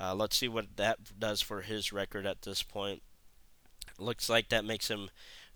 Uh, 0.00 0.14
let's 0.14 0.36
see 0.36 0.48
what 0.48 0.76
that 0.76 1.18
does 1.18 1.42
for 1.42 1.60
his 1.60 1.92
record 1.92 2.26
at 2.26 2.42
this 2.42 2.62
point. 2.62 3.02
Looks 3.98 4.28
like 4.28 4.48
that 4.48 4.64
makes 4.64 4.88
him 4.88 5.10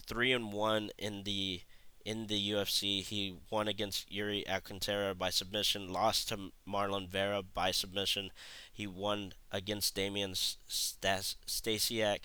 three 0.06 0.32
and 0.32 0.52
one 0.52 0.90
in 0.98 1.22
the 1.24 1.62
in 2.04 2.26
the 2.26 2.50
UFC. 2.50 3.02
He 3.02 3.36
won 3.50 3.68
against 3.68 4.10
Yuri 4.12 4.46
Alcantara 4.48 5.14
by 5.14 5.30
submission, 5.30 5.92
lost 5.92 6.28
to 6.28 6.50
Marlon 6.68 7.08
Vera 7.08 7.42
by 7.42 7.70
submission. 7.70 8.30
He 8.72 8.86
won 8.86 9.32
against 9.50 9.94
Damian 9.94 10.34
Stas- 10.34 11.36
Stasiak 11.46 12.20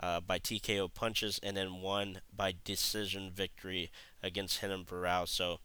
uh, 0.00 0.20
by 0.20 0.38
TKO 0.38 0.92
punches, 0.92 1.38
and 1.42 1.56
then 1.56 1.80
won 1.80 2.20
by 2.34 2.54
decision 2.64 3.30
victory 3.30 3.90
against 4.22 4.62
Renan 4.62 4.84
Barão. 4.84 5.26
So 5.28 5.60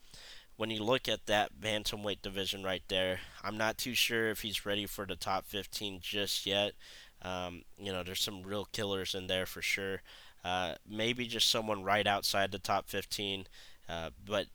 when 0.56 0.70
you 0.70 0.84
look 0.84 1.08
at 1.08 1.26
that 1.28 1.60
bantamweight 1.60 2.22
division 2.22 2.64
right 2.64 2.84
there, 2.88 3.20
I'm 3.44 3.58
not 3.58 3.78
too 3.78 3.94
sure 3.94 4.30
if 4.30 4.42
he's 4.42 4.66
ready 4.66 4.86
for 4.86 5.06
the 5.06 5.16
top 5.16 5.46
15 5.46 6.00
just 6.02 6.46
yet. 6.46 6.74
Um, 7.22 7.64
you 7.78 7.92
know, 7.92 8.04
there's 8.04 8.22
some 8.22 8.44
real 8.44 8.66
killers 8.66 9.16
in 9.16 9.28
there 9.28 9.46
for 9.46 9.62
sure. 9.62 10.02
Uh, 10.44 10.76
maybe 10.90 11.28
just 11.28 11.50
someone 11.50 11.84
right 11.84 12.08
outside 12.08 12.52
the 12.52 12.60
top 12.60 12.88
15. 12.88 13.48
Uh, 13.90 14.10
but 14.26 14.48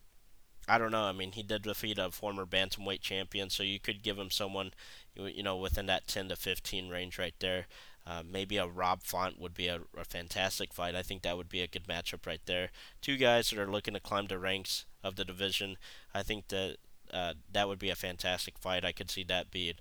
I 0.69 0.79
don't 0.79 0.93
know. 0.93 1.05
I 1.05 1.13
mean, 1.13 1.33
he 1.33 1.43
did 1.43 1.63
defeat 1.63 1.99
a 1.99 2.11
former 2.11 2.47
bantamweight 2.47 3.01
champion, 3.01 3.51
so 3.51 3.63
you 3.63 3.81
could 3.81 4.03
give 4.03 4.19
him 4.19 4.31
someone, 4.31 4.73
you 5.15 5.43
know, 5.43 5.57
within 5.57 5.87
that 5.87 6.07
10 6.07 6.29
to 6.29 6.37
15 6.37 6.89
range 6.89 7.19
right 7.19 7.35
there. 7.41 7.67
Uh, 8.07 8.23
maybe 8.29 8.57
a 8.57 8.67
Rob 8.67 9.03
Font 9.03 9.39
would 9.39 9.55
be 9.55 9.69
a, 9.69 9.81
a, 9.97 10.05
fantastic 10.05 10.73
fight. 10.75 10.97
I 10.97 11.03
think 11.03 11.23
that 11.23 11.37
would 11.37 11.49
be 11.49 11.61
a 11.61 11.69
good 11.69 11.87
matchup 11.87 12.27
right 12.27 12.41
there. 12.47 12.71
Two 13.01 13.17
guys 13.17 13.51
that 13.51 13.61
are 13.61 13.71
looking 13.71 13.95
to 13.95 14.01
climb 14.01 14.27
the 14.27 14.41
ranks 14.41 14.87
of 15.05 15.15
the 15.15 15.25
division. 15.25 15.77
I 16.13 16.25
think 16.25 16.49
that 16.49 16.79
uh, 17.13 17.35
that 17.53 17.69
would 17.69 17.79
be 17.79 17.91
a 17.91 17.95
fantastic 17.95 18.59
fight. 18.59 18.85
I 18.85 18.91
could 18.91 19.09
see 19.09 19.23
that 19.25 19.53
being 19.53 19.75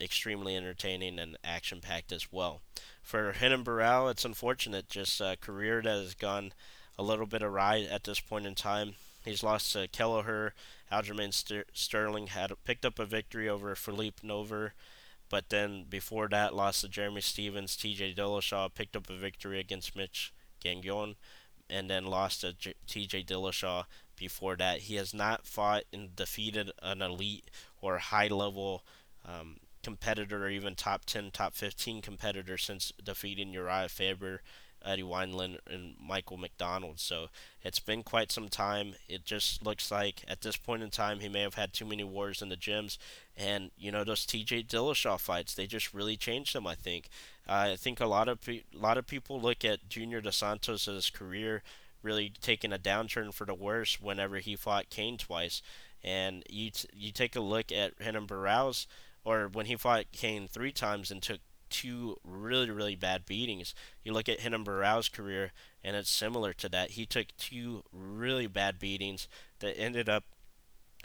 extremely 0.00 0.56
entertaining 0.56 1.18
and 1.20 1.38
action 1.44 1.80
packed 1.80 2.10
as 2.10 2.32
well. 2.32 2.60
For 3.04 3.34
Barão, 3.34 4.10
it's 4.10 4.24
unfortunate. 4.24 4.88
Just 4.88 5.20
a 5.20 5.36
career 5.38 5.82
that 5.82 5.98
has 5.98 6.14
gone 6.14 6.52
a 6.98 7.02
little 7.02 7.26
bit 7.26 7.42
awry 7.42 7.86
at 7.88 8.04
this 8.04 8.18
point 8.18 8.46
in 8.46 8.54
time. 8.54 8.94
He's 9.24 9.42
lost 9.42 9.72
to 9.74 9.86
Kelleher. 9.88 10.54
Aljamain 10.90 11.32
Sterling 11.74 12.28
had 12.28 12.52
picked 12.64 12.84
up 12.84 12.98
a 12.98 13.04
victory 13.04 13.48
over 13.48 13.74
Philippe 13.74 14.26
Nover, 14.26 14.70
but 15.28 15.50
then 15.50 15.84
before 15.88 16.28
that 16.28 16.54
lost 16.54 16.80
to 16.80 16.88
Jeremy 16.88 17.20
Stephens. 17.20 17.76
TJ 17.76 18.16
Dillashaw 18.16 18.72
picked 18.74 18.96
up 18.96 19.10
a 19.10 19.16
victory 19.16 19.60
against 19.60 19.94
Mitch 19.94 20.32
Gagnon, 20.62 21.16
and 21.68 21.90
then 21.90 22.06
lost 22.06 22.40
to 22.40 22.54
J- 22.54 22.74
TJ 22.88 23.26
Dillashaw 23.26 23.84
before 24.16 24.56
that. 24.56 24.80
He 24.80 24.94
has 24.96 25.12
not 25.12 25.46
fought 25.46 25.84
and 25.92 26.16
defeated 26.16 26.70
an 26.82 27.02
elite 27.02 27.50
or 27.82 27.98
high 27.98 28.28
level 28.28 28.82
um, 29.26 29.58
competitor 29.84 30.44
or 30.44 30.50
even 30.50 30.74
top 30.74 31.04
10, 31.04 31.30
top 31.30 31.54
15 31.54 32.02
competitor 32.02 32.58
since 32.58 32.92
defeating 33.02 33.52
Urijah 33.52 33.90
Faber, 33.90 34.40
Eddie 34.84 35.02
Wineland, 35.02 35.58
and 35.70 35.94
Michael 36.00 36.36
McDonald. 36.36 36.98
So 37.00 37.28
it's 37.62 37.80
been 37.80 38.02
quite 38.02 38.32
some 38.32 38.48
time. 38.48 38.94
It 39.08 39.24
just 39.24 39.64
looks 39.64 39.90
like 39.90 40.22
at 40.28 40.42
this 40.42 40.56
point 40.56 40.82
in 40.82 40.90
time 40.90 41.20
he 41.20 41.28
may 41.28 41.42
have 41.42 41.54
had 41.54 41.72
too 41.72 41.86
many 41.86 42.04
wars 42.04 42.42
in 42.42 42.48
the 42.48 42.56
gyms. 42.56 42.98
And, 43.36 43.70
you 43.78 43.92
know, 43.92 44.04
those 44.04 44.26
TJ 44.26 44.66
Dillashaw 44.66 45.20
fights, 45.20 45.54
they 45.54 45.66
just 45.66 45.94
really 45.94 46.16
changed 46.16 46.54
him, 46.54 46.66
I 46.66 46.74
think. 46.74 47.08
Uh, 47.48 47.70
I 47.72 47.76
think 47.76 48.00
a 48.00 48.06
lot 48.06 48.28
of 48.28 48.40
pe- 48.40 48.62
a 48.74 48.78
lot 48.78 48.98
of 48.98 49.06
people 49.06 49.40
look 49.40 49.64
at 49.64 49.88
Junior 49.88 50.20
Dos 50.20 51.10
career 51.10 51.62
really 52.02 52.32
taking 52.40 52.72
a 52.72 52.78
downturn 52.78 53.32
for 53.32 53.46
the 53.46 53.54
worse 53.54 54.00
whenever 54.00 54.36
he 54.36 54.54
fought 54.54 54.90
Cain 54.90 55.16
twice. 55.16 55.62
And 56.02 56.44
you 56.50 56.70
t- 56.70 56.88
you 56.92 57.12
take 57.12 57.34
a 57.34 57.40
look 57.40 57.72
at 57.72 57.98
Renan 57.98 58.26
Barão's 58.26 58.86
or 59.24 59.48
when 59.48 59.66
he 59.66 59.76
fought 59.76 60.12
Cain 60.12 60.48
three 60.48 60.72
times 60.72 61.10
and 61.10 61.22
took 61.22 61.40
two 61.70 62.16
really, 62.22 62.70
really 62.70 62.94
bad 62.94 63.26
beatings. 63.26 63.74
You 64.04 64.12
look 64.12 64.28
at 64.28 64.42
Renan 64.44 64.64
Barão's 64.64 65.08
career, 65.08 65.52
and 65.82 65.96
it's 65.96 66.10
similar 66.10 66.52
to 66.54 66.68
that. 66.68 66.92
He 66.92 67.04
took 67.04 67.28
two 67.36 67.82
really 67.92 68.46
bad 68.46 68.78
beatings 68.78 69.26
that 69.58 69.78
ended 69.78 70.08
up 70.08 70.24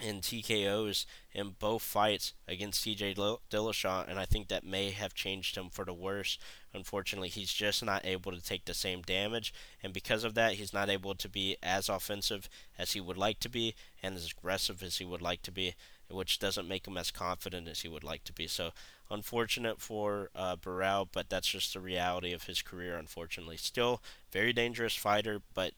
in 0.02 0.22
TKOs 0.22 1.06
in 1.34 1.56
both 1.60 1.82
fights 1.82 2.34
against 2.48 2.86
TJ 2.86 3.16
Dillashaw, 3.50 4.08
and 4.08 4.20
I 4.20 4.26
think 4.26 4.48
that 4.48 4.64
may 4.64 4.92
have 4.92 5.14
changed 5.14 5.58
him 5.58 5.70
for 5.70 5.86
the 5.86 5.94
worse. 5.94 6.38
Unfortunately, 6.74 7.30
he's 7.30 7.52
just 7.52 7.84
not 7.84 8.06
able 8.06 8.32
to 8.32 8.42
take 8.42 8.66
the 8.66 8.74
same 8.74 9.02
damage, 9.02 9.54
and 9.84 9.92
because 9.92 10.24
of 10.24 10.36
that, 10.36 10.54
he's 10.54 10.74
not 10.74 10.90
able 10.90 11.16
to 11.16 11.28
be 11.28 11.58
as 11.62 11.90
offensive 11.90 12.48
as 12.78 12.94
he 12.94 13.02
would 13.02 13.18
like 13.18 13.40
to 13.40 13.50
be 13.50 13.76
and 14.02 14.16
as 14.16 14.32
aggressive 14.32 14.82
as 14.84 14.98
he 14.98 15.06
would 15.06 15.22
like 15.22 15.42
to 15.42 15.52
be 15.52 15.74
which 16.10 16.40
doesn't 16.40 16.68
make 16.68 16.88
him 16.88 16.98
as 16.98 17.12
confident 17.12 17.68
as 17.68 17.82
he 17.82 17.88
would 17.88 18.04
like 18.04 18.24
to 18.26 18.34
be. 18.34 18.48
So, 18.48 18.72
unfortunate 19.10 19.82
for 19.82 20.30
uh, 20.36 20.56
Barão, 20.56 21.08
but 21.12 21.30
that's 21.30 21.48
just 21.48 21.74
the 21.74 21.80
reality 21.80 22.34
of 22.34 22.44
his 22.44 22.62
career, 22.62 22.98
unfortunately. 22.98 23.58
Still, 23.58 24.02
very 24.32 24.54
dangerous 24.54 24.96
fighter, 24.96 25.42
but 25.54 25.74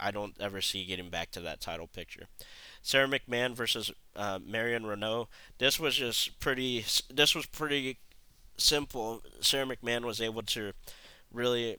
I 0.00 0.10
don't 0.10 0.34
ever 0.40 0.60
see 0.60 0.84
getting 0.84 1.10
back 1.10 1.30
to 1.32 1.40
that 1.40 1.60
title 1.60 1.86
picture. 1.86 2.26
Sara 2.82 3.08
McMann 3.08 3.54
versus 3.54 3.90
uh, 4.14 4.38
Marion 4.44 4.84
Reneau. 4.84 5.26
This 5.58 5.80
was 5.80 5.96
just 5.96 6.38
pretty. 6.40 6.84
This 7.12 7.34
was 7.34 7.46
pretty 7.46 7.98
simple. 8.56 9.22
Sara 9.40 9.66
McMann 9.66 10.04
was 10.04 10.20
able 10.20 10.42
to 10.42 10.72
really 11.32 11.78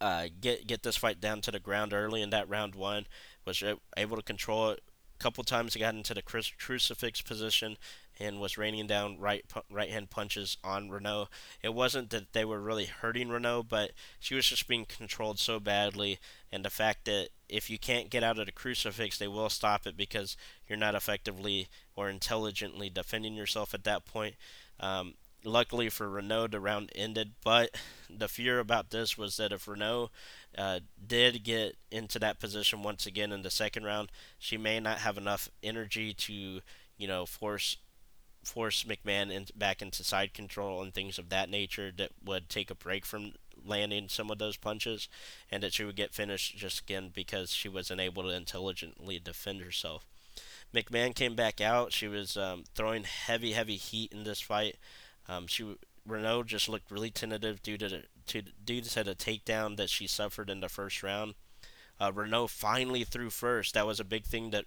uh, 0.00 0.28
get 0.40 0.66
get 0.66 0.82
this 0.82 0.96
fight 0.96 1.20
down 1.20 1.40
to 1.42 1.50
the 1.50 1.60
ground 1.60 1.92
early 1.92 2.22
in 2.22 2.30
that 2.30 2.48
round 2.48 2.74
one. 2.74 3.06
Was 3.44 3.62
able 3.96 4.16
to 4.16 4.22
control 4.22 4.70
it 4.70 4.80
couple 5.16 5.42
times 5.44 5.74
he 5.74 5.80
got 5.80 5.94
into 5.94 6.14
the 6.14 6.22
crucifix 6.22 7.22
position 7.22 7.76
and 8.18 8.40
was 8.40 8.56
raining 8.56 8.86
down 8.86 9.18
right 9.18 9.44
right 9.70 9.90
hand 9.90 10.10
punches 10.10 10.56
on 10.64 10.88
Reneau. 10.88 11.26
It 11.62 11.74
wasn't 11.74 12.10
that 12.10 12.32
they 12.32 12.44
were 12.44 12.60
really 12.60 12.86
hurting 12.86 13.28
Reneau, 13.28 13.66
but 13.66 13.92
she 14.18 14.34
was 14.34 14.46
just 14.46 14.68
being 14.68 14.86
controlled 14.86 15.38
so 15.38 15.60
badly, 15.60 16.18
and 16.50 16.64
the 16.64 16.70
fact 16.70 17.04
that 17.04 17.28
if 17.48 17.68
you 17.70 17.78
can't 17.78 18.10
get 18.10 18.24
out 18.24 18.38
of 18.38 18.46
the 18.46 18.52
crucifix, 18.52 19.18
they 19.18 19.28
will 19.28 19.50
stop 19.50 19.86
it 19.86 19.96
because 19.96 20.36
you're 20.66 20.78
not 20.78 20.94
effectively 20.94 21.68
or 21.94 22.08
intelligently 22.08 22.88
defending 22.90 23.34
yourself 23.34 23.74
at 23.74 23.84
that 23.84 24.04
point. 24.04 24.34
Um, 24.80 25.14
luckily 25.46 25.88
for 25.88 26.08
Reneau, 26.08 26.50
the 26.50 26.60
round 26.60 26.90
ended, 26.94 27.32
but 27.44 27.70
the 28.10 28.28
fear 28.28 28.58
about 28.58 28.90
this 28.90 29.16
was 29.16 29.36
that 29.36 29.52
if 29.52 29.66
Reneau 29.66 30.10
uh, 30.58 30.80
did 31.06 31.44
get 31.44 31.76
into 31.90 32.18
that 32.18 32.40
position 32.40 32.82
once 32.82 33.06
again 33.06 33.32
in 33.32 33.42
the 33.42 33.50
second 33.50 33.84
round, 33.84 34.10
she 34.38 34.56
may 34.56 34.80
not 34.80 34.98
have 34.98 35.16
enough 35.16 35.48
energy 35.62 36.12
to, 36.12 36.60
you 36.98 37.08
know, 37.08 37.24
force 37.24 37.76
force 38.44 38.84
McMann 38.84 39.32
in, 39.32 39.46
back 39.56 39.82
into 39.82 40.04
side 40.04 40.32
control 40.32 40.80
and 40.80 40.94
things 40.94 41.18
of 41.18 41.30
that 41.30 41.50
nature 41.50 41.90
that 41.96 42.12
would 42.24 42.48
take 42.48 42.70
a 42.70 42.76
break 42.76 43.04
from 43.04 43.32
landing 43.64 44.08
some 44.08 44.30
of 44.30 44.38
those 44.38 44.56
punches, 44.56 45.08
and 45.50 45.62
that 45.62 45.72
she 45.72 45.84
would 45.84 45.96
get 45.96 46.14
finished 46.14 46.56
just 46.56 46.82
again 46.82 47.10
because 47.12 47.50
she 47.50 47.68
wasn't 47.68 48.00
able 48.00 48.22
to 48.22 48.28
intelligently 48.28 49.18
defend 49.18 49.62
herself. 49.62 50.06
McMann 50.74 51.14
came 51.14 51.34
back 51.34 51.60
out. 51.60 51.92
She 51.92 52.06
was 52.06 52.36
um, 52.36 52.64
throwing 52.74 53.04
heavy, 53.04 53.52
heavy 53.52 53.76
heat 53.76 54.12
in 54.12 54.24
this 54.24 54.40
fight. 54.40 54.76
Um, 55.28 55.46
she 55.46 55.76
Reneau 56.08 56.44
just 56.44 56.68
looked 56.68 56.90
really 56.90 57.10
tentative 57.10 57.62
due 57.62 57.78
to 57.78 58.02
to 58.26 58.42
due 58.42 58.80
to 58.80 59.04
the 59.04 59.14
takedown 59.14 59.76
that 59.76 59.90
she 59.90 60.06
suffered 60.06 60.50
in 60.50 60.60
the 60.60 60.68
first 60.68 61.02
round. 61.02 61.34
Uh, 61.98 62.12
Reneau 62.12 62.48
finally 62.48 63.04
threw 63.04 63.30
first. 63.30 63.74
That 63.74 63.86
was 63.86 64.00
a 64.00 64.04
big 64.04 64.24
thing 64.24 64.50
that 64.50 64.66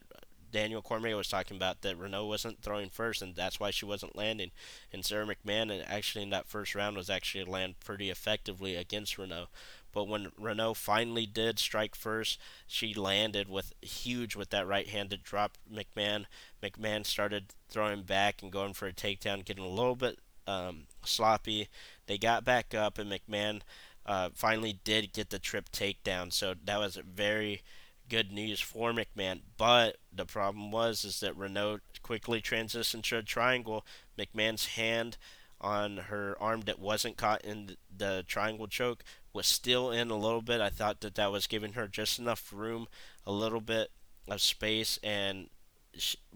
Daniel 0.52 0.82
Cormier 0.82 1.16
was 1.16 1.28
talking 1.28 1.58
about 1.58 1.82
that 1.82 2.00
Reneau 2.00 2.28
wasn't 2.28 2.62
throwing 2.62 2.90
first, 2.90 3.22
and 3.22 3.36
that's 3.36 3.60
why 3.60 3.72
she 3.72 3.86
wasn't 3.86 4.16
landing. 4.16 4.52
And 4.92 5.06
Sara 5.06 5.26
McMann, 5.26 5.84
actually 5.88 6.24
in 6.24 6.32
that 6.32 6.48
first 6.48 6.76
round, 6.76 6.98
was 6.98 7.10
actually 7.10 7.44
land 7.44 7.80
pretty 7.80 8.10
effectively 8.10 8.76
against 8.76 9.18
Reneau. 9.18 9.48
But 9.92 10.08
when 10.08 10.32
Reneau 10.40 10.76
finally 10.76 11.26
did 11.26 11.60
strike 11.60 11.96
first, 11.96 12.40
she 12.68 12.94
landed 12.94 13.50
with 13.50 13.74
huge 13.82 14.36
with 14.36 14.50
that 14.50 14.68
right 14.68 14.88
hand 14.88 15.10
that 15.10 15.24
dropped 15.24 15.60
McMann. 15.72 16.26
McMann 16.62 17.06
started 17.06 17.54
throwing 17.70 18.04
back 18.04 18.42
and 18.42 18.52
going 18.52 18.74
for 18.74 18.88
a 18.88 18.94
takedown, 18.94 19.46
getting 19.46 19.64
a 19.64 19.70
little 19.70 19.96
bit 19.96 20.20
um, 20.50 20.88
sloppy. 21.04 21.68
They 22.08 22.18
got 22.18 22.44
back 22.44 22.74
up, 22.74 22.98
and 22.98 23.12
McMann 23.12 23.62
uh, 24.06 24.30
finally 24.34 24.80
did 24.84 25.14
get 25.14 25.30
the 25.30 25.40
trip 25.40 25.70
takedown. 25.72 26.34
So 26.34 26.56
that 26.66 26.80
was 26.80 26.96
very 26.96 27.62
good 28.10 28.32
news 28.32 28.60
for 28.60 28.92
McMann. 28.92 29.42
But 29.58 29.98
the 30.12 30.26
problem 30.26 30.72
was 30.72 31.06
is 31.06 31.20
that 31.20 31.38
Reneau 31.38 31.80
quickly 32.02 32.42
transitioned 32.42 33.04
to 33.04 33.18
a 33.18 33.24
triangle. 33.24 33.86
McMann's 34.18 34.68
hand 34.68 35.18
on 35.62 35.98
her 35.98 36.36
arm 36.40 36.62
that 36.62 36.80
wasn't 36.80 37.18
caught 37.18 37.44
in 37.44 37.76
the 37.96 38.24
triangle 38.28 38.68
choke 38.68 39.04
was 39.34 39.46
still 39.46 39.92
in 39.92 40.10
a 40.10 40.18
little 40.18 40.42
bit. 40.42 40.62
I 40.62 40.70
thought 40.70 41.02
that 41.02 41.16
that 41.16 41.32
was 41.32 41.48
giving 41.48 41.74
her 41.74 41.88
just 41.88 42.18
enough 42.18 42.52
room, 42.52 42.88
a 43.28 43.32
little 43.32 43.62
bit 43.62 43.92
of 44.28 44.42
space, 44.42 44.98
and 45.04 45.50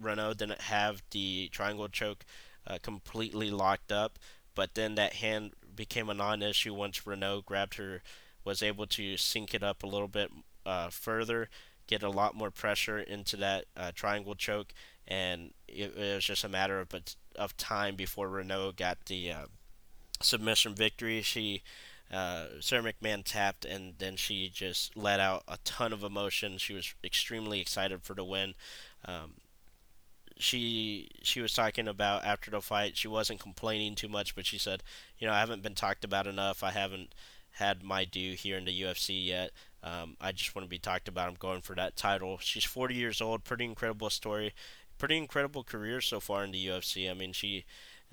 Reneau 0.00 0.36
didn't 0.36 0.60
have 0.62 1.02
the 1.10 1.48
triangle 1.52 1.88
choke 1.88 2.24
uh, 2.66 2.78
completely 2.82 3.50
locked 3.50 3.92
up. 3.92 4.18
But 4.54 4.74
then 4.74 4.94
that 4.94 5.14
hand 5.14 5.52
became 5.74 6.08
a 6.08 6.14
non-issue 6.14 6.72
once 6.74 7.00
Reneau 7.00 7.44
grabbed 7.44 7.74
her, 7.76 8.02
was 8.44 8.62
able 8.62 8.86
to 8.88 9.16
sink 9.16 9.54
it 9.54 9.62
up 9.62 9.82
a 9.82 9.86
little 9.86 10.08
bit 10.08 10.30
uh, 10.64 10.90
further, 10.90 11.48
get 11.86 12.02
a 12.02 12.10
lot 12.10 12.34
more 12.34 12.50
pressure 12.50 12.98
into 12.98 13.36
that 13.36 13.64
uh, 13.76 13.90
triangle 13.94 14.34
choke, 14.34 14.72
and 15.06 15.52
it, 15.68 15.92
it, 15.96 16.14
was 16.14 16.24
just 16.24 16.44
a 16.44 16.48
matter 16.48 16.80
of 16.80 16.88
of 17.36 17.56
time 17.56 17.96
before 17.96 18.28
Reneau 18.28 18.74
got 18.74 19.06
the 19.06 19.30
uh, 19.30 19.46
submission 20.20 20.74
victory. 20.74 21.20
She 21.22 21.62
uh, 22.12 22.46
Sara 22.60 22.82
McMann 22.82 23.24
tapped, 23.24 23.64
and 23.64 23.94
then 23.98 24.16
she 24.16 24.48
just 24.48 24.96
let 24.96 25.20
out 25.20 25.42
a 25.48 25.58
ton 25.64 25.92
of 25.92 26.04
emotion. 26.04 26.58
She 26.58 26.74
was 26.74 26.94
extremely 27.02 27.60
excited 27.60 28.02
for 28.02 28.14
the 28.14 28.24
win. 28.24 28.54
Um, 29.04 29.34
she 30.36 31.08
she 31.22 31.40
was 31.40 31.52
talking 31.52 31.88
about 31.88 32.24
after 32.24 32.50
the 32.50 32.60
fight. 32.60 32.96
She 32.96 33.08
wasn't 33.08 33.40
complaining 33.40 33.94
too 33.94 34.08
much, 34.08 34.34
but 34.34 34.46
she 34.46 34.58
said, 34.58 34.82
you 35.18 35.26
know, 35.26 35.32
I 35.32 35.40
haven't 35.40 35.62
been 35.62 35.74
talked 35.74 36.04
about 36.04 36.26
enough. 36.26 36.62
I 36.62 36.72
haven't 36.72 37.14
had 37.52 37.82
my 37.82 38.04
due 38.04 38.34
here 38.34 38.58
in 38.58 38.64
the 38.64 38.82
UFC 38.82 39.26
yet. 39.26 39.52
Um, 39.82 40.16
I 40.20 40.32
just 40.32 40.54
want 40.54 40.64
to 40.64 40.70
be 40.70 40.78
talked 40.78 41.08
about. 41.08 41.28
I'm 41.28 41.34
going 41.34 41.60
for 41.60 41.76
that 41.76 41.96
title. 41.96 42.38
She's 42.40 42.64
40 42.64 42.94
years 42.94 43.20
old. 43.20 43.44
Pretty 43.44 43.64
incredible 43.64 44.10
story. 44.10 44.54
Pretty 44.98 45.16
incredible 45.16 45.62
career 45.62 46.00
so 46.00 46.20
far 46.20 46.42
in 46.42 46.50
the 46.50 46.66
UFC. 46.66 47.08
I 47.08 47.14
mean, 47.14 47.32
she 47.32 47.64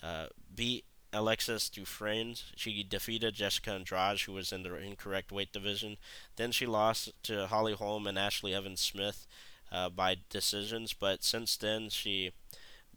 uh, 0.03 0.27
beat 0.53 0.85
Alexis 1.13 1.69
Dufresne. 1.69 2.35
She 2.55 2.83
defeated 2.83 3.33
Jessica 3.33 3.71
Andrade, 3.71 4.21
who 4.21 4.33
was 4.33 4.51
in 4.51 4.63
the 4.63 4.75
incorrect 4.75 5.31
weight 5.31 5.51
division. 5.51 5.97
Then 6.35 6.51
she 6.51 6.65
lost 6.65 7.11
to 7.23 7.47
Holly 7.47 7.73
Holm 7.73 8.05
and 8.05 8.17
Ashlee 8.17 8.53
Evans 8.53 8.81
Smith 8.81 9.25
uh, 9.71 9.89
by 9.89 10.17
decisions. 10.29 10.93
But 10.93 11.23
since 11.23 11.57
then, 11.57 11.89
she 11.89 12.31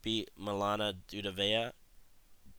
beat 0.02 0.30
Milana 0.40 0.94
Dudovaya, 1.08 1.72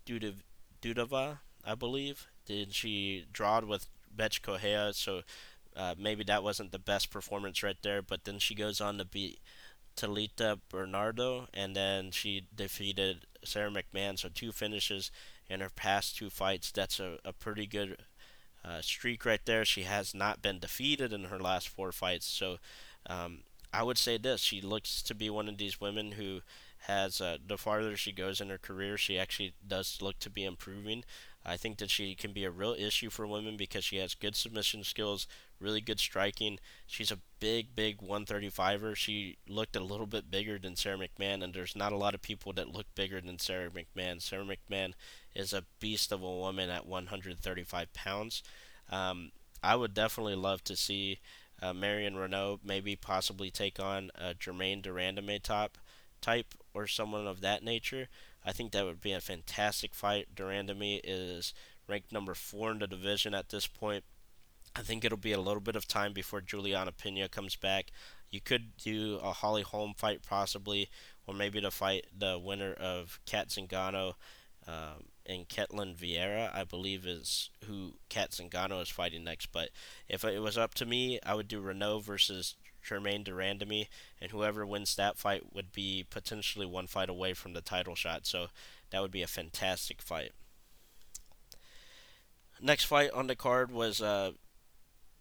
Dudav, 0.05 0.36
Dudova, 0.82 1.39
I 1.63 1.76
believe. 1.76 2.28
Did 2.45 2.74
she 2.74 3.26
drawed 3.32 3.66
with 3.66 3.88
Bethe 4.16 4.41
Correia? 4.41 4.93
So 4.93 5.22
uh, 5.76 5.95
maybe 5.97 6.24
that 6.26 6.43
wasn't 6.43 6.72
the 6.72 6.80
best 6.80 7.09
performance 7.09 7.63
right 7.63 7.78
there. 7.82 8.01
But 8.01 8.24
then 8.24 8.39
she 8.39 8.55
goes 8.55 8.80
on 8.80 8.97
to 8.97 9.05
beat 9.05 9.39
Talita 9.95 10.59
Bernardo, 10.70 11.47
and 11.53 11.76
then 11.76 12.11
she 12.11 12.47
defeated 12.55 13.26
Sara 13.43 13.72
McMann. 13.72 14.20
So 14.20 14.30
two 14.30 14.51
finishes 14.51 15.11
in 15.49 15.61
her 15.61 15.70
past 15.70 16.18
two 16.18 16.30
fights. 16.30 16.72
That's 16.72 16.99
a, 16.99 17.18
a 17.24 17.34
pretty 17.34 17.66
good 17.66 17.97
uh, 18.63 18.82
streak 18.82 19.26
right 19.26 19.45
there. 19.45 19.63
She 19.66 19.84
has 19.84 20.13
not 20.13 20.41
been 20.41 20.59
defeated 20.59 21.13
in 21.13 21.26
her 21.26 21.39
last 21.39 21.70
four 21.70 21.91
fights. 21.91 22.26
So 22.26 22.57
um, 23.07 23.39
I 23.76 23.84
would 23.84 23.97
say 23.97 24.17
this: 24.17 24.41
she 24.41 24.61
looks 24.61 25.01
to 25.03 25.15
be 25.15 25.30
one 25.30 25.49
of 25.49 25.57
these 25.57 25.82
women 25.82 26.13
who 26.13 26.41
has 26.88 27.19
uh, 27.19 27.38
the 27.45 27.57
farther 27.57 27.97
she 27.97 28.11
goes 28.11 28.39
in 28.39 28.49
her 28.49 28.57
career, 28.57 28.97
she 28.97 29.17
actually 29.17 29.53
does 29.67 29.97
look 30.01 30.19
to 30.19 30.30
be 30.30 30.45
improving. 30.45 31.03
I 31.43 31.57
think 31.57 31.78
that 31.78 31.91
she 31.91 32.15
can 32.15 32.34
be 32.34 32.43
a 32.43 32.51
real 32.51 32.76
issue 32.78 33.09
for 33.09 33.28
women 33.28 33.55
because 33.55 33.84
she 33.84 33.97
has 33.97 34.15
good 34.15 34.36
submission 34.36 34.84
skills, 34.84 35.28
really 35.59 35.82
good 35.82 35.99
striking. 35.99 36.59
She's 36.88 37.11
a 37.11 37.19
big, 37.39 37.76
big 37.76 38.01
135er. 38.01 38.95
She 38.95 39.38
looked 39.47 39.76
a 39.76 39.84
little 39.84 40.07
bit 40.07 40.32
bigger 40.32 40.57
than 40.57 40.76
Sara 40.76 40.97
McMann, 40.97 41.43
and 41.43 41.53
there's 41.53 41.76
not 41.76 41.91
a 41.91 41.97
lot 41.97 42.15
of 42.15 42.23
people 42.23 42.51
that 42.53 42.73
look 42.73 42.88
bigger 42.95 43.21
than 43.21 43.38
Sara 43.38 43.69
McMann. 43.69 44.21
Sara 44.21 44.43
McMann 44.43 44.93
is 45.36 45.53
a 45.53 45.65
beast 45.80 46.11
of 46.11 46.23
a 46.23 46.32
woman 46.32 46.69
at 46.71 46.88
135 46.88 47.93
pounds. 47.93 48.41
Um, 48.91 49.32
I 49.61 49.76
would 49.76 49.93
definitely 49.93 50.36
love 50.36 50.63
to 50.65 50.76
see 50.76 51.19
uh, 51.62 51.74
Marion 51.74 52.16
Reneau 52.16 52.60
maybe 52.64 52.95
possibly 52.95 53.49
take 53.49 53.80
on 53.80 54.12
a 54.16 54.34
Germaine 54.34 54.82
de 54.82 54.89
Randamie 54.89 55.41
top 55.41 55.78
type 56.22 56.56
or 56.74 56.88
someone 56.88 57.28
of 57.28 57.41
that 57.41 57.64
nature. 57.64 58.08
I 58.43 58.51
think 58.51 58.72
that 58.72 58.86
would 58.86 59.01
be 59.01 59.14
a 59.14 59.22
fantastic 59.22 59.93
fight. 59.95 60.36
de 60.36 60.43
Randamie 60.43 61.01
is 61.03 61.53
ranked 61.88 62.12
number 62.12 62.34
four 62.34 62.72
in 62.72 62.80
the 62.80 62.88
division 62.88 63.34
at 63.34 63.49
this 63.49 63.68
point. 63.68 64.03
I 64.76 64.82
think 64.82 65.06
it'll 65.06 65.18
be 65.18 65.32
a 65.32 65.39
little 65.39 65.62
bit 65.62 65.76
of 65.76 65.88
time 65.88 66.14
before 66.14 66.41
Juliana 66.41 66.91
Pena 66.91 67.30
comes 67.30 67.56
back. 67.56 67.91
You 68.30 68.41
could 68.41 68.76
do 68.78 69.20
a 69.24 69.32
Holly 69.32 69.62
Holm 69.62 69.93
fight 69.95 70.22
possibly, 70.22 70.89
or 71.26 71.34
maybe 71.34 71.62
to 71.62 71.72
fight 71.72 72.08
the 72.16 72.38
winner 72.38 72.74
of 72.74 73.20
Cat 73.26 73.49
Zingano 73.49 74.16
um, 74.68 75.06
and 75.26 75.47
Ketlin 75.47 75.95
Vieira, 75.95 76.53
I 76.53 76.63
believe, 76.63 77.05
is 77.05 77.49
who 77.65 77.93
Cat 78.09 78.32
Zingano 78.32 78.82
is 78.82 78.89
fighting 78.89 79.23
next. 79.23 79.47
But 79.51 79.69
if 80.07 80.23
it 80.23 80.39
was 80.39 80.57
up 80.57 80.73
to 80.76 80.86
me, 80.86 81.19
I 81.26 81.36
would 81.36 81.47
do 81.47 81.61
Reneau 81.61 82.01
versus 82.01 82.55
Germaine 82.84 83.23
de 83.23 83.32
Randamie, 83.32 83.88
and 84.21 84.32
whoever 84.32 84.65
wins 84.65 84.95
that 84.95 85.17
fight 85.17 85.53
would 85.53 85.71
be 85.71 86.05
potentially 86.09 86.65
one 86.65 86.88
fight 86.88 87.09
away 87.09 87.34
from 87.34 87.53
the 87.53 87.61
title 87.61 87.95
shot. 87.95 88.26
So 88.26 88.47
that 88.91 89.01
would 89.01 89.11
be 89.11 89.23
a 89.23 89.28
fantastic 89.28 90.01
fight. 90.01 90.32
Next 92.61 92.86
fight 92.86 93.11
on 93.11 93.28
the 93.28 93.36
card 93.36 93.71
was 93.71 94.01
uh, 94.01 94.32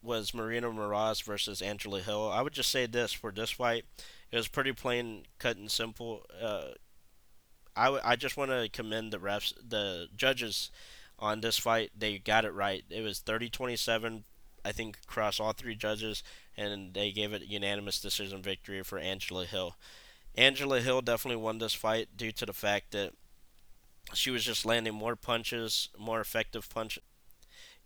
was 0.02 0.32
Maryna 0.32 0.72
Moroz 0.72 1.22
versus 1.22 1.62
Angela 1.62 2.00
Hill. 2.00 2.30
I 2.30 2.42
would 2.42 2.52
just 2.52 2.70
say 2.70 2.86
this 2.86 3.12
for 3.12 3.32
this 3.32 3.50
fight, 3.50 3.84
it 4.30 4.36
was 4.36 4.48
pretty 4.48 4.72
plain, 4.72 5.24
cut 5.38 5.57
and 5.57 5.70
simple. 5.70 6.26
Uh, 6.40 6.72
I, 7.77 7.87
w- 7.87 8.03
I 8.05 8.16
just 8.16 8.37
want 8.37 8.51
to 8.51 8.68
commend 8.72 9.12
the 9.12 9.18
refs, 9.18 9.53
the 9.66 10.09
judges 10.16 10.70
on 11.18 11.41
this 11.41 11.59
fight. 11.59 11.91
They 11.97 12.18
got 12.18 12.45
it 12.45 12.53
right. 12.53 12.85
It 12.91 13.03
was 13.03 13.20
30 13.20 13.49
27, 13.49 14.25
I 14.64 14.72
think, 14.72 14.99
across 15.05 15.41
all 15.41 15.53
three 15.53 15.75
judges, 15.75 16.22
and 16.57 16.95
they 16.95 17.12
gave 17.12 17.33
it 17.33 17.43
a 17.43 17.47
unanimous 17.47 18.01
decision 18.01 18.43
victory 18.43 18.83
for 18.83 18.99
Angela 18.99 19.45
Hill. 19.45 19.77
Angela 20.37 20.81
Hill 20.81 21.03
definitely 21.03 21.43
won 21.43 21.59
this 21.59 21.75
fight 21.75 22.09
due 22.16 22.33
to 22.33 22.47
the 22.47 22.53
fact 22.53 22.93
that 22.93 23.12
she 24.12 24.31
was 24.31 24.45
just 24.45 24.64
landing 24.66 24.95
more 24.95 25.16
punches, 25.16 25.89
more 25.99 26.20
effective 26.20 26.68
punches. 26.68 27.03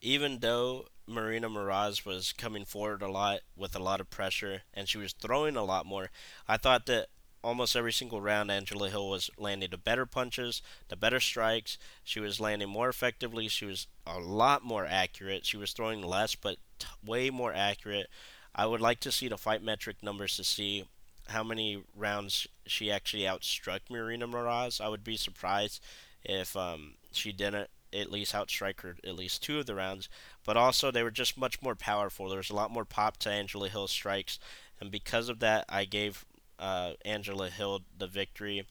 Even 0.00 0.40
though 0.40 0.86
Maryna 1.08 1.46
Moroz 1.46 2.04
was 2.06 2.32
coming 2.32 2.64
forward 2.64 3.02
a 3.02 3.08
lot 3.10 3.40
with 3.56 3.74
a 3.76 3.80
lot 3.80 4.00
of 4.00 4.10
pressure 4.10 4.62
and 4.74 4.88
she 4.88 4.98
was 4.98 5.12
throwing 5.12 5.56
a 5.56 5.64
lot 5.64 5.86
more, 5.86 6.10
I 6.48 6.56
thought 6.56 6.86
that 6.86 7.08
almost 7.42 7.76
every 7.76 7.92
single 7.92 8.20
round, 8.20 8.50
Angela 8.50 8.90
Hill 8.90 9.08
was 9.08 9.30
landing 9.38 9.70
the 9.70 9.78
better 9.78 10.06
punches, 10.06 10.62
the 10.88 10.96
better 10.96 11.20
strikes. 11.20 11.78
She 12.04 12.20
was 12.20 12.40
landing 12.40 12.68
more 12.68 12.88
effectively. 12.88 13.48
She 13.48 13.64
was 13.64 13.86
a 14.06 14.18
lot 14.18 14.64
more 14.64 14.86
accurate. 14.86 15.46
She 15.46 15.56
was 15.56 15.72
throwing 15.72 16.02
less, 16.02 16.34
but 16.34 16.56
t- 16.78 16.86
way 17.04 17.30
more 17.30 17.52
accurate. 17.52 18.08
I 18.54 18.66
would 18.66 18.80
like 18.80 19.00
to 19.00 19.12
see 19.12 19.28
the 19.28 19.38
fight 19.38 19.62
metric 19.62 19.96
numbers 20.02 20.36
to 20.36 20.44
see 20.44 20.84
how 21.28 21.44
many 21.44 21.82
rounds 21.94 22.46
she 22.66 22.90
actually 22.90 23.22
outstruck 23.22 23.80
Maryna 23.90 24.30
Moroz. 24.30 24.80
I 24.80 24.88
would 24.88 25.04
be 25.04 25.16
surprised 25.16 25.82
if 26.24 26.56
um, 26.56 26.94
she 27.12 27.32
didn't 27.32 27.68
at 27.92 28.10
least 28.10 28.34
outstrike 28.34 28.80
her 28.82 28.96
at 29.04 29.14
least 29.14 29.42
two 29.42 29.58
of 29.58 29.66
the 29.66 29.74
rounds. 29.74 30.08
But 30.44 30.56
also, 30.56 30.90
they 30.90 31.02
were 31.02 31.10
just 31.10 31.38
much 31.38 31.62
more 31.62 31.74
powerful. 31.74 32.28
There 32.28 32.38
was 32.38 32.50
a 32.50 32.54
lot 32.54 32.70
more 32.70 32.84
pop 32.84 33.16
to 33.18 33.30
Angela 33.30 33.68
Hill's 33.68 33.90
strikes. 33.90 34.38
And 34.80 34.90
because 34.90 35.28
of 35.28 35.40
that, 35.40 35.64
I 35.68 35.84
gave 35.84 36.24
uh, 36.58 36.92
Angela 37.04 37.48
Hill 37.50 37.82
the 37.96 38.06
victory. 38.06 38.66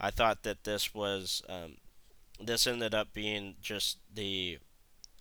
I 0.00 0.10
thought 0.10 0.42
that 0.42 0.64
this 0.64 0.94
was 0.94 1.42
um, 1.48 1.76
this 2.40 2.66
ended 2.66 2.94
up 2.94 3.12
being 3.12 3.56
just 3.60 3.98
the 4.12 4.58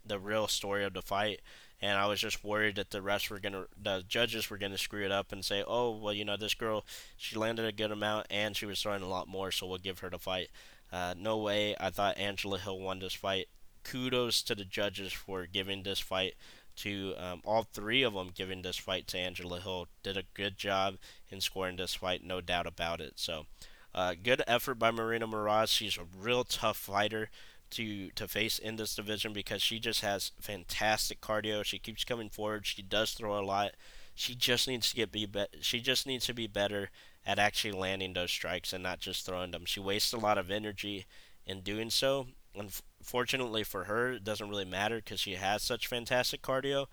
the 0.06 0.20
real 0.20 0.48
story 0.48 0.84
of 0.84 0.94
the 0.94 1.02
fight, 1.02 1.42
and 1.82 1.98
I 1.98 2.08
was 2.08 2.20
just 2.20 2.44
worried 2.44 2.76
that 2.76 2.92
the 2.92 3.02
rest 3.02 3.30
were 3.30 3.40
gonna 3.40 3.66
the 3.82 4.04
judges 4.08 4.50
were 4.50 4.58
gonna 4.58 4.78
screw 4.78 5.06
it 5.06 5.12
up 5.12 5.32
and 5.32 5.44
say, 5.46 5.64
oh 5.66 5.92
well, 5.98 6.14
you 6.14 6.26
know 6.26 6.38
this 6.38 6.54
girl 6.54 6.86
she 7.18 7.36
landed 7.36 7.66
a 7.66 7.72
good 7.72 7.92
amount 7.92 8.28
and 8.30 8.56
she 8.56 8.66
was 8.66 8.82
throwing 8.82 9.04
a 9.04 9.08
lot 9.08 9.28
more, 9.28 9.52
so 9.52 9.68
we'll 9.68 9.78
give 9.78 10.00
her 10.00 10.10
the 10.10 10.20
fight. 10.20 10.50
Uh, 10.92 11.14
no 11.18 11.38
way. 11.38 11.76
I 11.80 11.90
thought 11.90 12.18
Angela 12.18 12.60
Hill 12.60 12.80
won 12.80 13.00
this 13.00 13.14
fight. 13.14 13.48
Kudos 13.84 14.42
to 14.44 14.56
the 14.56 14.66
judges 14.66 15.14
for 15.14 15.46
giving 15.46 15.84
this 15.84 16.00
fight 16.00 16.36
to 16.82 17.14
um, 17.18 17.42
all 17.46 17.64
three 17.64 18.04
of 18.04 18.14
them 18.14 18.32
giving 18.34 18.62
this 18.62 18.78
fight 18.78 19.08
to 19.08 19.18
Angela 19.18 19.60
Hill. 19.60 19.88
Did 20.04 20.18
a 20.18 20.24
good 20.34 20.58
job 20.58 20.96
in 21.30 21.42
scoring 21.42 21.76
this 21.76 21.94
fight, 21.96 22.24
no 22.24 22.42
doubt 22.42 22.68
about 22.68 23.02
it. 23.02 23.14
So, 23.16 23.46
uh, 23.94 24.16
good 24.22 24.42
effort 24.48 24.76
by 24.76 24.92
Maryna 24.92 25.32
Moroz. 25.32 25.70
She's 25.70 25.98
a 25.98 26.06
real 26.20 26.44
tough 26.44 26.78
fighter 26.78 27.30
to 27.72 28.10
to 28.12 28.28
face 28.28 28.60
in 28.60 28.76
this 28.76 28.96
division 28.96 29.32
because 29.32 29.62
she 29.62 29.80
just 29.80 30.02
has 30.02 30.32
fantastic 30.40 31.22
cardio. 31.22 31.64
She 31.64 31.80
keeps 31.80 32.04
coming 32.04 32.30
forward. 32.30 32.66
She 32.66 32.82
does 32.82 33.12
throw 33.12 33.40
a 33.40 33.46
lot. 33.46 33.72
She 34.16 34.36
just 34.36 34.68
needs 34.68 34.90
to 34.90 34.96
get 34.96 35.12
be, 35.12 35.26
be 35.26 35.46
she 35.62 35.80
just 35.80 36.06
needs 36.06 36.26
to 36.26 36.34
be 36.34 36.48
better 36.48 36.90
at 37.26 37.40
actually 37.40 37.74
landing 37.74 38.14
those 38.14 38.32
strikes 38.32 38.74
and 38.74 38.84
not 38.84 39.00
just 39.00 39.26
throwing 39.26 39.52
them. 39.52 39.66
She 39.66 39.80
wastes 39.80 40.14
a 40.14 40.18
lot 40.18 40.38
of 40.38 40.50
energy 40.50 41.06
in 41.46 41.62
doing 41.62 41.90
so, 41.90 42.28
unfortunately 42.56 43.64
for 43.64 43.86
her, 43.86 44.14
it 44.14 44.24
doesn't 44.24 44.50
really 44.50 44.66
matter 44.66 44.98
because 44.98 45.20
she 45.20 45.36
has 45.36 45.62
such 45.62 45.88
fantastic 45.88 46.42
cardio. 46.42 46.88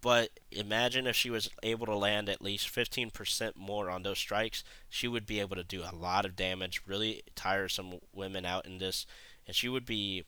But 0.00 0.30
imagine 0.50 1.06
if 1.06 1.14
she 1.14 1.30
was 1.30 1.48
able 1.62 1.86
to 1.86 1.96
land 1.96 2.28
at 2.28 2.42
least 2.42 2.74
15% 2.74 3.52
more 3.56 3.88
on 3.88 4.02
those 4.02 4.18
strikes, 4.18 4.64
she 4.88 5.06
would 5.06 5.26
be 5.26 5.38
able 5.38 5.54
to 5.54 5.62
do 5.62 5.82
a 5.82 5.94
lot 5.94 6.24
of 6.24 6.34
damage, 6.34 6.82
really 6.86 7.22
tire 7.36 7.68
some 7.68 8.00
women 8.12 8.44
out 8.44 8.66
in 8.66 8.78
this, 8.78 9.06
and 9.46 9.54
she 9.54 9.68
would 9.68 9.86
be 9.86 10.24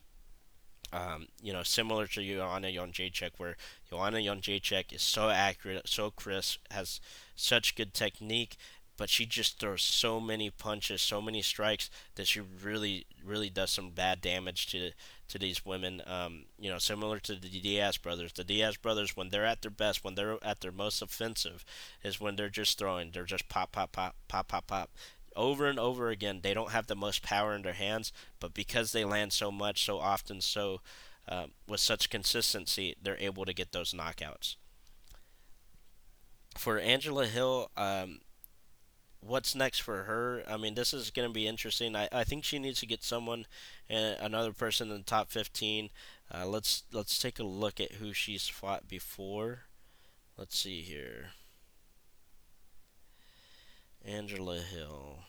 um, 0.93 1.27
you 1.41 1.51
know, 1.51 1.63
similar 1.63 2.07
to 2.07 2.23
Joanna 2.23 2.67
Jędrzejczyk, 2.67 3.31
where 3.37 3.57
Joanna 3.89 4.19
Jędrzejczyk 4.19 4.93
is 4.93 5.01
so 5.01 5.29
accurate, 5.29 5.89
so 5.89 6.09
crisp, 6.09 6.59
has 6.71 7.01
such 7.35 7.75
good 7.75 7.93
technique, 7.93 8.55
but 8.97 9.09
she 9.09 9.25
just 9.25 9.59
throws 9.59 9.81
so 9.81 10.19
many 10.19 10.49
punches, 10.49 11.01
so 11.01 11.21
many 11.21 11.41
strikes 11.41 11.89
that 12.15 12.27
she 12.27 12.41
really, 12.41 13.05
really 13.23 13.49
does 13.49 13.71
some 13.71 13.89
bad 13.89 14.21
damage 14.21 14.67
to 14.67 14.91
to 15.27 15.39
these 15.39 15.65
women. 15.65 16.01
Um, 16.05 16.45
you 16.59 16.69
know, 16.69 16.77
similar 16.77 17.19
to 17.19 17.35
the 17.35 17.49
Diaz 17.49 17.97
brothers. 17.97 18.33
The 18.33 18.43
Diaz 18.43 18.77
brothers, 18.77 19.17
when 19.17 19.29
they're 19.29 19.45
at 19.45 19.61
their 19.61 19.71
best, 19.71 20.03
when 20.03 20.15
they're 20.15 20.37
at 20.43 20.61
their 20.61 20.71
most 20.71 21.01
offensive, 21.01 21.65
is 22.03 22.21
when 22.21 22.35
they're 22.35 22.49
just 22.49 22.77
throwing. 22.77 23.11
They're 23.11 23.23
just 23.23 23.49
pop, 23.49 23.71
pop, 23.71 23.91
pop, 23.91 24.15
pop, 24.27 24.47
pop, 24.47 24.67
pop 24.67 24.89
over 25.35 25.67
and 25.67 25.79
over 25.79 26.09
again. 26.09 26.39
They 26.41 26.53
don't 26.53 26.71
have 26.71 26.87
the 26.87 26.95
most 26.95 27.21
power 27.21 27.53
in 27.53 27.61
their 27.61 27.73
hands, 27.73 28.11
but 28.39 28.53
because 28.53 28.91
they 28.91 29.03
land 29.03 29.33
so 29.33 29.51
much, 29.51 29.83
so 29.83 29.99
often, 29.99 30.41
so 30.41 30.81
uh, 31.27 31.47
with 31.67 31.79
such 31.79 32.09
consistency, 32.09 32.95
they're 33.01 33.17
able 33.19 33.45
to 33.45 33.53
get 33.53 33.71
those 33.71 33.93
knockouts. 33.93 34.55
For 36.57 36.79
Angela 36.79 37.25
Hill, 37.25 37.69
um, 37.75 38.19
what's 39.25 39.55
next 39.55 39.79
for 39.79 40.03
her? 40.03 40.43
I 40.47 40.57
mean, 40.57 40.75
this 40.75 40.93
is 40.93 41.09
going 41.09 41.27
to 41.27 41.33
be 41.33 41.47
interesting. 41.47 41.95
I, 41.95 42.07
I 42.11 42.23
think 42.23 42.43
she 42.43 42.59
needs 42.59 42.79
to 42.79 42.85
get 42.85 43.03
someone, 43.03 43.45
uh, 43.89 44.15
another 44.19 44.53
person 44.53 44.91
in 44.91 44.97
the 44.97 45.03
top 45.03 45.31
15. 45.31 45.89
Uh, 46.33 46.45
let's 46.45 46.83
let's 46.91 47.19
take 47.19 47.39
a 47.39 47.43
look 47.43 47.79
at 47.79 47.93
who 47.93 48.13
she's 48.13 48.47
fought 48.47 48.87
before. 48.87 49.59
Let's 50.37 50.57
see 50.57 50.81
here. 50.81 51.31
Angela 54.03 54.59
Hill. 54.59 55.19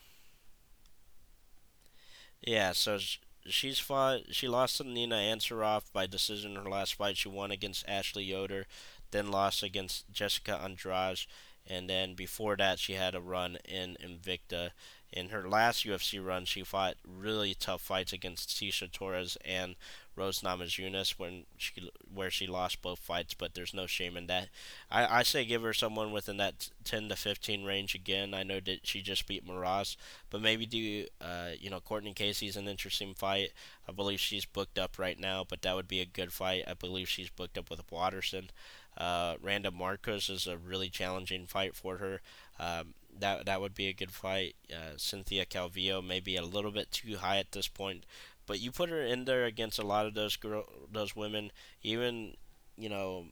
Yeah, 2.44 2.72
so 2.72 2.98
she's 3.46 3.78
fought. 3.78 4.20
She 4.30 4.48
lost 4.48 4.78
to 4.78 4.84
Nina 4.84 5.16
Ansaroff 5.16 5.92
by 5.92 6.06
decision 6.06 6.56
in 6.56 6.62
her 6.62 6.70
last 6.70 6.94
fight. 6.94 7.16
She 7.16 7.28
won 7.28 7.50
against 7.50 7.88
Ashley 7.88 8.24
Yoder, 8.24 8.66
then 9.10 9.30
lost 9.30 9.62
against 9.62 10.10
Jessica 10.12 10.60
Andrade, 10.62 11.26
and 11.66 11.88
then 11.88 12.14
before 12.14 12.56
that 12.56 12.78
she 12.78 12.94
had 12.94 13.14
a 13.14 13.20
run 13.20 13.58
in 13.64 13.96
Invicta. 14.02 14.70
In 15.12 15.28
her 15.30 15.48
last 15.48 15.84
UFC 15.86 16.24
run, 16.24 16.44
she 16.44 16.62
fought 16.62 16.96
really 17.06 17.54
tough 17.54 17.80
fights 17.80 18.12
against 18.12 18.50
Tecia 18.50 18.90
Torres 18.90 19.38
and 19.44 19.76
Rose 20.16 20.40
Namajunas 20.40 21.10
when 21.18 21.44
she 21.58 21.90
where 22.12 22.30
she 22.30 22.46
lost 22.46 22.82
both 22.82 22.98
fights, 22.98 23.34
but 23.34 23.54
there's 23.54 23.74
no 23.74 23.86
shame 23.86 24.16
in 24.16 24.26
that. 24.26 24.48
I, 24.90 25.18
I 25.18 25.22
say 25.22 25.44
give 25.44 25.62
her 25.62 25.74
someone 25.74 26.10
within 26.10 26.38
that 26.38 26.70
10 26.84 27.08
to 27.10 27.16
15 27.16 27.64
range 27.64 27.94
again. 27.94 28.32
I 28.34 28.42
know 28.42 28.60
that 28.60 28.86
she 28.86 29.02
just 29.02 29.26
beat 29.26 29.46
Moroz, 29.46 29.96
but 30.30 30.40
maybe 30.40 30.66
do 30.66 31.06
uh, 31.20 31.50
you 31.58 31.70
know 31.70 31.80
Courtney 31.80 32.14
Casey's 32.14 32.56
an 32.56 32.66
interesting 32.68 33.14
fight. 33.14 33.52
I 33.88 33.92
believe 33.92 34.20
she's 34.20 34.46
booked 34.46 34.78
up 34.78 34.98
right 34.98 35.18
now, 35.18 35.44
but 35.48 35.62
that 35.62 35.76
would 35.76 35.88
be 35.88 36.00
a 36.00 36.06
good 36.06 36.32
fight. 36.32 36.64
I 36.66 36.74
believe 36.74 37.08
she's 37.08 37.30
booked 37.30 37.58
up 37.58 37.70
with 37.70 37.80
Waterson. 37.90 38.50
Uh, 38.96 39.36
Randa 39.42 39.70
Markos 39.70 40.30
is 40.30 40.46
a 40.46 40.56
really 40.56 40.88
challenging 40.88 41.46
fight 41.46 41.74
for 41.74 41.98
her. 41.98 42.20
Um, 42.58 42.94
that 43.18 43.46
that 43.46 43.60
would 43.60 43.74
be 43.74 43.88
a 43.88 43.92
good 43.92 44.10
fight. 44.10 44.56
Uh, 44.70 44.96
Cynthia 44.96 45.44
Calvillo 45.46 46.04
may 46.06 46.20
be 46.20 46.36
a 46.36 46.44
little 46.44 46.70
bit 46.70 46.90
too 46.90 47.16
high 47.16 47.38
at 47.38 47.52
this 47.52 47.68
point, 47.68 48.04
but 48.46 48.60
you 48.60 48.70
put 48.70 48.90
her 48.90 49.02
in 49.02 49.24
there 49.24 49.44
against 49.44 49.78
a 49.78 49.86
lot 49.86 50.06
of 50.06 50.14
those 50.14 50.36
girl, 50.36 50.64
those 50.90 51.16
women, 51.16 51.50
even 51.82 52.34
you 52.76 52.88
know 52.88 53.26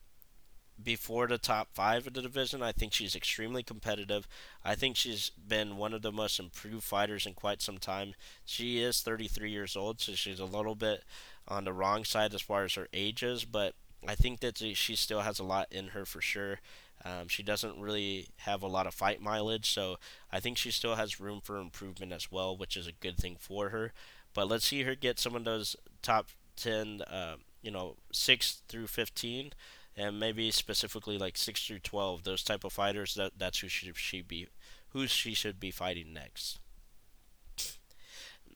before 0.82 1.28
the 1.28 1.38
top 1.38 1.68
five 1.72 2.06
of 2.06 2.14
the 2.14 2.22
division. 2.22 2.62
I 2.62 2.72
think 2.72 2.92
she's 2.92 3.14
extremely 3.14 3.62
competitive. 3.62 4.26
I 4.64 4.74
think 4.74 4.96
she's 4.96 5.30
been 5.30 5.76
one 5.76 5.94
of 5.94 6.02
the 6.02 6.12
most 6.12 6.40
improved 6.40 6.82
fighters 6.82 7.26
in 7.26 7.34
quite 7.34 7.62
some 7.62 7.78
time. 7.78 8.14
She 8.44 8.80
is 8.82 9.00
33 9.00 9.50
years 9.50 9.76
old, 9.76 10.00
so 10.00 10.14
she's 10.14 10.40
a 10.40 10.44
little 10.44 10.74
bit 10.74 11.04
on 11.46 11.64
the 11.64 11.72
wrong 11.72 12.04
side 12.04 12.34
as 12.34 12.40
far 12.40 12.64
as 12.64 12.74
her 12.74 12.88
age 12.92 13.22
is, 13.22 13.44
but 13.44 13.74
I 14.08 14.14
think 14.14 14.40
that 14.40 14.58
she 14.58 14.96
still 14.96 15.20
has 15.20 15.38
a 15.38 15.44
lot 15.44 15.68
in 15.70 15.88
her 15.88 16.04
for 16.04 16.20
sure. 16.20 16.60
Um, 17.04 17.28
she 17.28 17.42
doesn't 17.42 17.80
really 17.80 18.28
have 18.38 18.62
a 18.62 18.66
lot 18.66 18.86
of 18.86 18.94
fight 18.94 19.20
mileage, 19.20 19.70
so 19.70 19.98
I 20.32 20.40
think 20.40 20.56
she 20.56 20.70
still 20.70 20.94
has 20.94 21.20
room 21.20 21.40
for 21.42 21.58
improvement 21.58 22.12
as 22.12 22.30
well, 22.30 22.56
which 22.56 22.76
is 22.76 22.86
a 22.86 22.92
good 22.92 23.18
thing 23.18 23.36
for 23.38 23.70
her. 23.70 23.92
But 24.32 24.48
let's 24.48 24.64
see 24.64 24.82
her 24.82 24.94
get 24.94 25.18
some 25.18 25.34
of 25.34 25.44
those 25.44 25.76
top 26.02 26.28
10, 26.56 27.02
uh, 27.02 27.36
you 27.62 27.70
know, 27.70 27.96
6 28.12 28.62
through 28.68 28.86
15, 28.86 29.52
and 29.96 30.18
maybe 30.18 30.50
specifically 30.50 31.18
like 31.18 31.36
6 31.36 31.66
through 31.66 31.80
12. 31.80 32.24
Those 32.24 32.42
type 32.42 32.64
of 32.64 32.72
fighters, 32.72 33.14
that, 33.14 33.32
that's 33.36 33.58
who 33.58 33.68
she, 33.68 33.92
she 33.94 34.22
be, 34.22 34.48
who 34.88 35.06
she 35.06 35.34
should 35.34 35.60
be 35.60 35.70
fighting 35.70 36.12
next. 36.12 36.58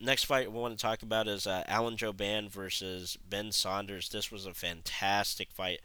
Next 0.00 0.24
fight 0.24 0.52
we 0.52 0.58
want 0.58 0.78
to 0.78 0.82
talk 0.82 1.02
about 1.02 1.26
is 1.26 1.46
uh, 1.46 1.64
Alan 1.66 1.96
Jouban 1.96 2.48
versus 2.48 3.18
Ben 3.28 3.50
Saunders. 3.50 4.08
This 4.08 4.30
was 4.30 4.46
a 4.46 4.54
fantastic 4.54 5.50
fight. 5.50 5.80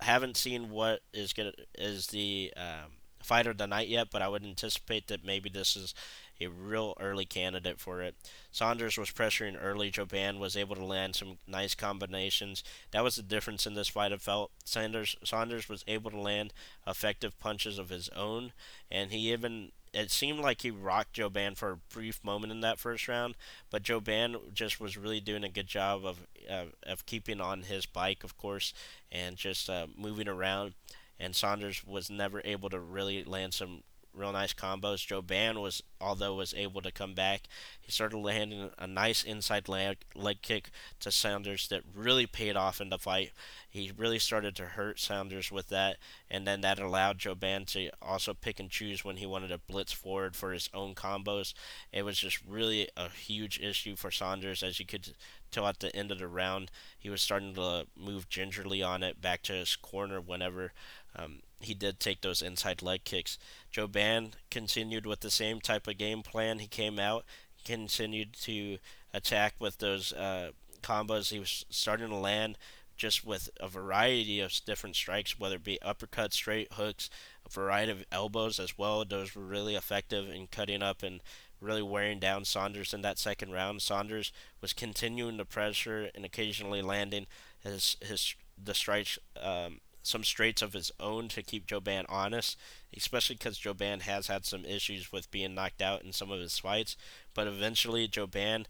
Haven't 0.00 0.36
seen 0.36 0.70
what 0.70 1.00
is 1.12 1.32
gonna 1.32 1.52
is 1.76 2.08
the 2.08 2.52
um, 2.56 2.92
fight 3.22 3.46
of 3.46 3.58
the 3.58 3.66
night 3.66 3.88
yet, 3.88 4.08
but 4.12 4.22
I 4.22 4.28
would 4.28 4.44
anticipate 4.44 5.08
that 5.08 5.24
maybe 5.24 5.50
this 5.50 5.76
is 5.76 5.94
a 6.40 6.46
real 6.46 6.94
early 7.00 7.26
candidate 7.26 7.80
for 7.80 8.00
it. 8.00 8.14
Saunders 8.50 8.96
was 8.96 9.10
pressuring 9.10 9.58
early. 9.60 9.90
Jouban 9.90 10.38
was 10.38 10.56
able 10.56 10.76
to 10.76 10.84
land 10.84 11.16
some 11.16 11.38
nice 11.46 11.74
combinations. 11.74 12.64
That 12.92 13.04
was 13.04 13.16
the 13.16 13.22
difference 13.22 13.66
in 13.66 13.74
this 13.74 13.88
fight. 13.88 14.12
I 14.12 14.16
felt 14.16 14.52
Sanders 14.64 15.16
Saunders 15.24 15.68
was 15.68 15.84
able 15.88 16.10
to 16.12 16.20
land 16.20 16.52
effective 16.86 17.38
punches 17.40 17.78
of 17.78 17.90
his 17.90 18.08
own, 18.10 18.52
and 18.90 19.10
he 19.10 19.32
even 19.32 19.72
it 19.92 20.10
seemed 20.10 20.40
like 20.40 20.62
he 20.62 20.70
rocked 20.70 21.16
Jouban 21.16 21.56
for 21.56 21.72
a 21.72 21.76
brief 21.76 22.22
moment 22.22 22.52
in 22.52 22.60
that 22.60 22.78
first 22.78 23.08
round, 23.08 23.34
but 23.70 23.82
Jouban 23.82 24.52
just 24.52 24.80
was 24.80 24.96
really 24.96 25.20
doing 25.20 25.44
a 25.44 25.48
good 25.48 25.66
job 25.66 26.04
of 26.04 26.20
uh, 26.48 26.66
of 26.84 27.06
keeping 27.06 27.40
on 27.40 27.62
his 27.62 27.86
bike, 27.86 28.24
of 28.24 28.36
course, 28.36 28.72
and 29.10 29.36
just 29.36 29.68
uh, 29.68 29.86
moving 29.96 30.28
around. 30.28 30.74
And 31.18 31.36
Saunders 31.36 31.84
was 31.84 32.08
never 32.10 32.40
able 32.44 32.70
to 32.70 32.78
really 32.80 33.24
land 33.24 33.52
some 33.52 33.82
real 34.14 34.32
nice 34.32 34.52
combos. 34.52 35.06
Jouban 35.06 35.60
was, 35.60 35.82
although 36.00 36.34
was 36.34 36.54
able 36.54 36.80
to 36.82 36.90
come 36.90 37.14
back, 37.14 37.42
he 37.80 37.92
started 37.92 38.18
landing 38.18 38.70
a 38.78 38.86
nice 38.86 39.22
inside 39.22 39.68
leg 39.68 39.98
leg 40.14 40.42
kick 40.42 40.70
to 41.00 41.10
Saunders 41.10 41.68
that 41.68 41.82
really 41.94 42.26
paid 42.26 42.56
off 42.56 42.80
in 42.80 42.90
the 42.90 42.98
fight. 42.98 43.32
He 43.68 43.92
really 43.96 44.18
started 44.18 44.56
to 44.56 44.64
hurt 44.66 44.98
Saunders 44.98 45.52
with 45.52 45.68
that, 45.68 45.98
and 46.30 46.46
then 46.46 46.60
that 46.62 46.78
allowed 46.78 47.18
Jouban 47.18 47.66
to 47.68 47.90
also 48.02 48.34
pick 48.34 48.58
and 48.58 48.70
choose 48.70 49.04
when 49.04 49.16
he 49.16 49.26
wanted 49.26 49.48
to 49.48 49.58
blitz 49.58 49.92
forward 49.92 50.34
for 50.34 50.52
his 50.52 50.68
own 50.74 50.94
combos. 50.94 51.54
It 51.92 52.04
was 52.04 52.18
just 52.18 52.40
really 52.46 52.88
a 52.96 53.08
huge 53.08 53.60
issue 53.60 53.96
for 53.96 54.10
Saunders, 54.10 54.62
as 54.62 54.80
you 54.80 54.86
could 54.86 55.14
tell 55.50 55.66
at 55.66 55.80
the 55.80 55.94
end 55.94 56.10
of 56.10 56.18
the 56.18 56.28
round. 56.28 56.70
He 56.98 57.10
was 57.10 57.22
starting 57.22 57.54
to 57.54 57.86
move 57.96 58.28
gingerly 58.28 58.82
on 58.82 59.02
it 59.02 59.20
back 59.20 59.42
to 59.42 59.52
his 59.52 59.76
corner 59.76 60.20
whenever 60.20 60.72
um, 61.16 61.40
he 61.60 61.74
did 61.74 62.00
take 62.00 62.22
those 62.22 62.42
inside 62.42 62.82
leg 62.82 63.04
kicks. 63.04 63.38
Jouban 63.72 64.32
continued 64.50 65.06
with 65.06 65.20
the 65.20 65.30
same 65.30 65.60
type 65.60 65.86
of 65.86 65.98
game 65.98 66.22
plan. 66.22 66.58
He 66.58 66.66
came 66.66 66.98
out, 66.98 67.24
continued 67.64 68.32
to 68.42 68.78
attack 69.12 69.54
with 69.58 69.78
those 69.78 70.12
uh, 70.12 70.50
combos. 70.82 71.30
He 71.30 71.38
was 71.38 71.64
starting 71.68 72.08
to 72.08 72.16
land 72.16 72.56
just 72.96 73.24
with 73.24 73.48
a 73.58 73.68
variety 73.68 74.40
of 74.40 74.52
different 74.66 74.94
strikes, 74.94 75.38
whether 75.38 75.56
it 75.56 75.64
be 75.64 75.78
uppercuts, 75.82 76.34
straight 76.34 76.72
hooks, 76.74 77.08
a 77.46 77.50
variety 77.50 77.92
of 77.92 78.04
elbows 78.12 78.58
as 78.58 78.76
well. 78.76 79.04
Those 79.04 79.34
were 79.34 79.42
really 79.42 79.74
effective 79.74 80.28
in 80.28 80.48
cutting 80.48 80.82
up 80.82 81.02
and 81.02 81.22
really 81.60 81.82
wearing 81.82 82.18
down 82.18 82.44
Saunders 82.44 82.92
in 82.92 83.02
that 83.02 83.18
second 83.18 83.52
round. 83.52 83.82
Saunders 83.82 84.32
was 84.60 84.72
continuing 84.72 85.38
to 85.38 85.44
pressure 85.44 86.10
and 86.14 86.24
occasionally 86.24 86.82
landing 86.82 87.26
his 87.62 87.96
his 88.00 88.34
the 88.62 88.74
strikes 88.74 89.18
um, 89.40 89.80
some 90.02 90.24
straights 90.24 90.62
of 90.62 90.72
his 90.72 90.90
own 90.98 91.28
to 91.28 91.42
keep 91.42 91.66
Jouban 91.66 92.04
honest, 92.08 92.56
especially 92.96 93.36
because 93.36 93.58
Jouban 93.58 94.02
has 94.02 94.26
had 94.28 94.44
some 94.44 94.64
issues 94.64 95.12
with 95.12 95.30
being 95.30 95.54
knocked 95.54 95.82
out 95.82 96.02
in 96.02 96.12
some 96.12 96.30
of 96.30 96.40
his 96.40 96.58
fights. 96.58 96.96
But 97.34 97.46
eventually, 97.46 98.08
Jouban 98.08 98.66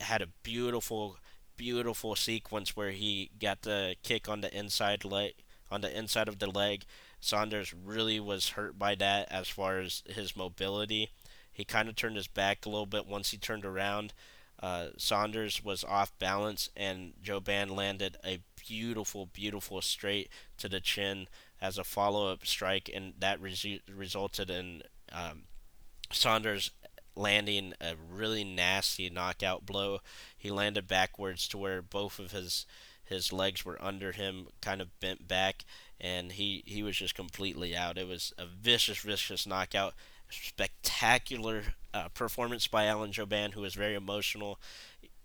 had 0.00 0.22
a 0.22 0.28
beautiful, 0.42 1.18
beautiful 1.56 2.16
sequence 2.16 2.76
where 2.76 2.90
he 2.90 3.30
got 3.40 3.62
the 3.62 3.96
kick 4.02 4.28
on 4.28 4.40
the 4.40 4.56
inside 4.56 5.04
leg, 5.04 5.34
on 5.70 5.80
the 5.80 5.96
inside 5.96 6.28
of 6.28 6.38
the 6.38 6.50
leg. 6.50 6.84
Saunders 7.20 7.72
really 7.74 8.20
was 8.20 8.50
hurt 8.50 8.78
by 8.78 8.94
that 8.96 9.30
as 9.30 9.48
far 9.48 9.78
as 9.78 10.02
his 10.06 10.36
mobility. 10.36 11.10
He 11.52 11.64
kind 11.64 11.88
of 11.88 11.96
turned 11.96 12.16
his 12.16 12.28
back 12.28 12.66
a 12.66 12.68
little 12.68 12.86
bit 12.86 13.06
once 13.06 13.30
he 13.30 13.38
turned 13.38 13.64
around. 13.64 14.12
Uh, 14.62 14.88
Saunders 14.96 15.62
was 15.64 15.84
off 15.84 16.18
balance, 16.18 16.70
and 16.76 17.12
Jouban 17.22 17.70
landed 17.70 18.16
a 18.24 18.40
beautiful, 18.66 19.26
beautiful 19.26 19.80
straight 19.82 20.28
to 20.58 20.68
the 20.68 20.80
chin 20.80 21.28
as 21.60 21.78
a 21.78 21.84
follow 21.84 22.30
up 22.30 22.46
strike, 22.46 22.90
and 22.92 23.14
that 23.18 23.40
resulted 23.40 24.50
in 24.50 24.82
um, 25.12 25.44
Saunders 26.12 26.70
landing 27.14 27.72
a 27.80 27.94
really 28.10 28.44
nasty 28.44 29.08
knockout 29.08 29.64
blow. 29.64 30.00
He 30.36 30.50
landed 30.50 30.86
backwards 30.86 31.48
to 31.48 31.58
where 31.58 31.82
both 31.82 32.18
of 32.18 32.32
his 32.32 32.66
his 33.06 33.32
legs 33.32 33.64
were 33.64 33.82
under 33.82 34.10
him, 34.10 34.48
kind 34.60 34.80
of 34.82 34.98
bent 34.98 35.28
back, 35.28 35.64
and 36.00 36.32
he, 36.32 36.64
he 36.66 36.82
was 36.82 36.96
just 36.96 37.14
completely 37.14 37.74
out. 37.76 37.98
It 37.98 38.08
was 38.08 38.32
a 38.36 38.46
vicious, 38.46 38.98
vicious 38.98 39.46
knockout. 39.46 39.94
Spectacular 40.28 41.62
uh, 41.94 42.08
performance 42.08 42.66
by 42.66 42.86
Alan 42.86 43.12
Jouban, 43.12 43.54
who 43.54 43.60
was 43.60 43.74
very 43.74 43.94
emotional. 43.94 44.58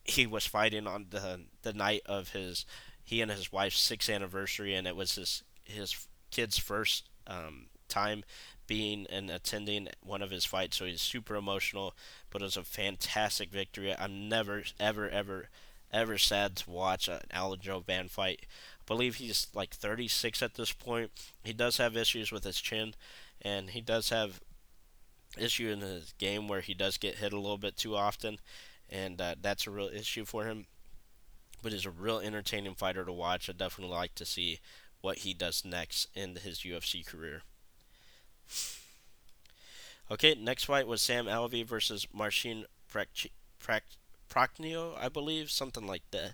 He 0.03 0.27
was 0.27 0.45
fighting 0.45 0.85
on 0.85 1.07
the 1.09 1.41
the 1.63 1.73
night 1.73 2.01
of 2.05 2.29
his 2.29 2.65
he 3.11 3.21
and 3.21 3.29
his 3.29 3.51
wife's 3.51 3.79
sixth 3.79 4.09
anniversary, 4.09 4.73
and 4.73 4.87
it 4.87 4.95
was 4.95 5.15
his 5.15 5.43
his 5.65 6.07
kid's 6.31 6.57
first 6.57 7.09
um, 7.27 7.65
time 7.89 8.23
being 8.67 9.05
and 9.09 9.29
attending 9.29 9.89
one 10.01 10.21
of 10.21 10.31
his 10.31 10.45
fights. 10.45 10.77
So 10.77 10.85
he's 10.85 11.01
super 11.01 11.35
emotional, 11.35 11.93
but 12.29 12.41
it 12.41 12.45
was 12.45 12.55
a 12.55 12.63
fantastic 12.63 13.51
victory. 13.51 13.93
I'm 13.93 14.29
never, 14.29 14.63
ever, 14.79 15.09
ever 15.09 15.49
ever 15.91 16.17
sad 16.17 16.55
to 16.55 16.69
watch 16.69 17.09
an 17.09 17.19
Alan 17.31 17.59
Jouban 17.59 18.09
fight. 18.09 18.43
I 18.43 18.83
believe 18.87 19.15
he's 19.15 19.47
like 19.53 19.73
36 19.73 20.41
at 20.41 20.53
this 20.53 20.71
point. 20.71 21.11
He 21.43 21.51
does 21.51 21.75
have 21.77 21.97
issues 21.97 22.31
with 22.31 22.45
his 22.45 22.61
chin, 22.61 22.93
and 23.41 23.71
he 23.71 23.81
does 23.81 24.07
have 24.07 24.39
issue 25.37 25.67
in 25.67 25.81
his 25.81 26.13
game 26.17 26.47
where 26.47 26.61
he 26.61 26.73
does 26.73 26.97
get 26.97 27.15
hit 27.15 27.33
a 27.33 27.39
little 27.39 27.57
bit 27.57 27.75
too 27.75 27.93
often, 27.93 28.39
and 28.89 29.19
uh, 29.19 29.35
that's 29.41 29.67
a 29.67 29.71
real 29.71 29.89
issue 29.93 30.23
for 30.23 30.45
him. 30.45 30.65
But 31.61 31.71
he's 31.71 31.85
a 31.85 31.91
real 31.91 32.19
entertaining 32.19 32.75
fighter 32.75 33.05
to 33.05 33.13
watch. 33.13 33.49
I 33.49 33.53
definitely 33.53 33.95
like 33.95 34.15
to 34.15 34.25
see 34.25 34.59
what 35.01 35.19
he 35.19 35.33
does 35.33 35.63
next 35.65 36.07
in 36.15 36.35
his 36.35 36.59
UFC 36.59 37.05
career. 37.05 37.43
Okay, 40.09 40.35
next 40.35 40.65
fight 40.65 40.87
was 40.87 41.01
Sam 41.01 41.25
Alvey 41.25 41.65
versus 41.65 42.07
Marcin. 42.13 42.65
Prachnio, 44.29 44.97
I 44.99 45.09
believe, 45.09 45.49
something 45.49 45.87
like 45.87 46.03
that. 46.11 46.33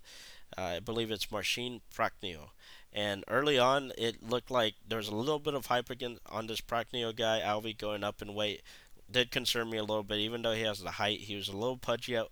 Uh, 0.58 0.62
I 0.62 0.80
believe 0.80 1.12
it's 1.12 1.32
Marcin 1.32 1.82
Prachnio. 1.94 2.50
And 2.94 3.24
early 3.28 3.60
on, 3.60 3.92
it 3.98 4.28
looked 4.28 4.50
like 4.50 4.76
there 4.88 4.98
was 4.98 5.10
a 5.10 5.16
little 5.16 5.40
bit 5.40 5.54
of 5.54 5.68
hype 5.68 5.90
again 5.90 6.18
on 6.26 6.48
this 6.48 6.62
Prachnio 6.62 7.16
guy, 7.16 7.42
Alvey, 7.44 7.78
going 7.78 8.04
up 8.04 8.22
in 8.22 8.34
weight. 8.34 8.62
Did 9.10 9.30
concern 9.30 9.70
me 9.70 9.78
a 9.78 9.84
little 9.84 10.04
bit, 10.04 10.20
even 10.20 10.42
though 10.42 10.54
he 10.54 10.64
has 10.64 10.80
the 10.80 10.92
height. 10.92 11.20
He 11.20 11.36
was 11.36 11.48
a 11.48 11.56
little 11.56 11.78
pudgy 11.78 12.16
at, 12.16 12.28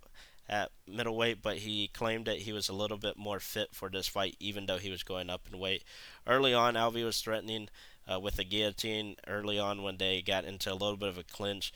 at 0.48 0.72
middleweight, 0.88 1.42
but 1.42 1.58
he 1.58 1.88
claimed 1.88 2.26
that 2.26 2.40
he 2.40 2.54
was 2.54 2.70
a 2.70 2.74
little 2.74 2.98
bit 2.98 3.18
more 3.18 3.40
fit 3.40 3.70
for 3.74 3.90
this 3.90 4.08
fight, 4.08 4.36
even 4.40 4.66
though 4.66 4.78
he 4.78 4.92
was 4.92 5.04
going 5.04 5.30
up 5.30 5.48
in 5.52 5.60
weight. 5.60 5.84
Early 6.28 6.54
on, 6.54 6.76
Alvey 6.76 7.04
was 7.04 7.20
threatening 7.20 7.70
uh, 8.12 8.20
with 8.20 8.36
the 8.36 8.44
guillotine 8.44 9.16
early 9.28 9.58
on 9.58 9.82
when 9.82 9.98
they 9.98 10.22
got 10.22 10.46
into 10.46 10.72
a 10.72 10.74
little 10.74 10.98
bit 10.98 11.10
of 11.10 11.18
a 11.18 11.24
clinch. 11.24 11.74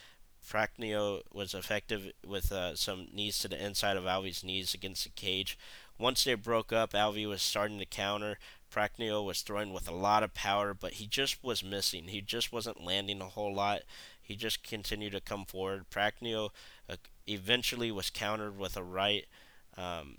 Prachnio 0.47 1.21
was 1.33 1.53
effective 1.53 2.11
with 2.25 2.51
uh, 2.51 2.75
some 2.75 3.07
knees 3.13 3.39
to 3.39 3.47
the 3.47 3.63
inside 3.63 3.97
of 3.97 4.05
Alvey's 4.05 4.43
knees 4.43 4.73
against 4.73 5.03
the 5.03 5.09
cage. 5.09 5.57
Once 5.97 6.23
they 6.23 6.33
broke 6.33 6.71
up, 6.71 6.93
Alvey 6.93 7.27
was 7.27 7.41
starting 7.41 7.77
to 7.79 7.85
counter. 7.85 8.39
Prachnio 8.71 9.25
was 9.25 9.41
throwing 9.41 9.73
with 9.73 9.87
a 9.87 9.93
lot 9.93 10.23
of 10.23 10.33
power, 10.33 10.73
but 10.73 10.93
he 10.93 11.07
just 11.07 11.43
was 11.43 11.63
missing. 11.63 12.05
He 12.07 12.21
just 12.21 12.53
wasn't 12.53 12.83
landing 12.83 13.19
a 13.19 13.25
whole 13.25 13.53
lot. 13.53 13.81
He 14.21 14.35
just 14.35 14.63
continued 14.63 15.11
to 15.13 15.21
come 15.21 15.45
forward. 15.45 15.89
Prachnio 15.89 16.49
uh, 16.87 16.97
eventually 17.29 17.91
was 17.91 18.09
countered 18.09 18.57
with 18.57 18.75
a 18.77 18.83
right 18.83 19.25
um, 19.77 20.17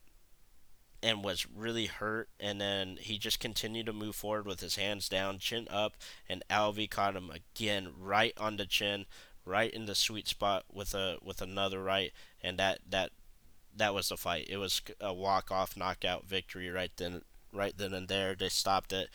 and 1.02 1.24
was 1.24 1.46
really 1.46 1.86
hurt. 1.86 2.28
And 2.38 2.60
then 2.60 2.98
he 3.00 3.18
just 3.18 3.40
continued 3.40 3.86
to 3.86 3.92
move 3.92 4.14
forward 4.16 4.46
with 4.46 4.60
his 4.60 4.76
hands 4.76 5.08
down, 5.08 5.38
chin 5.38 5.66
up, 5.70 5.96
and 6.28 6.42
Alvey 6.50 6.90
caught 6.90 7.16
him 7.16 7.30
again 7.30 7.88
right 7.98 8.32
on 8.36 8.56
the 8.56 8.66
chin 8.66 9.06
right 9.46 9.72
in 9.72 9.86
the 9.86 9.94
sweet 9.94 10.28
spot 10.28 10.64
with 10.70 10.94
a 10.94 11.16
with 11.22 11.40
another 11.40 11.82
right, 11.82 12.12
and 12.42 12.58
that 12.58 12.80
that 12.88 13.10
that 13.76 13.94
was 13.94 14.08
the 14.08 14.16
fight. 14.16 14.46
It 14.48 14.58
was 14.58 14.82
a 15.00 15.12
walk 15.12 15.50
off 15.50 15.76
knockout 15.76 16.26
victory 16.26 16.70
right 16.70 16.92
then 16.96 17.22
right 17.52 17.76
then 17.76 17.94
and 17.94 18.08
there. 18.08 18.34
They 18.34 18.48
stopped 18.48 18.92
it. 18.92 19.08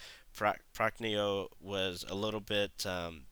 Prachnio 0.74 1.48
was 1.62 2.04
a 2.10 2.16
little 2.16 2.42
bit 2.42 2.86
um, 2.86 3.24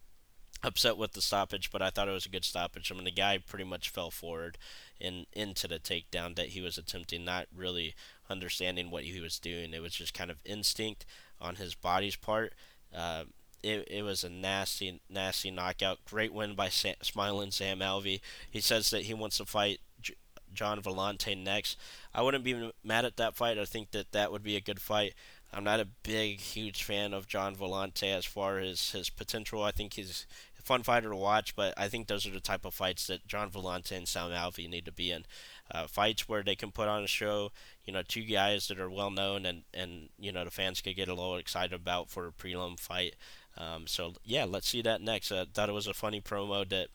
upset 0.63 0.97
with 0.97 1.11
the 1.13 1.21
stoppage, 1.21 1.69
but 1.71 1.81
I 1.81 1.89
thought 1.89 2.07
it 2.07 2.13
was 2.13 2.25
a 2.25 2.29
good 2.29 2.45
stoppage. 2.45 2.91
I 2.91 2.95
mean, 2.95 3.03
the 3.03 3.11
guy 3.11 3.37
pretty 3.37 3.65
much 3.65 3.89
fell 3.89 4.11
forward 4.11 4.57
in 4.99 5.25
into 5.33 5.67
the 5.67 5.79
takedown 5.79 6.35
that 6.35 6.49
he 6.49 6.61
was 6.61 6.77
attempting, 6.77 7.25
not 7.25 7.47
really 7.55 7.93
understanding 8.29 8.89
what 8.89 9.03
he 9.03 9.19
was 9.19 9.39
doing. 9.39 9.73
It 9.73 9.81
was 9.81 9.93
just 9.93 10.13
kind 10.13 10.31
of 10.31 10.37
instinct 10.45 11.05
on 11.41 11.55
his 11.55 11.75
body's 11.75 12.15
part. 12.15 12.53
Uh, 12.95 13.25
it, 13.61 13.87
it 13.89 14.03
was 14.03 14.23
a 14.23 14.29
nasty, 14.29 15.01
nasty 15.09 15.49
knockout. 15.49 16.03
Great 16.05 16.33
win 16.33 16.53
by 16.53 16.69
Sam, 16.69 16.95
Smiling 17.01 17.51
Sam 17.51 17.79
Alvey. 17.79 18.19
He 18.49 18.59
says 18.59 18.89
that 18.89 19.03
he 19.03 19.13
wants 19.13 19.37
to 19.37 19.45
fight 19.45 19.79
J- 20.01 20.15
Gian 20.53 20.81
Villante 20.81 21.41
next. 21.41 21.77
I 22.13 22.21
wouldn't 22.21 22.43
be 22.43 22.71
mad 22.83 23.05
at 23.05 23.17
that 23.17 23.35
fight. 23.35 23.57
I 23.57 23.65
think 23.65 23.91
that 23.91 24.11
that 24.11 24.31
would 24.31 24.43
be 24.43 24.57
a 24.57 24.61
good 24.61 24.81
fight. 24.81 25.13
I'm 25.53 25.63
not 25.63 25.79
a 25.79 25.87
big, 26.03 26.39
huge 26.39 26.83
fan 26.83 27.13
of 27.13 27.27
Gian 27.27 27.55
Villante 27.55 28.11
as 28.11 28.25
far 28.25 28.57
as 28.57 28.91
his 28.91 29.09
potential. 29.09 29.63
I 29.63 29.71
think 29.71 29.93
he's 29.93 30.25
fun 30.63 30.83
fighter 30.83 31.09
to 31.09 31.15
watch, 31.15 31.55
but 31.55 31.73
I 31.77 31.87
think 31.87 32.07
those 32.07 32.25
are 32.25 32.31
the 32.31 32.39
type 32.39 32.65
of 32.65 32.73
fights 32.73 33.07
that 33.07 33.27
Gian 33.27 33.49
Villante 33.49 33.91
and 33.91 34.07
Sam 34.07 34.31
Alvey 34.31 34.69
need 34.69 34.85
to 34.85 34.91
be 34.91 35.11
in. 35.11 35.25
Uh, 35.69 35.87
fights 35.87 36.27
where 36.27 36.43
they 36.43 36.55
can 36.55 36.71
put 36.71 36.87
on 36.87 37.03
a 37.03 37.07
show, 37.07 37.51
you 37.85 37.93
know, 37.93 38.01
two 38.01 38.23
guys 38.23 38.67
that 38.67 38.79
are 38.79 38.89
well 38.89 39.11
known 39.11 39.45
and, 39.45 39.63
and 39.73 40.09
you 40.17 40.31
know, 40.31 40.43
the 40.45 40.51
fans 40.51 40.81
could 40.81 40.95
get 40.95 41.09
a 41.09 41.13
little 41.13 41.37
excited 41.37 41.73
about 41.73 42.09
for 42.09 42.27
a 42.27 42.31
prelim 42.31 42.79
fight. 42.79 43.15
Um, 43.57 43.85
so 43.87 44.13
yeah, 44.23 44.45
let's 44.45 44.67
see 44.67 44.81
that 44.81 45.01
next. 45.01 45.31
I 45.31 45.45
thought 45.45 45.69
it 45.69 45.73
was 45.73 45.87
a 45.87 45.93
funny 45.93 46.21
promo 46.21 46.67
that 46.69 46.87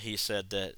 he 0.00 0.16
said 0.16 0.50
that. 0.50 0.74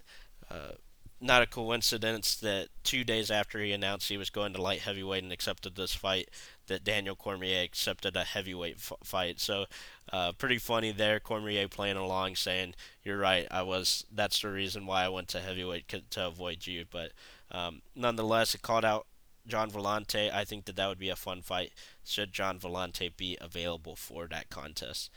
Uh, 0.51 0.73
not 1.19 1.41
a 1.41 1.47
coincidence 1.47 2.37
that 2.37 2.69
two 2.85 3.03
days 3.03 3.31
after 3.31 3.59
he 3.59 3.73
announced 3.73 4.11
he 4.11 4.19
was 4.19 4.29
going 4.29 4.53
to 4.53 4.61
light 4.61 4.81
heavyweight 4.81 5.23
and 5.23 5.33
accepted 5.33 5.75
this 5.75 5.95
fight, 5.95 6.29
that 6.67 6.85
Daniel 6.85 7.17
Cormier 7.17 7.63
accepted 7.63 8.17
a 8.17 8.25
heavyweight 8.25 8.77
f- 8.77 8.93
fight. 9.03 9.41
So, 9.41 9.67
uh, 10.13 10.33
pretty 10.33 10.59
funny 10.59 10.93
there. 10.93 11.21
Cormier 11.21 11.69
playing 11.69 11.97
along, 11.97 12.37
saying, 12.37 12.75
"You're 13.05 13.19
right. 13.19 13.47
I 13.51 13.63
was. 13.63 14.05
That's 14.13 14.41
the 14.41 14.51
reason 14.51 14.87
why 14.87 15.05
I 15.05 15.09
went 15.09 15.29
to 15.29 15.41
heavyweight 15.41 15.89
to 16.11 16.27
avoid 16.27 16.67
you." 16.67 16.85
But 16.91 17.13
um, 17.51 17.83
nonetheless, 17.95 18.55
it 18.55 18.63
called 18.63 18.85
out 18.85 19.07
Gian 19.47 19.71
Villante. 19.71 20.33
I 20.33 20.45
think 20.45 20.65
that 20.65 20.77
that 20.77 20.89
would 20.89 20.99
be 20.99 21.11
a 21.11 21.17
fun 21.17 21.43
fight 21.43 21.73
should 22.05 22.33
Gian 22.33 22.59
Villante 22.59 23.17
be 23.17 23.37
available 23.41 23.97
for 23.97 24.27
that 24.29 24.51
contest. 24.51 25.11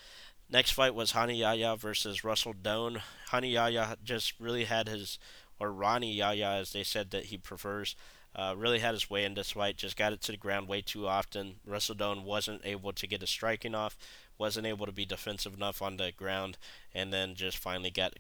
Next 0.50 0.72
fight 0.72 0.96
was 0.96 1.14
Rani 1.14 1.36
Yahya 1.36 1.76
versus 1.76 2.24
Russell 2.24 2.54
Doane. 2.54 3.02
Rani 3.32 3.52
Yahya 3.52 3.98
just 4.04 4.34
really 4.40 4.66
had 4.66 4.88
his, 4.88 5.20
or 5.60 5.72
Ronnie 5.72 6.14
Yahya 6.14 6.48
as 6.48 6.74
they 6.74 6.84
said 6.84 7.12
that 7.12 7.26
he 7.26 7.38
prefers, 7.38 7.96
uh, 8.36 8.54
really 8.58 8.80
had 8.80 8.94
his 8.94 9.10
way 9.10 9.26
in 9.26 9.34
this 9.34 9.52
fight. 9.52 9.78
Just 9.78 9.98
got 9.98 10.14
it 10.14 10.22
to 10.22 10.32
the 10.32 10.38
ground 10.38 10.68
way 10.68 10.82
too 10.82 11.08
often. 11.08 11.56
Russell 11.66 11.96
Doane 11.96 12.24
wasn't 12.24 12.62
able 12.64 12.94
to 12.94 13.08
get 13.08 13.24
a 13.24 13.28
striking 13.28 13.76
off, 13.76 13.98
wasn't 14.38 14.68
able 14.68 14.86
to 14.86 14.92
be 14.92 15.06
defensive 15.06 15.54
enough 15.54 15.82
on 15.82 15.98
the 15.98 16.12
ground, 16.16 16.58
and 16.94 17.12
then 17.12 17.36
just 17.36 17.58
finally 17.58 17.92
got 17.92 18.14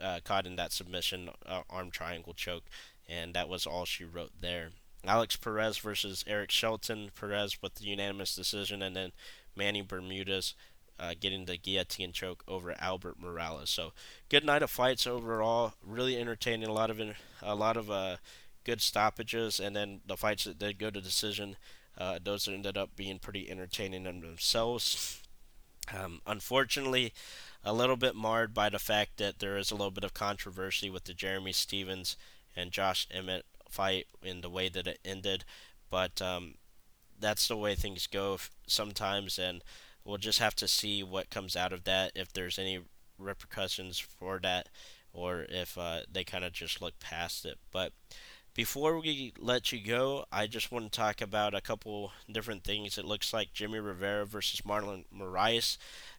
uh, 0.00 0.20
caught 0.24 0.46
in 0.46 0.56
that 0.56 0.72
submission 0.72 1.30
uh, 1.46 1.62
arm 1.70 1.90
triangle 1.90 2.34
choke, 2.34 2.64
and 3.08 3.34
that 3.34 3.48
was 3.48 3.66
all 3.66 3.84
she 3.84 4.04
wrote 4.04 4.32
there. 4.40 4.70
Alex 5.04 5.36
Perez 5.36 5.78
versus 5.78 6.24
Eric 6.26 6.50
Shelton. 6.50 7.10
Perez 7.18 7.62
with 7.62 7.76
the 7.76 7.84
unanimous 7.84 8.34
decision, 8.34 8.82
and 8.82 8.94
then 8.94 9.12
Manny 9.56 9.80
Bermudez 9.80 10.54
uh, 11.00 11.14
getting 11.18 11.44
the 11.44 11.56
guillotine 11.56 12.12
choke 12.12 12.42
over 12.48 12.74
Albert 12.78 13.16
Morales. 13.18 13.70
So 13.70 13.92
good 14.28 14.44
night 14.44 14.62
of 14.62 14.70
fights 14.70 15.06
overall. 15.06 15.74
Really 15.84 16.20
entertaining. 16.20 16.68
A 16.68 16.72
lot 16.72 16.90
of 16.90 17.00
a 17.42 17.54
lot 17.54 17.76
of 17.76 17.90
uh, 17.90 18.16
good 18.68 18.82
stoppages, 18.82 19.58
and 19.58 19.74
then 19.74 20.00
the 20.06 20.16
fights 20.16 20.44
that 20.44 20.58
did 20.58 20.78
go 20.78 20.90
to 20.90 21.00
decision. 21.00 21.56
Uh, 21.96 22.18
those 22.22 22.46
ended 22.46 22.76
up 22.76 22.94
being 22.94 23.18
pretty 23.18 23.50
entertaining 23.50 24.04
in 24.04 24.20
themselves. 24.20 25.22
Um, 25.98 26.20
unfortunately, 26.26 27.14
a 27.64 27.72
little 27.72 27.96
bit 27.96 28.14
marred 28.14 28.52
by 28.52 28.68
the 28.68 28.78
fact 28.78 29.16
that 29.16 29.38
there 29.38 29.56
is 29.56 29.70
a 29.70 29.74
little 29.74 29.90
bit 29.90 30.04
of 30.04 30.12
controversy 30.12 30.90
with 30.90 31.04
the 31.04 31.14
Jeremy 31.14 31.52
Stephens 31.52 32.14
and 32.54 32.70
Josh 32.70 33.06
Emmett 33.10 33.46
fight 33.70 34.06
in 34.22 34.42
the 34.42 34.50
way 34.50 34.68
that 34.68 34.86
it 34.86 34.98
ended, 35.02 35.46
but 35.88 36.20
um, 36.20 36.56
that's 37.18 37.48
the 37.48 37.56
way 37.56 37.74
things 37.74 38.06
go 38.06 38.38
sometimes, 38.66 39.38
and 39.38 39.64
we'll 40.04 40.18
just 40.18 40.40
have 40.40 40.54
to 40.56 40.68
see 40.68 41.02
what 41.02 41.30
comes 41.30 41.56
out 41.56 41.72
of 41.72 41.84
that 41.84 42.12
if 42.14 42.34
there's 42.34 42.58
any 42.58 42.80
repercussions 43.18 43.98
for 43.98 44.38
that, 44.42 44.68
or 45.14 45.46
if 45.48 45.78
uh, 45.78 46.00
they 46.12 46.22
kind 46.22 46.44
of 46.44 46.52
just 46.52 46.82
look 46.82 46.98
past 47.00 47.46
it. 47.46 47.58
But 47.72 47.92
before 48.58 48.98
we 48.98 49.32
let 49.38 49.70
you 49.70 49.78
go, 49.78 50.24
I 50.32 50.48
just 50.48 50.72
want 50.72 50.90
to 50.90 50.98
talk 50.98 51.20
about 51.20 51.54
a 51.54 51.60
couple 51.60 52.10
different 52.28 52.64
things. 52.64 52.98
It 52.98 53.04
looks 53.04 53.32
like 53.32 53.52
Jimmy 53.52 53.78
Rivera 53.78 54.26
versus 54.26 54.62
Marlon 54.62 55.04
Moraes 55.16 55.76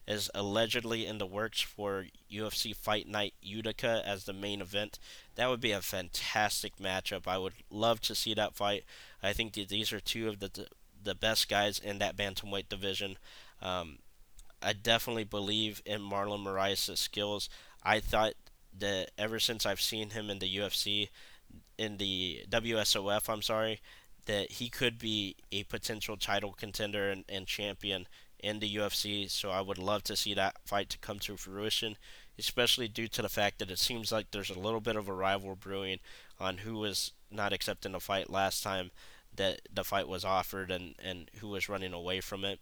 is 0.08 0.30
allegedly 0.34 1.04
in 1.04 1.18
the 1.18 1.26
works 1.26 1.60
for 1.60 2.06
UFC 2.32 2.74
Fight 2.74 3.06
Night 3.06 3.34
Utica 3.42 4.02
as 4.06 4.24
the 4.24 4.32
main 4.32 4.62
event. 4.62 4.98
That 5.34 5.50
would 5.50 5.60
be 5.60 5.72
a 5.72 5.82
fantastic 5.82 6.78
matchup. 6.78 7.26
I 7.26 7.36
would 7.36 7.52
love 7.68 8.00
to 8.00 8.14
see 8.14 8.32
that 8.32 8.54
fight. 8.54 8.84
I 9.22 9.34
think 9.34 9.52
that 9.52 9.68
these 9.68 9.92
are 9.92 10.00
two 10.00 10.26
of 10.26 10.40
the 10.40 10.66
the 11.04 11.14
best 11.14 11.46
guys 11.46 11.78
in 11.78 11.98
that 11.98 12.16
bantamweight 12.16 12.70
division. 12.70 13.18
Um, 13.60 13.98
I 14.62 14.72
definitely 14.72 15.24
believe 15.24 15.82
in 15.84 16.00
Marlon 16.00 16.42
Moraes' 16.42 16.96
skills. 16.96 17.50
I 17.82 18.00
thought 18.00 18.32
that 18.78 19.10
ever 19.18 19.38
since 19.38 19.66
I've 19.66 19.80
seen 19.82 20.10
him 20.10 20.30
in 20.30 20.38
the 20.38 20.56
UFC, 20.56 21.10
in 21.80 21.96
the 21.96 22.44
WSOF, 22.50 23.30
I'm 23.30 23.40
sorry, 23.40 23.80
that 24.26 24.52
he 24.52 24.68
could 24.68 24.98
be 24.98 25.34
a 25.50 25.62
potential 25.64 26.18
title 26.18 26.52
contender 26.52 27.10
and, 27.10 27.24
and 27.26 27.46
champion 27.46 28.06
in 28.38 28.58
the 28.58 28.76
UFC. 28.76 29.30
So 29.30 29.50
I 29.50 29.62
would 29.62 29.78
love 29.78 30.02
to 30.04 30.14
see 30.14 30.34
that 30.34 30.56
fight 30.66 30.90
to 30.90 30.98
come 30.98 31.18
to 31.20 31.38
fruition, 31.38 31.96
especially 32.38 32.86
due 32.86 33.08
to 33.08 33.22
the 33.22 33.30
fact 33.30 33.58
that 33.58 33.70
it 33.70 33.78
seems 33.78 34.12
like 34.12 34.30
there's 34.30 34.50
a 34.50 34.58
little 34.58 34.82
bit 34.82 34.94
of 34.94 35.08
a 35.08 35.14
rival 35.14 35.56
brewing 35.56 36.00
on 36.38 36.58
who 36.58 36.74
was 36.74 37.12
not 37.30 37.54
accepting 37.54 37.92
the 37.92 38.00
fight 38.00 38.28
last 38.28 38.62
time 38.62 38.90
that 39.34 39.62
the 39.72 39.84
fight 39.84 40.06
was 40.06 40.22
offered 40.22 40.70
and, 40.70 40.94
and 41.02 41.30
who 41.40 41.48
was 41.48 41.70
running 41.70 41.94
away 41.94 42.20
from 42.20 42.44
it. 42.44 42.60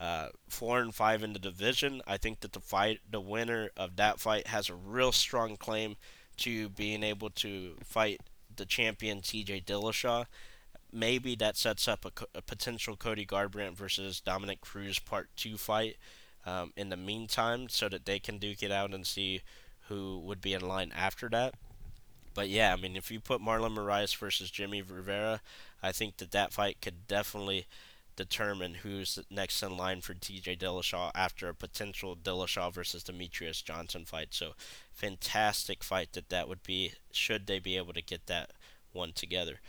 Uh, 0.00 0.28
four 0.48 0.80
and 0.80 0.94
five 0.94 1.22
in 1.22 1.34
the 1.34 1.38
division. 1.38 2.00
I 2.06 2.16
think 2.16 2.40
that 2.40 2.54
the 2.54 2.60
fight, 2.60 3.00
the 3.10 3.20
winner 3.20 3.68
of 3.76 3.96
that 3.96 4.20
fight, 4.20 4.46
has 4.46 4.70
a 4.70 4.74
real 4.74 5.12
strong 5.12 5.58
claim 5.58 5.96
to 6.38 6.70
being 6.70 7.02
able 7.02 7.28
to 7.30 7.76
fight 7.84 8.20
the 8.56 8.66
champion 8.66 9.20
T.J. 9.20 9.62
Dillashaw. 9.62 10.26
Maybe 10.92 11.34
that 11.36 11.56
sets 11.56 11.88
up 11.88 12.04
a, 12.04 12.38
a 12.38 12.42
potential 12.42 12.96
Cody 12.96 13.26
Garbrandt 13.26 13.74
versus 13.74 14.20
Dominick 14.20 14.60
Cruz 14.60 14.98
Part 14.98 15.28
Two 15.36 15.56
fight. 15.56 15.96
Um, 16.46 16.74
in 16.76 16.90
the 16.90 16.96
meantime, 16.98 17.70
so 17.70 17.88
that 17.88 18.04
they 18.04 18.18
can 18.18 18.36
duke 18.36 18.62
it 18.62 18.70
out 18.70 18.92
and 18.92 19.06
see 19.06 19.40
who 19.88 20.18
would 20.18 20.42
be 20.42 20.52
in 20.52 20.60
line 20.60 20.92
after 20.94 21.30
that. 21.30 21.54
But 22.34 22.48
yeah, 22.48 22.72
I 22.72 22.76
mean, 22.76 22.96
if 22.96 23.10
you 23.10 23.20
put 23.20 23.40
Marlon 23.40 23.76
Moraes 23.76 24.14
versus 24.16 24.50
Jimmy 24.50 24.82
Rivera, 24.82 25.40
I 25.82 25.92
think 25.92 26.18
that 26.18 26.32
that 26.32 26.52
fight 26.52 26.82
could 26.82 27.06
definitely 27.06 27.66
determine 28.16 28.74
who's 28.74 29.18
next 29.30 29.62
in 29.62 29.76
line 29.76 30.00
for 30.00 30.14
TJ 30.14 30.58
Dillashaw 30.58 31.10
after 31.14 31.48
a 31.48 31.54
potential 31.54 32.16
Dillashaw 32.16 32.72
versus 32.72 33.04
Demetrious 33.04 33.62
Johnson 33.62 34.04
fight. 34.04 34.28
So, 34.30 34.52
fantastic 34.92 35.82
fight 35.82 36.12
that 36.12 36.28
that 36.28 36.48
would 36.48 36.62
be 36.62 36.92
should 37.12 37.46
they 37.46 37.58
be 37.58 37.76
able 37.76 37.92
to 37.92 38.02
get 38.02 38.26
that 38.26 38.50
one 38.92 39.12
together. 39.12 39.60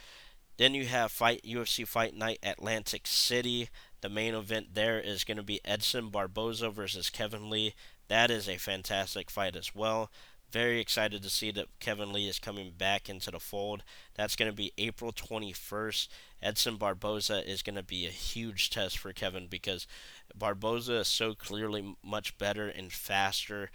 Then 0.57 0.73
you 0.73 0.85
have 0.85 1.11
fight 1.11 1.41
UFC 1.43 1.87
Fight 1.87 2.15
Night 2.15 2.39
Atlantic 2.41 3.07
City. 3.07 3.69
The 4.01 4.09
main 4.09 4.33
event 4.33 4.73
there 4.73 4.99
is 4.99 5.23
going 5.23 5.37
to 5.37 5.43
be 5.43 5.59
Edson 5.65 6.09
Barboza 6.09 6.69
versus 6.69 7.09
Kevin 7.09 7.49
Lee. 7.49 7.73
That 8.07 8.29
is 8.29 8.47
a 8.47 8.57
fantastic 8.57 9.29
fight 9.29 9.55
as 9.55 9.73
well. 9.75 10.11
Very 10.51 10.79
excited 10.79 11.21
to 11.23 11.29
see 11.29 11.51
that 11.51 11.67
Kevin 11.79 12.13
Lee 12.13 12.29
is 12.29 12.39
coming 12.39 12.71
back 12.77 13.09
into 13.09 13.31
the 13.31 13.39
fold. 13.39 13.83
That's 14.13 14.35
going 14.35 14.49
to 14.49 14.55
be 14.55 14.71
April 14.77 15.11
21st. 15.11 16.07
Edson 16.41 16.77
Barboza 16.77 17.49
is 17.49 17.61
going 17.61 17.75
to 17.75 17.83
be 17.83 18.05
a 18.05 18.11
huge 18.11 18.69
test 18.69 18.97
for 18.97 19.11
Kevin 19.11 19.47
because 19.47 19.85
Barboza 20.33 20.99
is 20.99 21.07
so 21.07 21.33
clearly 21.33 21.95
much 22.03 22.37
better 22.37 22.67
and 22.67 22.91
faster 22.91 23.69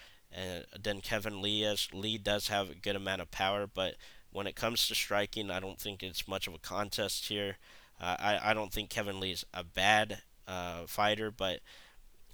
than 0.80 1.00
Kevin 1.00 1.42
Lee 1.42 1.62
is. 1.62 1.88
Lee 1.92 2.18
does 2.18 2.48
have 2.48 2.70
a 2.70 2.74
good 2.74 2.96
amount 2.96 3.20
of 3.20 3.30
power, 3.30 3.66
but 3.66 3.96
when 4.30 4.46
it 4.46 4.56
comes 4.56 4.86
to 4.86 4.94
striking, 4.94 5.50
I 5.50 5.60
don't 5.60 5.78
think 5.78 6.02
it's 6.02 6.28
much 6.28 6.46
of 6.46 6.54
a 6.54 6.58
contest 6.58 7.26
here. 7.26 7.56
Uh, 8.00 8.16
I, 8.18 8.50
I 8.50 8.54
don't 8.54 8.72
think 8.72 8.90
Kevin 8.90 9.20
Lee 9.20 9.32
is 9.32 9.44
a 9.52 9.64
bad 9.64 10.22
uh, 10.46 10.86
fighter, 10.86 11.30
but 11.30 11.60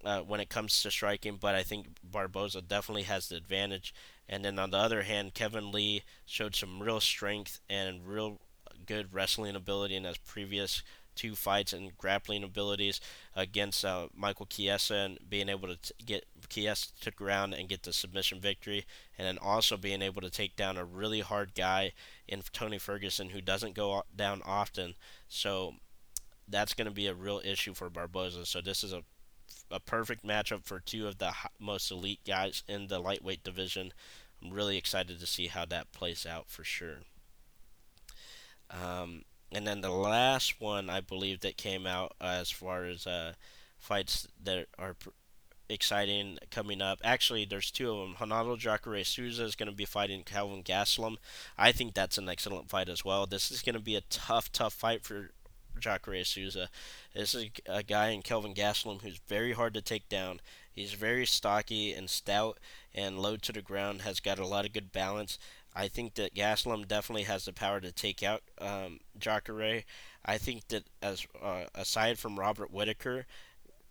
uh, 0.05 0.21
when 0.21 0.41
it 0.41 0.49
comes 0.49 0.83
to 0.83 0.91
striking, 0.91 1.37
but 1.41 1.55
I 1.55 1.63
think 1.63 1.89
Barboza 2.03 2.63
definitely 2.63 3.05
has 3.05 3.29
the 3.29 3.37
advantage. 3.37 3.95
And 4.29 4.45
then 4.45 4.59
on 4.59 4.71
the 4.71 4.79
other 4.79 5.03
hand, 5.03 5.35
Kevin 5.35 5.71
Lee 5.71 6.03
showed 6.25 6.55
some 6.55 6.83
real 6.83 7.01
strength 7.01 7.61
and 7.69 8.07
real 8.07 8.41
good 8.87 9.13
wrestling 9.13 9.57
ability 9.57 9.97
in 9.97 10.05
his 10.05 10.19
previous 10.19 10.83
two 11.17 11.35
fights 11.35 11.73
and 11.73 11.97
grappling 11.97 12.45
abilities 12.45 13.01
against 13.35 13.85
uh, 13.85 14.07
Michael 14.15 14.47
Chiesa 14.47 14.95
and 14.95 15.19
being 15.29 15.49
able 15.49 15.67
to 15.67 15.77
t- 15.77 15.95
get 16.05 16.27
Chiesa 16.49 16.89
to 17.01 17.11
ground 17.11 17.55
and 17.55 17.69
get 17.69 17.83
the 17.83 17.93
submission 17.93 18.39
victory, 18.39 18.85
and 19.19 19.27
then 19.27 19.39
also 19.39 19.77
being 19.77 20.03
able 20.03 20.21
to 20.21 20.31
take 20.31 20.55
down 20.57 20.77
a 20.77 20.85
really 20.85 21.21
hard 21.21 21.55
guy 21.55 21.93
in 22.29 22.43
Tony 22.53 22.79
Ferguson 22.79 23.31
who 23.31 23.41
doesn't 23.41 23.75
go 23.75 24.03
down 24.15 24.43
often. 24.45 24.95
So 25.27 25.77
that's 26.47 26.75
going 26.75 26.87
to 26.87 26.95
be 26.95 27.07
a 27.07 27.15
real 27.15 27.41
issue 27.45 27.75
for 27.75 27.89
Barboza. 27.89 28.47
So 28.47 28.61
this 28.61 28.85
is 28.85 28.93
a 28.93 29.03
a 29.71 29.81
perfect 29.81 30.25
matchup 30.25 30.65
for 30.65 30.81
two 30.81 31.07
of 31.07 31.19
the 31.19 31.33
most 31.59 31.91
elite 31.91 32.21
guys 32.27 32.63
in 32.69 32.87
the 32.89 32.99
lightweight 32.99 33.43
division. 33.43 33.93
I'm 34.43 34.51
really 34.51 34.77
excited 34.77 35.19
to 35.19 35.27
see 35.27 35.49
how 35.49 35.65
that 35.67 35.93
plays 35.93 36.27
out 36.27 36.49
for 36.49 36.65
sure. 36.65 36.99
Um, 38.71 39.23
and 39.53 39.67
then 39.67 39.81
the 39.81 39.91
last 39.91 40.61
one 40.61 40.91
I 40.91 41.01
believe 41.01 41.41
that 41.41 41.57
came 41.57 41.87
out 41.87 42.15
as 42.21 42.51
far 42.51 42.85
as 42.85 43.07
uh, 43.07 43.33
fights 43.79 44.29
that 44.43 44.67
are 44.79 44.95
pr- 44.95 45.11
exciting 45.69 46.39
coming 46.51 46.81
up. 46.83 47.01
Actually, 47.03 47.45
there's 47.45 47.71
two 47.71 47.91
of 47.91 47.99
them. 47.99 48.17
Ronaldo 48.19 48.59
Jacare 48.59 49.05
Souza 49.05 49.45
is 49.45 49.57
going 49.57 49.71
to 49.71 49.75
be 49.75 49.85
fighting 49.85 50.23
Kelvin 50.23 50.63
Gastelum. 50.63 51.17
I 51.57 51.73
think 51.73 51.95
that's 51.95 52.19
an 52.19 52.29
excellent 52.29 52.69
fight 52.69 52.89
as 52.89 53.05
well. 53.05 53.27
This 53.27 53.51
is 53.51 53.63
going 53.63 53.75
to 53.75 53.81
be 53.81 53.97
a 53.97 54.03
tough, 54.03 54.51
tough 54.53 54.75
fight 54.75 55.05
for 55.05 55.31
Jacare 55.81 56.25
Souza. 56.25 56.69
This 57.15 57.35
is 57.35 57.47
a 57.67 57.83
guy 57.83 58.09
in 58.09 58.23
Kelvin 58.23 58.55
Gastelum 58.55 59.03
who's 59.03 59.21
very 59.27 59.53
hard 59.53 59.75
to 59.75 59.83
take 59.83 60.09
down. 60.09 60.41
He's 60.73 60.93
very 60.93 61.27
stocky 61.27 61.93
and 61.93 62.11
stout 62.11 62.59
and 62.95 63.19
low 63.19 63.37
to 63.37 63.53
the 63.53 63.63
ground, 63.63 64.03
has 64.03 64.21
got 64.21 64.39
a 64.39 64.47
lot 64.47 64.67
of 64.67 64.73
good 64.73 64.93
balance. 64.93 65.39
I 65.75 65.89
think 65.89 66.15
that 66.15 66.35
Gastelum 66.35 66.89
definitely 66.89 67.25
has 67.25 67.45
the 67.45 67.53
power 67.53 67.81
to 67.81 67.93
take 67.93 68.23
out 68.23 68.43
um, 68.59 69.01
Jacare. 69.19 69.85
I 70.25 70.39
think 70.39 70.69
that 70.69 70.85
as 71.03 71.27
uh, 71.43 71.65
aside 71.75 72.19
from 72.19 72.39
Robert 72.39 72.73
Whitaker, 72.73 73.27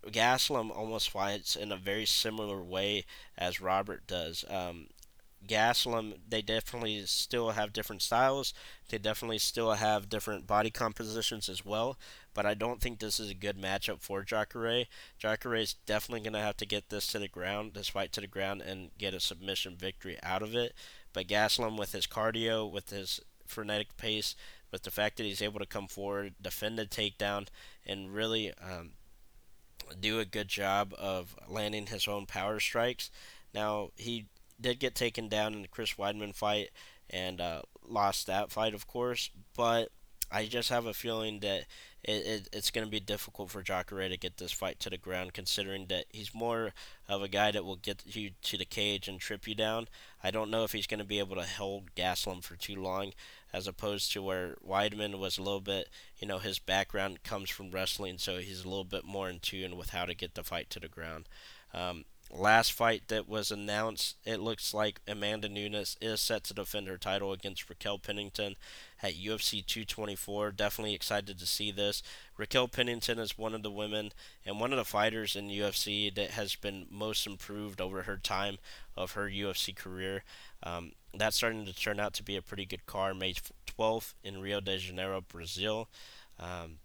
Gastelum 0.08 0.76
almost 0.76 1.10
fights 1.10 1.56
in 1.56 1.72
a 1.72 1.78
very 1.78 2.06
similar 2.06 2.62
way 2.64 3.06
as 3.38 3.62
Robert 3.62 4.06
does. 4.08 4.46
Um, 4.50 4.88
Gastelum, 5.48 6.16
they 6.28 6.42
definitely 6.42 7.06
still 7.06 7.52
have 7.52 7.74
different 7.74 8.02
styles. 8.02 8.54
They 8.90 8.98
definitely 8.98 9.40
still 9.40 9.74
have 9.74 10.10
different 10.10 10.48
body 10.48 10.70
compositions 10.70 11.50
as 11.50 11.66
well. 11.66 11.98
But 12.34 12.46
I 12.46 12.54
don't 12.54 12.82
think 12.82 13.00
this 13.00 13.20
is 13.20 13.30
a 13.30 13.36
good 13.36 13.58
matchup 13.58 14.02
for 14.02 14.24
Jacare. 14.24 14.86
Jacare 15.18 15.56
is 15.56 15.74
definitely 15.86 16.22
going 16.22 16.34
to 16.34 16.40
have 16.40 16.58
to 16.58 16.66
get 16.66 16.90
this 16.90 17.08
to 17.08 17.20
the 17.20 17.28
ground, 17.28 17.74
this 17.74 17.90
fight 17.90 18.12
to 18.14 18.22
the 18.22 18.28
ground, 18.28 18.62
and 18.62 18.92
get 18.98 19.14
a 19.14 19.20
submission 19.20 19.76
victory 19.76 20.18
out 20.22 20.42
of 20.42 20.56
it. 20.56 20.74
But 21.14 21.28
Gaslam, 21.28 21.78
with 21.78 21.94
his 21.94 22.08
cardio, 22.08 22.70
with 22.70 22.90
his 22.90 23.22
frenetic 23.46 23.96
pace, 23.98 24.36
with 24.72 24.84
the 24.84 24.92
fact 24.92 25.18
that 25.18 25.24
he's 25.24 25.42
able 25.42 25.60
to 25.60 25.66
come 25.66 25.88
forward, 25.88 26.34
defend 26.42 26.78
the 26.78 26.86
takedown, 26.86 27.48
and 27.86 28.14
really 28.14 28.52
um, 28.62 28.92
do 30.00 30.20
a 30.20 30.26
good 30.26 30.48
job 30.48 30.94
of 30.98 31.36
landing 31.48 31.88
his 31.88 32.08
own 32.08 32.26
power 32.26 32.60
strikes. 32.60 33.10
Now, 33.54 33.92
he 33.96 34.26
did 34.60 34.80
get 34.80 34.96
taken 34.96 35.28
down 35.28 35.54
in 35.54 35.62
the 35.62 35.68
Chris 35.68 35.94
Weidman 35.94 36.36
fight 36.36 36.70
and 37.10 37.40
uh, 37.42 37.62
lost 37.88 38.28
that 38.28 38.52
fight, 38.52 38.74
of 38.74 38.88
course. 38.88 39.30
But 39.56 39.90
I 40.32 40.46
just 40.46 40.70
have 40.70 40.86
a 40.86 40.94
feeling 40.94 41.40
that 41.42 41.66
it, 42.04 42.26
it 42.26 42.50
it's 42.52 42.72
going 42.72 42.86
to 42.86 42.92
be 42.92 43.00
difficult 43.00 43.50
for 43.50 43.62
Jacare 43.62 44.10
to 44.10 44.18
get 44.18 44.38
this 44.38 44.52
fight 44.52 44.80
to 44.82 44.90
the 44.90 44.98
ground, 44.98 45.34
considering 45.34 45.88
that 45.88 46.06
he's 46.10 46.34
more 46.34 46.74
of 47.08 47.22
a 47.22 47.28
guy 47.28 47.52
that 47.52 47.66
will 47.66 47.76
get 47.76 48.04
you 48.06 48.32
to 48.44 48.58
the 48.58 48.66
cage 48.66 49.08
and 49.08 49.20
trip 49.20 49.48
you 49.48 49.56
down. 49.56 49.88
I 50.24 50.32
don't 50.32 50.52
know 50.52 50.64
if 50.64 50.72
he's 50.72 50.88
going 50.88 51.00
to 51.00 51.06
be 51.06 51.20
able 51.20 51.36
to 51.36 51.44
hold 51.44 51.96
Gaslam 51.96 52.44
for 52.44 52.56
too 52.56 52.76
long, 52.76 53.14
as 53.54 53.68
opposed 53.68 54.12
to 54.14 54.22
where 54.24 54.56
Weidman 54.68 55.20
was 55.20 55.38
a 55.38 55.44
little 55.44 55.62
bit, 55.62 55.90
you 56.18 56.28
know, 56.28 56.40
his 56.40 56.60
background 56.60 57.24
comes 57.24 57.50
from 57.50 57.72
wrestling, 57.72 58.18
so 58.18 58.38
he's 58.38 58.64
a 58.66 58.70
little 58.70 58.84
bit 58.84 59.06
more 59.06 59.30
in 59.30 59.40
tune 59.40 59.78
with 59.78 59.92
how 59.92 60.06
to 60.06 60.14
get 60.14 60.36
the 60.36 60.44
fight 60.44 60.70
to 60.72 60.80
the 60.80 60.88
ground. 60.88 61.28
Um, 61.74 62.06
last 62.32 62.72
fight 62.74 63.08
that 63.08 63.30
was 63.30 63.52
announced, 63.52 64.16
it 64.26 64.40
looks 64.40 64.74
like 64.74 65.02
Amanda 65.08 65.48
Nunes 65.48 65.98
is 66.02 66.20
set 66.20 66.44
to 66.46 66.54
defend 66.54 66.88
her 66.88 66.98
title 66.98 67.32
against 67.32 67.70
Raquel 67.70 68.00
Pennington 68.00 68.56
at 69.02 69.14
UFC 69.14 69.66
224. 69.66 70.52
Definitely 70.52 70.94
excited 70.94 71.38
to 71.38 71.46
see 71.46 71.72
this. 71.72 72.02
Raquel 72.38 72.68
Pennington 72.68 73.20
is 73.20 73.38
one 73.38 73.54
of 73.54 73.64
the 73.64 73.72
women 73.72 74.12
and 74.46 74.60
one 74.60 74.72
of 74.74 74.78
the 74.78 74.86
fighters 74.86 75.36
in 75.36 75.48
UFC 75.48 76.14
that 76.16 76.32
has 76.32 76.56
been 76.56 76.88
most 76.90 77.28
improved 77.28 77.80
over 77.80 78.04
her 78.04 78.18
time 78.18 78.58
of 78.98 79.12
her 79.12 79.30
UFC 79.30 79.76
career. 79.76 80.24
Um, 80.64 80.94
that's 81.14 81.38
starting 81.38 81.66
to 81.66 81.74
turn 81.74 82.00
out 82.00 82.14
to 82.16 82.24
be 82.24 82.36
a 82.36 82.42
pretty 82.42 82.66
good 82.66 82.86
card. 82.86 83.18
May 83.18 83.36
12th 83.78 84.14
in 84.24 84.42
Rio 84.42 84.60
de 84.60 84.78
Janeiro, 84.78 85.22
Brazil. 85.22 85.90
Um, 86.40 86.80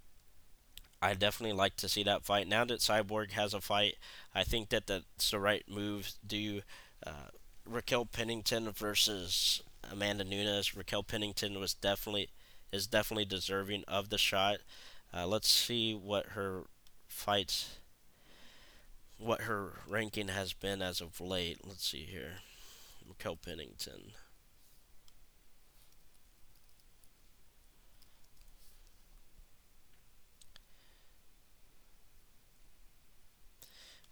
I 1.02 1.14
definitely 1.14 1.56
like 1.56 1.76
to 1.76 1.88
see 1.88 2.02
that 2.04 2.24
fight. 2.24 2.46
Now 2.46 2.64
that 2.66 2.80
Cyborg 2.80 3.32
has 3.32 3.54
a 3.54 3.60
fight, 3.60 3.96
I 4.34 4.44
think 4.44 4.68
that 4.68 4.86
that's 4.86 5.30
the 5.30 5.38
right 5.38 5.64
move. 5.68 6.12
Do 6.26 6.60
uh, 7.06 7.30
Raquel 7.64 8.04
Pennington 8.04 8.70
versus 8.70 9.62
Amanda 9.90 10.24
Nunes. 10.24 10.76
Raquel 10.76 11.02
Pennington 11.02 11.58
was 11.58 11.74
definitely 11.74 12.28
is 12.72 12.86
definitely 12.86 13.24
deserving 13.24 13.84
of 13.88 14.10
the 14.10 14.18
shot. 14.18 14.58
Uh, 15.12 15.26
let's 15.26 15.48
see 15.48 15.92
what 15.92 16.26
her 16.26 16.64
fights, 17.08 17.78
what 19.18 19.42
her 19.42 19.80
ranking 19.88 20.28
has 20.28 20.52
been 20.52 20.80
as 20.80 21.00
of 21.00 21.20
late. 21.20 21.58
Let's 21.66 21.88
see 21.88 22.04
here. 22.04 22.34
Raquel 23.08 23.36
Pennington. 23.36 24.12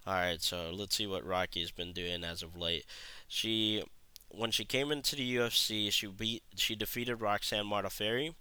Alright, 0.09 0.41
so 0.41 0.71
let's 0.73 0.97
see 0.97 1.07
what 1.07 1.27
Rocky's 1.27 1.71
been 1.71 1.93
doing 1.93 2.25
as 2.25 2.43
of 2.43 2.57
late. 2.57 2.87
She 3.29 3.83
when 4.31 4.51
she 4.51 4.65
came 4.65 4.91
into 4.91 5.15
the 5.15 5.37
UFC, 5.37 5.93
she 5.93 6.07
beat 6.07 6.43
she 6.57 6.75
defeated 6.75 7.17
Roxanne 7.17 7.67
Modafferi. 7.67 8.35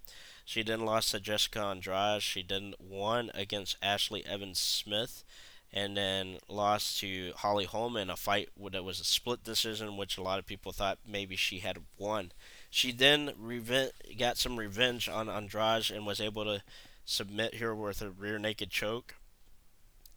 She 0.46 0.62
then 0.62 0.86
lost 0.86 1.10
to 1.10 1.20
Jessica 1.20 1.60
Andrade. 1.60 2.22
She 2.22 2.42
then 2.42 2.72
won 2.80 3.30
against 3.34 3.78
Ashlee 3.82 4.26
Evans 4.26 4.58
Smith, 4.58 5.24
and 5.70 5.94
then 5.94 6.38
lost 6.48 7.00
to 7.00 7.32
Holly 7.36 7.66
Holm 7.66 7.98
in 7.98 8.08
a 8.08 8.16
fight 8.16 8.48
that 8.72 8.82
was 8.82 8.98
a 8.98 9.04
split 9.04 9.44
decision, 9.44 9.98
which 9.98 10.16
a 10.16 10.22
lot 10.22 10.38
of 10.38 10.46
people 10.46 10.72
thought 10.72 11.00
maybe 11.06 11.36
she 11.36 11.58
had 11.58 11.80
won. 11.98 12.32
She 12.70 12.92
then 12.92 13.32
reven- 13.38 13.90
got 14.18 14.38
some 14.38 14.56
revenge 14.56 15.06
on 15.06 15.28
Andrade 15.28 15.90
and 15.90 16.06
was 16.06 16.18
able 16.18 16.44
to 16.44 16.62
submit 17.04 17.56
her 17.56 17.74
with 17.74 18.00
a 18.00 18.08
rear 18.08 18.38
naked 18.38 18.70
choke. 18.70 19.16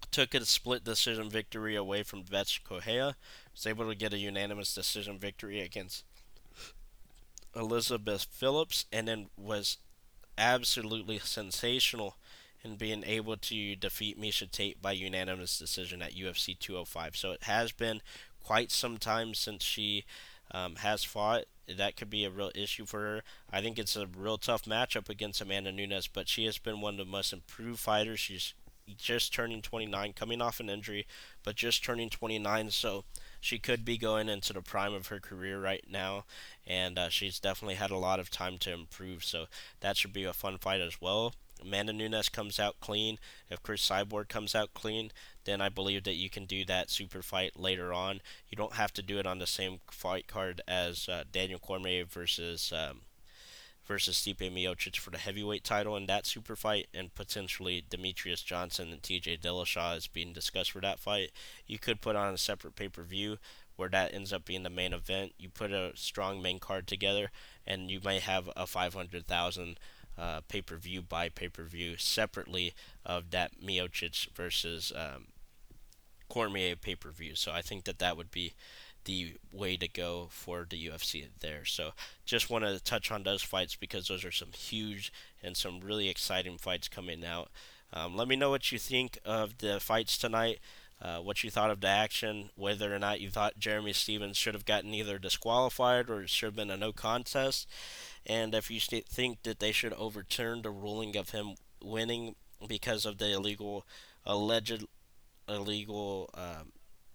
Took 0.09 0.33
a 0.33 0.45
split 0.45 0.83
decision 0.83 1.29
victory 1.29 1.75
away 1.75 2.03
from 2.03 2.23
Bethe 2.23 2.59
Correia. 2.63 3.15
Was 3.53 3.67
able 3.67 3.87
to 3.87 3.95
get 3.95 4.13
a 4.13 4.17
unanimous 4.17 4.73
decision 4.73 5.17
victory 5.17 5.61
against 5.61 6.03
Elizabeth 7.55 8.27
Phillips, 8.29 8.85
and 8.91 9.07
then 9.07 9.27
was 9.37 9.77
absolutely 10.37 11.19
sensational 11.19 12.15
in 12.63 12.75
being 12.75 13.03
able 13.05 13.37
to 13.37 13.75
defeat 13.75 14.19
Miesha 14.19 14.49
Tate 14.49 14.81
by 14.81 14.91
unanimous 14.91 15.57
decision 15.57 16.01
at 16.01 16.13
UFC 16.13 16.57
205. 16.57 17.15
So 17.15 17.31
it 17.31 17.43
has 17.43 17.71
been 17.71 18.01
quite 18.43 18.71
some 18.71 18.97
time 18.97 19.33
since 19.33 19.63
she 19.63 20.05
um, 20.51 20.75
has 20.77 21.03
fought. 21.03 21.45
That 21.67 21.95
could 21.95 22.09
be 22.09 22.25
a 22.25 22.29
real 22.29 22.51
issue 22.53 22.85
for 22.85 22.99
her. 22.99 23.23
I 23.51 23.61
think 23.61 23.79
it's 23.79 23.95
a 23.95 24.07
real 24.07 24.37
tough 24.37 24.65
matchup 24.65 25.09
against 25.09 25.41
Amanda 25.41 25.71
Nunes, 25.71 26.07
but 26.07 26.27
she 26.27 26.45
has 26.45 26.57
been 26.57 26.81
one 26.81 26.95
of 26.95 27.05
the 27.05 27.11
most 27.11 27.33
improved 27.33 27.79
fighters. 27.79 28.19
She's 28.19 28.53
just 28.97 29.33
turning 29.33 29.61
29, 29.61 30.13
coming 30.13 30.41
off 30.41 30.59
an 30.59 30.69
injury, 30.69 31.05
but 31.43 31.55
just 31.55 31.83
turning 31.83 32.09
29, 32.09 32.71
so 32.71 33.03
she 33.39 33.59
could 33.59 33.83
be 33.83 33.97
going 33.97 34.29
into 34.29 34.53
the 34.53 34.61
prime 34.61 34.93
of 34.93 35.07
her 35.07 35.19
career 35.19 35.59
right 35.59 35.85
now, 35.89 36.25
and 36.65 36.97
uh, 36.97 37.09
she's 37.09 37.39
definitely 37.39 37.75
had 37.75 37.91
a 37.91 37.97
lot 37.97 38.19
of 38.19 38.29
time 38.29 38.57
to 38.59 38.73
improve, 38.73 39.23
so 39.23 39.45
that 39.79 39.97
should 39.97 40.13
be 40.13 40.23
a 40.23 40.33
fun 40.33 40.57
fight 40.57 40.81
as 40.81 41.01
well. 41.01 41.33
Amanda 41.61 41.93
Nunes 41.93 42.29
comes 42.29 42.59
out 42.59 42.79
clean. 42.79 43.19
If 43.49 43.61
Cris 43.61 43.87
Cyborg 43.87 44.27
comes 44.29 44.55
out 44.55 44.73
clean, 44.73 45.11
then 45.45 45.61
I 45.61 45.69
believe 45.69 46.03
that 46.03 46.15
you 46.15 46.29
can 46.29 46.45
do 46.45 46.65
that 46.65 46.89
super 46.89 47.21
fight 47.21 47.59
later 47.59 47.93
on. 47.93 48.21
You 48.49 48.55
don't 48.55 48.73
have 48.73 48.93
to 48.93 49.03
do 49.03 49.19
it 49.19 49.27
on 49.27 49.39
the 49.39 49.47
same 49.47 49.79
fight 49.91 50.27
card 50.27 50.61
as 50.67 51.07
uh, 51.07 51.23
Daniel 51.31 51.59
Cormier 51.59 52.05
versus 52.05 52.73
um, 52.75 53.01
versus 53.91 54.15
Stipe 54.15 54.49
Miocic 54.49 54.95
for 54.95 55.09
the 55.09 55.17
heavyweight 55.17 55.65
title 55.65 55.97
in 55.97 56.05
that 56.05 56.25
super 56.25 56.55
fight, 56.55 56.87
and 56.93 57.13
potentially 57.13 57.83
Demetrious 57.89 58.41
Johnson 58.41 58.89
and 58.93 59.03
T.J. 59.03 59.39
Dillashaw 59.43 59.97
is 59.97 60.07
being 60.07 60.31
discussed 60.31 60.71
for 60.71 60.79
that 60.79 60.97
fight. 60.97 61.31
You 61.67 61.77
could 61.77 61.99
put 61.99 62.15
on 62.15 62.33
a 62.33 62.37
separate 62.37 62.77
pay 62.77 62.87
per 62.87 63.03
view 63.03 63.37
where 63.75 63.89
that 63.89 64.13
ends 64.13 64.31
up 64.31 64.45
being 64.45 64.63
the 64.63 64.69
main 64.69 64.93
event. 64.93 65.33
You 65.37 65.49
put 65.49 65.73
a 65.73 65.91
strong 65.95 66.41
main 66.41 66.57
card 66.57 66.87
together, 66.87 67.31
and 67.67 67.91
you 67.91 67.99
may 68.01 68.19
have 68.19 68.49
a 68.55 68.65
500,000 68.65 69.77
uh, 70.17 70.39
pay 70.47 70.61
per 70.61 70.77
view 70.77 71.01
by 71.01 71.27
pay 71.27 71.49
per 71.49 71.63
view 71.63 71.97
separately 71.97 72.73
of 73.05 73.31
that 73.31 73.59
Miocic 73.61 74.29
versus 74.33 74.93
um, 74.95 75.25
Cormier 76.29 76.77
pay 76.77 76.95
per 76.95 77.11
view. 77.11 77.35
So 77.35 77.51
I 77.51 77.61
think 77.61 77.83
that 77.83 77.99
that 77.99 78.15
would 78.15 78.31
be 78.31 78.53
the 79.05 79.33
way 79.51 79.77
to 79.77 79.87
go 79.87 80.27
for 80.29 80.65
the 80.69 80.87
UFC 80.87 81.25
there. 81.39 81.65
So 81.65 81.91
just 82.25 82.49
want 82.49 82.65
to 82.65 82.79
touch 82.79 83.11
on 83.11 83.23
those 83.23 83.41
fights 83.41 83.75
because 83.75 84.07
those 84.07 84.23
are 84.23 84.31
some 84.31 84.51
huge 84.55 85.11
and 85.43 85.55
some 85.57 85.79
really 85.79 86.09
exciting 86.09 86.57
fights 86.57 86.87
coming 86.87 87.25
out. 87.25 87.49
Um, 87.93 88.15
let 88.15 88.27
me 88.27 88.35
know 88.35 88.49
what 88.49 88.71
you 88.71 88.79
think 88.79 89.17
of 89.25 89.57
the 89.57 89.79
fights 89.79 90.17
tonight. 90.17 90.59
Uh, 91.01 91.17
what 91.17 91.43
you 91.43 91.49
thought 91.49 91.71
of 91.71 91.81
the 91.81 91.87
action, 91.87 92.51
whether 92.55 92.93
or 92.93 92.99
not 92.99 93.19
you 93.19 93.27
thought 93.27 93.57
Jeremy 93.57 93.91
Stephens 93.91 94.37
should 94.37 94.53
have 94.53 94.65
gotten 94.65 94.93
either 94.93 95.17
disqualified 95.17 96.11
or 96.11 96.21
it 96.21 96.29
should 96.29 96.45
have 96.45 96.55
been 96.55 96.69
a 96.69 96.77
no 96.77 96.91
contest, 96.93 97.67
and 98.23 98.53
if 98.53 98.69
you 98.69 98.79
st- 98.79 99.07
think 99.07 99.41
that 99.41 99.59
they 99.59 99.71
should 99.71 99.93
overturn 99.93 100.61
the 100.61 100.69
ruling 100.69 101.17
of 101.17 101.31
him 101.31 101.55
winning 101.83 102.35
because 102.67 103.03
of 103.03 103.17
the 103.17 103.31
illegal, 103.31 103.83
alleged 104.27 104.85
illegal 105.49 106.29
um, 106.35 106.71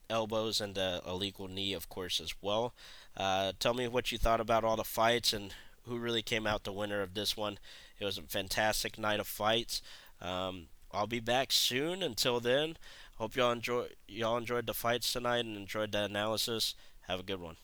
elbows 0.08 0.60
and 0.60 0.76
a 0.78 1.00
illegal 1.06 1.48
knee, 1.48 1.72
of 1.72 1.88
course, 1.88 2.20
as 2.20 2.34
well. 2.40 2.74
Uh, 3.16 3.52
tell 3.58 3.74
me 3.74 3.88
what 3.88 4.12
you 4.12 4.18
thought 4.18 4.40
about 4.40 4.64
all 4.64 4.76
the 4.76 4.84
fights 4.84 5.32
and 5.32 5.54
who 5.84 5.98
really 5.98 6.22
came 6.22 6.46
out 6.46 6.64
the 6.64 6.72
winner 6.72 7.02
of 7.02 7.14
this 7.14 7.36
one. 7.36 7.58
It 7.98 8.04
was 8.04 8.18
a 8.18 8.22
fantastic 8.22 8.98
night 8.98 9.20
of 9.20 9.26
fights. 9.26 9.82
Um, 10.20 10.66
I'll 10.92 11.06
be 11.06 11.20
back 11.20 11.52
soon. 11.52 12.02
Until 12.02 12.40
then, 12.40 12.76
hope 13.16 13.36
y'all 13.36 13.52
enjoy 13.52 13.88
y'all 14.08 14.36
enjoyed 14.36 14.66
the 14.66 14.74
fights 14.74 15.12
tonight 15.12 15.44
and 15.44 15.56
enjoyed 15.56 15.92
the 15.92 16.04
analysis. 16.04 16.74
Have 17.08 17.20
a 17.20 17.24
good 17.24 17.40
one. 17.40 17.56